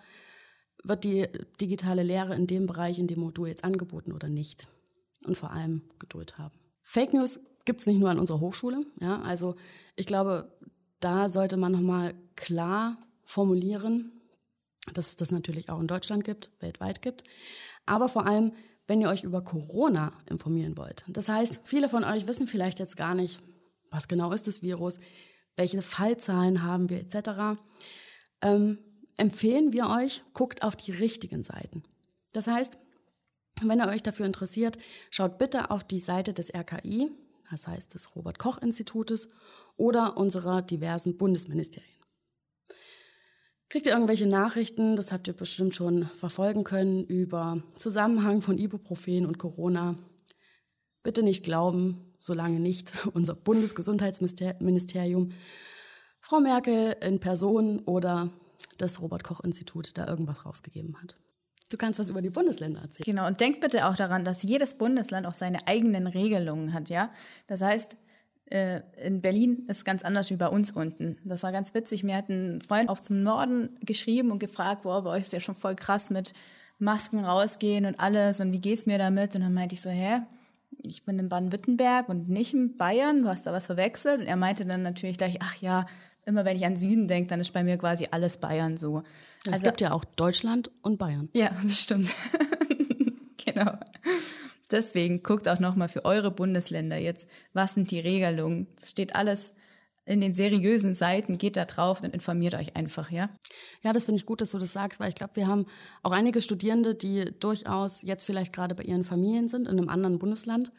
wird 0.83 1.05
die 1.05 1.27
digitale 1.61 2.03
Lehre 2.03 2.35
in 2.35 2.47
dem 2.47 2.67
Bereich, 2.67 2.99
in 2.99 3.07
dem 3.07 3.21
Modul 3.21 3.49
jetzt 3.49 3.65
angeboten 3.65 4.13
oder 4.13 4.29
nicht. 4.29 4.69
Und 5.27 5.37
vor 5.37 5.53
allem 5.53 5.83
Geduld 5.99 6.37
haben. 6.37 6.55
Fake 6.83 7.15
News 7.15 7.41
gibt 7.65 7.81
es 7.81 7.87
nicht 7.87 7.99
nur 7.99 8.11
an 8.11 8.19
unserer 8.19 8.41
Hochschule. 8.41 8.85
Ja? 9.01 9.23
Also 9.23 9.57
ich 9.97 10.07
glaube, 10.07 10.53
da 11.01 11.29
sollte 11.29 11.57
man 11.57 11.73
nochmal 11.73 12.15
klar 12.37 12.99
formulieren, 13.25 14.13
dass 14.93 15.09
es 15.09 15.17
das 15.17 15.31
natürlich 15.31 15.71
auch 15.71 15.81
in 15.81 15.87
Deutschland 15.87 16.25
gibt, 16.25 16.51
weltweit 16.61 17.01
gibt. 17.01 17.25
Aber 17.87 18.11
vor 18.11 18.27
allem, 18.27 18.53
wenn 18.87 19.01
ihr 19.01 19.09
euch 19.09 19.25
über 19.25 19.43
Corona 19.43 20.13
informieren 20.29 20.77
wollt. 20.77 21.05
Das 21.09 21.29
heißt, 21.29 21.61
viele 21.65 21.89
von 21.89 22.05
euch 22.05 22.29
wissen 22.29 22.47
vielleicht 22.47 22.79
jetzt 22.79 22.97
gar 22.97 23.15
nicht, 23.15 23.43
was 23.91 24.09
genau 24.09 24.33
ist 24.33 24.47
das 24.47 24.63
Virus, 24.63 24.99
welche 25.57 25.83
Fallzahlen 25.83 26.63
haben 26.63 26.91
wir 26.91 26.99
etc. 26.99 27.59
Ähm, 28.43 28.79
empfehlen 29.17 29.73
wir 29.73 29.89
euch, 29.89 30.23
guckt 30.33 30.63
auf 30.63 30.77
die 30.77 30.93
richtigen 30.93 31.43
Seiten. 31.43 31.83
Das 32.33 32.47
heißt, 32.47 32.79
wenn 33.63 33.81
ihr 33.81 33.89
euch 33.89 34.03
dafür 34.03 34.27
interessiert, 34.27 34.79
schaut 35.11 35.39
bitte 35.39 35.71
auf 35.71 35.85
die 35.85 36.01
Seite 36.01 36.33
des 36.33 36.53
RKI, 36.53 37.13
das 37.51 37.69
heißt 37.69 37.95
des 37.95 38.17
Robert 38.17 38.39
Koch 38.39 38.59
Institutes 38.59 39.29
oder 39.77 40.17
unserer 40.17 40.61
diversen 40.61 41.17
Bundesministerien. 41.17 41.95
Kriegt 43.75 43.87
ihr 43.87 43.93
irgendwelche 43.95 44.27
Nachrichten, 44.27 44.95
das 44.95 45.11
habt 45.11 45.27
ihr 45.27 45.33
bestimmt 45.35 45.75
schon 45.75 46.05
verfolgen 46.15 46.63
können, 46.63 47.03
über 47.03 47.61
Zusammenhang 47.77 48.41
von 48.41 48.57
Ibuprofen 48.57 49.27
und 49.27 49.39
Corona? 49.39 49.97
Bitte 51.03 51.25
nicht 51.25 51.43
glauben, 51.43 52.15
solange 52.17 52.61
nicht 52.61 52.93
unser 53.15 53.35
Bundesgesundheitsministerium, 53.35 55.33
Frau 56.21 56.39
Merkel 56.39 56.95
in 57.03 57.19
Person 57.19 57.81
oder 57.81 58.31
das 58.79 59.03
Robert 59.03 59.25
Koch 59.25 59.41
Institut 59.41 59.99
da 59.99 60.07
irgendwas 60.07 60.47
rausgegeben 60.47 60.97
hat. 61.03 61.17
Du 61.69 61.77
kannst 61.77 61.99
was 61.99 62.11
über 62.11 62.23
die 62.23 62.31
Bundesländer 62.31 62.81
erzählen. 62.81 63.05
Genau, 63.05 63.27
und 63.27 63.41
denk 63.41 63.61
bitte 63.61 63.89
auch 63.89 63.97
daran, 63.97 64.25
dass 64.25 64.45
jedes 64.45 64.79
Bundesland 64.79 65.27
auch 65.27 65.35
seine 65.35 65.67
eigenen 65.67 66.07
Regelungen 66.07 66.75
hat, 66.75 66.91
ja. 66.91 67.11
Das 67.49 67.61
heißt, 67.61 67.97
äh, 68.55 68.83
in 69.05 69.21
Berlin 69.21 69.65
ist 69.67 69.85
ganz 69.85 70.05
anders 70.05 70.31
wie 70.31 70.37
bei 70.37 70.47
uns 70.47 70.71
unten. 70.71 71.19
Das 71.25 71.43
war 71.43 71.51
ganz 71.51 71.75
witzig. 71.75 72.05
Mir 72.05 72.17
hat 72.17 72.29
ein 72.29 72.61
Freund 72.61 72.89
auch 72.89 73.01
zum 73.01 73.17
Norden 73.17 73.71
geschrieben 73.81 74.31
und 74.31 74.39
gefragt, 74.39 74.85
boah, 74.85 75.03
bei 75.03 75.11
euch 75.11 75.23
ist 75.23 75.33
ja 75.33 75.41
schon 75.41 75.57
voll 75.57 75.75
krass 75.75 76.11
mit 76.11 76.33
Masken 76.79 77.25
rausgehen 77.25 77.85
und 77.85 77.99
alles 77.99 78.41
und 78.41 78.53
wie 78.53 78.61
geht's 78.61 78.87
mir 78.87 78.99
damit? 78.99 79.35
Und 79.35 79.41
dann 79.41 79.53
meinte 79.53 79.75
ich 79.75 79.83
so, 79.83 79.91
hä? 79.91 80.21
Ich 80.87 81.05
bin 81.05 81.19
in 81.19 81.29
Baden-Württemberg 81.29 82.09
und 82.09 82.29
nicht 82.29 82.55
in 82.55 82.77
Bayern, 82.77 83.23
du 83.23 83.29
hast 83.29 83.47
da 83.47 83.53
was 83.53 83.67
verwechselt. 83.67 84.21
Und 84.21 84.27
er 84.27 84.37
meinte 84.37 84.65
dann 84.65 84.83
natürlich 84.83 85.19
gleich, 85.19 85.39
ach 85.41 85.57
ja, 85.57 85.87
immer 86.25 86.45
wenn 86.45 86.57
ich 86.57 86.65
an 86.65 86.77
Süden 86.77 87.09
denke, 87.09 87.29
dann 87.29 87.41
ist 87.41 87.53
bei 87.53 87.65
mir 87.65 87.77
quasi 87.77 88.07
alles 88.11 88.37
Bayern 88.37 88.77
so. 88.77 89.03
Es 89.47 89.55
also, 89.55 89.65
gibt 89.65 89.81
ja 89.81 89.93
auch 89.93 90.05
Deutschland 90.05 90.71
und 90.83 90.99
Bayern. 90.99 91.29
Ja, 91.33 91.51
das 91.61 91.79
stimmt. 91.79 92.15
genau. 93.45 93.73
Deswegen 94.75 95.23
guckt 95.23 95.49
auch 95.49 95.61
nochmal 95.61 95.89
für 95.89 96.05
eure 96.05 96.33
Bundesländer 96.33 96.99
jetzt, 96.99 97.29
was 97.53 97.75
sind 97.75 97.93
die 97.93 98.01
Regelungen. 98.01 98.67
Das 98.75 98.91
steht 98.91 99.15
alles 99.15 99.55
in 100.05 100.21
den 100.21 100.35
seriösen 100.35 100.95
Seiten, 100.95 101.39
geht 101.39 101.57
da 101.57 101.65
drauf 101.65 102.03
und 102.03 102.13
informiert 102.13 102.57
euch 102.57 102.75
einfach, 102.75 103.13
ja? 103.13 103.31
Ja, 103.83 103.93
das 103.93 104.07
finde 104.07 104.19
ich 104.19 104.27
gut, 104.27 104.41
dass 104.41 104.51
du 104.51 104.59
das 104.59 104.73
sagst, 104.73 104.99
weil 104.99 105.11
ich 105.11 105.15
glaube, 105.15 105.37
wir 105.37 105.47
haben 105.47 105.67
auch 106.03 106.11
einige 106.11 106.43
Studierende, 106.43 106.97
die 106.97 107.31
durchaus 107.39 108.03
jetzt 108.03 108.25
vielleicht 108.25 108.53
gerade 108.53 108.75
bei 108.75 108.83
ihren 108.83 109.05
Familien 109.05 109.47
sind, 109.47 109.69
in 109.69 109.79
einem 109.79 109.89
anderen 109.89 110.19
Bundesland 110.19 110.73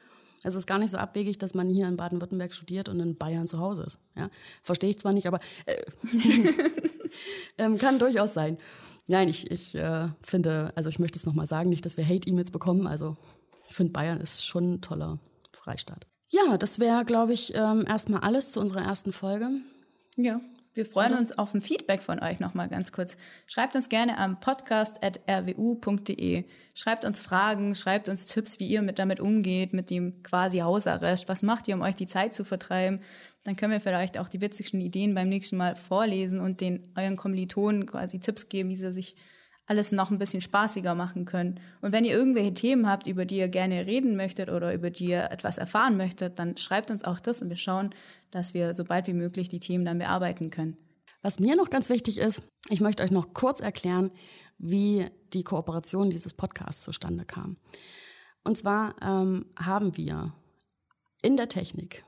es 0.45 0.53
ist 0.53 0.67
gar 0.67 0.77
nicht 0.77 0.91
so 0.91 0.97
abwegig, 0.97 1.39
dass 1.39 1.55
man 1.55 1.69
hier 1.69 1.87
in 1.87 1.97
Baden-Württemberg 1.97 2.53
studiert 2.53 2.87
und 2.87 2.99
in 2.99 3.17
Bayern 3.17 3.47
zu 3.47 3.59
Hause 3.59 3.81
ist. 3.81 3.99
Ja? 4.15 4.29
Verstehe 4.61 4.91
ich 4.91 4.99
zwar 4.99 5.11
nicht, 5.11 5.25
aber 5.25 5.39
äh, 5.65 5.81
ähm, 7.57 7.77
kann 7.79 7.97
durchaus 7.97 8.35
sein. 8.35 8.59
Nein, 9.07 9.27
ich, 9.27 9.49
ich 9.49 9.73
äh, 9.73 10.09
finde, 10.21 10.71
also 10.75 10.89
ich 10.89 10.99
möchte 10.99 11.17
es 11.17 11.25
nochmal 11.25 11.47
sagen, 11.47 11.69
nicht, 11.69 11.85
dass 11.85 11.97
wir 11.97 12.07
Hate-E-Mails 12.07 12.51
bekommen. 12.51 12.85
Also 12.85 13.17
finde, 13.75 13.93
Bayern 13.93 14.21
ist 14.21 14.45
schon 14.45 14.73
ein 14.73 14.81
toller 14.81 15.17
Freistaat. 15.51 16.05
Ja, 16.29 16.57
das 16.57 16.79
wäre, 16.79 17.05
glaube 17.05 17.33
ich, 17.33 17.53
ähm, 17.55 17.85
erstmal 17.87 18.21
alles 18.21 18.51
zu 18.51 18.59
unserer 18.59 18.83
ersten 18.83 19.11
Folge. 19.11 19.49
Ja. 20.17 20.41
Wir 20.73 20.85
freuen 20.85 21.11
Oder? 21.11 21.19
uns 21.19 21.37
auf 21.37 21.53
ein 21.53 21.61
Feedback 21.61 22.01
von 22.01 22.19
euch 22.19 22.39
nochmal 22.41 22.67
ganz 22.67 22.91
kurz. 22.91 23.15
Schreibt 23.47 23.77
uns 23.77 23.87
gerne 23.87 24.17
am 24.17 24.41
podcast.rwu.de. 24.41 26.43
Schreibt 26.73 27.05
uns 27.05 27.21
Fragen, 27.21 27.75
schreibt 27.75 28.09
uns 28.09 28.25
Tipps, 28.25 28.59
wie 28.59 28.67
ihr 28.67 28.81
mit 28.81 28.99
damit 28.99 29.21
umgeht, 29.21 29.71
mit 29.71 29.89
dem 29.89 30.21
quasi 30.21 30.59
Hausarrest. 30.59 31.29
Was 31.29 31.43
macht 31.43 31.69
ihr, 31.69 31.75
um 31.75 31.81
euch 31.81 31.95
die 31.95 32.07
Zeit 32.07 32.33
zu 32.33 32.43
vertreiben? 32.43 32.99
Dann 33.45 33.55
können 33.55 33.71
wir 33.71 33.79
vielleicht 33.79 34.19
auch 34.19 34.27
die 34.27 34.41
witzigsten 34.41 34.81
Ideen 34.81 35.15
beim 35.15 35.29
nächsten 35.29 35.55
Mal 35.55 35.77
vorlesen 35.77 36.41
und 36.41 36.59
den 36.59 36.91
euren 36.97 37.15
Kommilitonen 37.15 37.85
quasi 37.85 38.19
Tipps 38.19 38.49
geben, 38.49 38.69
wie 38.69 38.75
sie 38.75 38.91
sich 38.91 39.15
alles 39.67 39.91
noch 39.91 40.11
ein 40.11 40.19
bisschen 40.19 40.41
spaßiger 40.41 40.93
machen 40.95 41.25
können. 41.25 41.59
Und 41.81 41.91
wenn 41.91 42.05
ihr 42.05 42.13
irgendwelche 42.13 42.53
Themen 42.53 42.87
habt, 42.87 43.07
über 43.07 43.25
die 43.25 43.37
ihr 43.37 43.47
gerne 43.47 43.85
reden 43.85 44.15
möchtet 44.15 44.49
oder 44.49 44.73
über 44.73 44.89
die 44.91 45.05
ihr 45.05 45.31
etwas 45.31 45.57
erfahren 45.57 45.97
möchtet, 45.97 46.37
dann 46.39 46.57
schreibt 46.57 46.91
uns 46.91 47.03
auch 47.03 47.19
das 47.19 47.41
und 47.41 47.49
wir 47.49 47.55
schauen, 47.55 47.93
dass 48.31 48.53
wir 48.53 48.73
so 48.73 48.85
bald 48.85 49.07
wie 49.07 49.13
möglich 49.13 49.49
die 49.49 49.59
Themen 49.59 49.85
dann 49.85 49.97
bearbeiten 49.97 50.49
können. 50.49 50.77
Was 51.21 51.39
mir 51.39 51.55
noch 51.55 51.71
ganz 51.71 51.89
wichtig 51.89 52.19
ist, 52.19 52.43
ich 52.69 52.81
möchte 52.81 53.01
euch 53.01 53.11
noch 53.11 53.33
kurz 53.33 53.59
erklären, 53.59 54.11
wie 54.57 55.07
die 55.33 55.43
Kooperation 55.43 56.09
dieses 56.09 56.33
Podcasts 56.33 56.83
zustande 56.83 57.25
kam. 57.25 57.57
Und 58.43 58.57
zwar 58.57 58.95
ähm, 59.01 59.47
haben 59.57 59.97
wir 59.97 60.33
in 61.23 61.37
der 61.37 61.49
Technik 61.49 62.05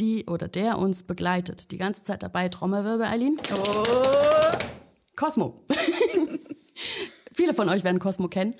die 0.00 0.26
oder 0.26 0.48
der 0.48 0.78
uns 0.78 1.04
begleitet, 1.04 1.70
die 1.70 1.78
ganze 1.78 2.02
Zeit 2.02 2.22
dabei, 2.22 2.48
Trommelwirbel, 2.48 3.06
Eileen. 3.06 3.36
Oh. 3.54 3.84
Cosmo. 5.16 5.64
Viele 7.32 7.54
von 7.54 7.68
euch 7.68 7.84
werden 7.84 7.98
Cosmo 7.98 8.28
kennen. 8.28 8.54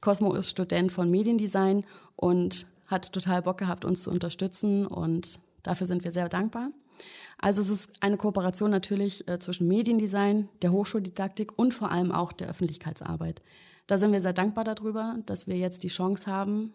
Cosmo 0.00 0.34
ist 0.34 0.50
Student 0.50 0.92
von 0.92 1.10
Mediendesign 1.10 1.84
und 2.16 2.66
hat 2.86 3.12
total 3.12 3.42
Bock 3.42 3.58
gehabt, 3.58 3.84
uns 3.84 4.02
zu 4.02 4.10
unterstützen 4.10 4.86
und 4.86 5.40
dafür 5.62 5.86
sind 5.86 6.04
wir 6.04 6.12
sehr 6.12 6.28
dankbar. 6.28 6.70
Also 7.38 7.62
es 7.62 7.70
ist 7.70 7.90
eine 8.00 8.18
Kooperation 8.18 8.70
natürlich 8.70 9.26
äh, 9.26 9.38
zwischen 9.38 9.66
Mediendesign, 9.68 10.48
der 10.60 10.72
Hochschuldidaktik 10.72 11.58
und 11.58 11.72
vor 11.72 11.90
allem 11.90 12.12
auch 12.12 12.32
der 12.32 12.48
Öffentlichkeitsarbeit. 12.48 13.40
Da 13.86 13.96
sind 13.96 14.12
wir 14.12 14.20
sehr 14.20 14.34
dankbar 14.34 14.64
darüber, 14.64 15.16
dass 15.24 15.46
wir 15.46 15.56
jetzt 15.56 15.82
die 15.82 15.88
Chance 15.88 16.30
haben, 16.30 16.74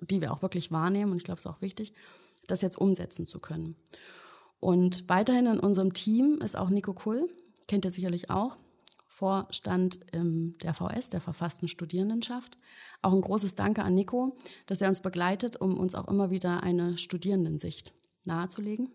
die 0.00 0.20
wir 0.20 0.32
auch 0.32 0.42
wirklich 0.42 0.72
wahrnehmen, 0.72 1.12
und 1.12 1.18
ich 1.18 1.24
glaube, 1.24 1.38
es 1.38 1.44
ist 1.44 1.50
auch 1.50 1.60
wichtig, 1.60 1.92
das 2.46 2.62
jetzt 2.62 2.78
umsetzen 2.78 3.26
zu 3.26 3.38
können. 3.38 3.76
Und 4.58 5.08
weiterhin 5.08 5.46
in 5.46 5.60
unserem 5.60 5.92
Team 5.92 6.40
ist 6.42 6.56
auch 6.56 6.70
Nico 6.70 6.94
Kull, 6.94 7.28
kennt 7.66 7.84
ihr 7.84 7.92
sicherlich 7.92 8.30
auch, 8.30 8.56
Vorstand 9.18 10.06
ähm, 10.12 10.52
der 10.62 10.74
VS, 10.74 11.10
der 11.10 11.20
verfassten 11.20 11.66
Studierendenschaft. 11.66 12.56
Auch 13.02 13.12
ein 13.12 13.20
großes 13.20 13.56
Danke 13.56 13.82
an 13.82 13.94
Nico, 13.94 14.38
dass 14.66 14.80
er 14.80 14.88
uns 14.88 15.02
begleitet, 15.02 15.60
um 15.60 15.76
uns 15.76 15.96
auch 15.96 16.06
immer 16.06 16.30
wieder 16.30 16.62
eine 16.62 16.96
Studierendensicht 16.96 17.94
nahezulegen. 18.26 18.92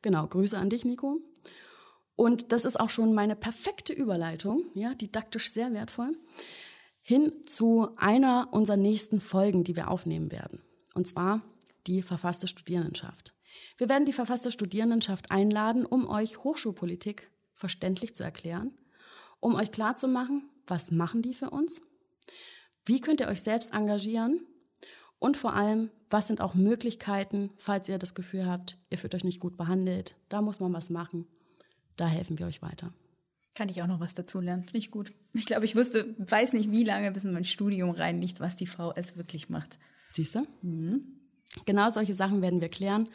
Genau, 0.00 0.28
Grüße 0.28 0.56
an 0.56 0.70
dich, 0.70 0.84
Nico. 0.84 1.18
Und 2.14 2.52
das 2.52 2.64
ist 2.64 2.78
auch 2.78 2.88
schon 2.88 3.14
meine 3.14 3.34
perfekte 3.34 3.92
Überleitung, 3.92 4.62
ja, 4.74 4.94
didaktisch 4.94 5.50
sehr 5.50 5.72
wertvoll, 5.72 6.16
hin 7.00 7.32
zu 7.44 7.88
einer 7.96 8.46
unserer 8.52 8.76
nächsten 8.76 9.20
Folgen, 9.20 9.64
die 9.64 9.74
wir 9.74 9.90
aufnehmen 9.90 10.30
werden. 10.30 10.62
Und 10.94 11.08
zwar 11.08 11.42
die 11.88 12.00
verfasste 12.00 12.46
Studierendenschaft. 12.46 13.34
Wir 13.76 13.88
werden 13.88 14.06
die 14.06 14.12
verfasste 14.12 14.52
Studierendenschaft 14.52 15.32
einladen, 15.32 15.84
um 15.84 16.06
euch 16.06 16.44
Hochschulpolitik 16.44 17.32
verständlich 17.62 18.16
zu 18.16 18.24
erklären, 18.24 18.72
um 19.38 19.54
euch 19.54 19.70
klarzumachen, 19.70 20.50
was 20.66 20.90
machen 20.90 21.22
die 21.22 21.32
für 21.32 21.50
uns, 21.50 21.80
wie 22.84 23.00
könnt 23.00 23.20
ihr 23.20 23.28
euch 23.28 23.40
selbst 23.40 23.72
engagieren 23.72 24.40
und 25.20 25.36
vor 25.36 25.54
allem, 25.54 25.90
was 26.10 26.26
sind 26.26 26.40
auch 26.40 26.54
Möglichkeiten, 26.54 27.50
falls 27.56 27.88
ihr 27.88 27.98
das 27.98 28.14
Gefühl 28.14 28.46
habt, 28.46 28.78
ihr 28.90 28.98
fühlt 28.98 29.14
euch 29.14 29.22
nicht 29.22 29.38
gut 29.38 29.56
behandelt, 29.56 30.16
da 30.28 30.42
muss 30.42 30.58
man 30.58 30.72
was 30.72 30.90
machen, 30.90 31.28
da 31.94 32.08
helfen 32.08 32.36
wir 32.40 32.46
euch 32.46 32.62
weiter. 32.62 32.92
Kann 33.54 33.68
ich 33.68 33.80
auch 33.80 33.86
noch 33.86 34.00
was 34.00 34.14
dazu 34.14 34.40
lernen, 34.40 34.64
finde 34.64 34.78
ich 34.78 34.90
gut. 34.90 35.12
Ich 35.32 35.46
glaube, 35.46 35.64
ich 35.64 35.76
wusste, 35.76 36.16
weiß 36.18 36.54
nicht, 36.54 36.72
wie 36.72 36.82
lange 36.82 37.12
bis 37.12 37.24
in 37.24 37.32
mein 37.32 37.44
Studium 37.44 37.92
rein 37.92 38.18
nicht, 38.18 38.40
was 38.40 38.56
die 38.56 38.66
VS 38.66 39.16
wirklich 39.16 39.50
macht. 39.50 39.78
Siehst 40.12 40.34
du? 40.34 40.40
Mhm. 40.62 41.04
Genau 41.64 41.90
solche 41.90 42.14
Sachen 42.14 42.42
werden 42.42 42.60
wir 42.60 42.70
klären. 42.70 43.08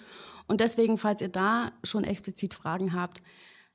Und 0.47 0.61
deswegen, 0.61 0.97
falls 0.97 1.19
ihr 1.19 1.27
da 1.27 1.73
schon 1.83 2.05
explizit 2.05 2.53
Fragen 2.53 2.93
habt, 2.93 3.21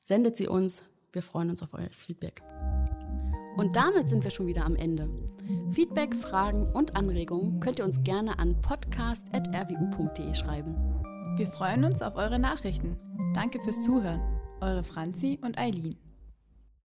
sendet 0.03 0.37
sie 0.37 0.49
uns. 0.49 0.83
Wir 1.13 1.23
freuen 1.23 1.51
uns 1.51 1.63
auf 1.63 1.75
euer 1.75 1.91
Feedback. 1.91 2.43
Und 3.57 3.77
damit 3.77 4.09
sind 4.09 4.25
wir 4.25 4.31
schon 4.31 4.47
wieder 4.47 4.65
am 4.65 4.77
Ende. 4.77 5.09
Feedback, 5.71 6.15
Fragen 6.15 6.67
und 6.73 6.97
Anregungen 6.97 7.61
könnt 7.61 7.79
ihr 7.79 7.85
uns 7.85 8.03
gerne 8.03 8.39
an 8.39 8.61
podcast.rwu.de 8.63 10.35
schreiben. 10.35 10.75
Wir 11.37 11.49
freuen 11.49 11.85
uns 11.85 12.03
auf 12.03 12.17
eure 12.17 12.39
Nachrichten. 12.39 12.97
Danke 13.35 13.61
fürs 13.61 13.83
Zuhören. 13.83 14.21
Eure 14.61 14.85
Franzi 14.85 15.39
und 15.43 15.59
Eileen. 15.59 16.12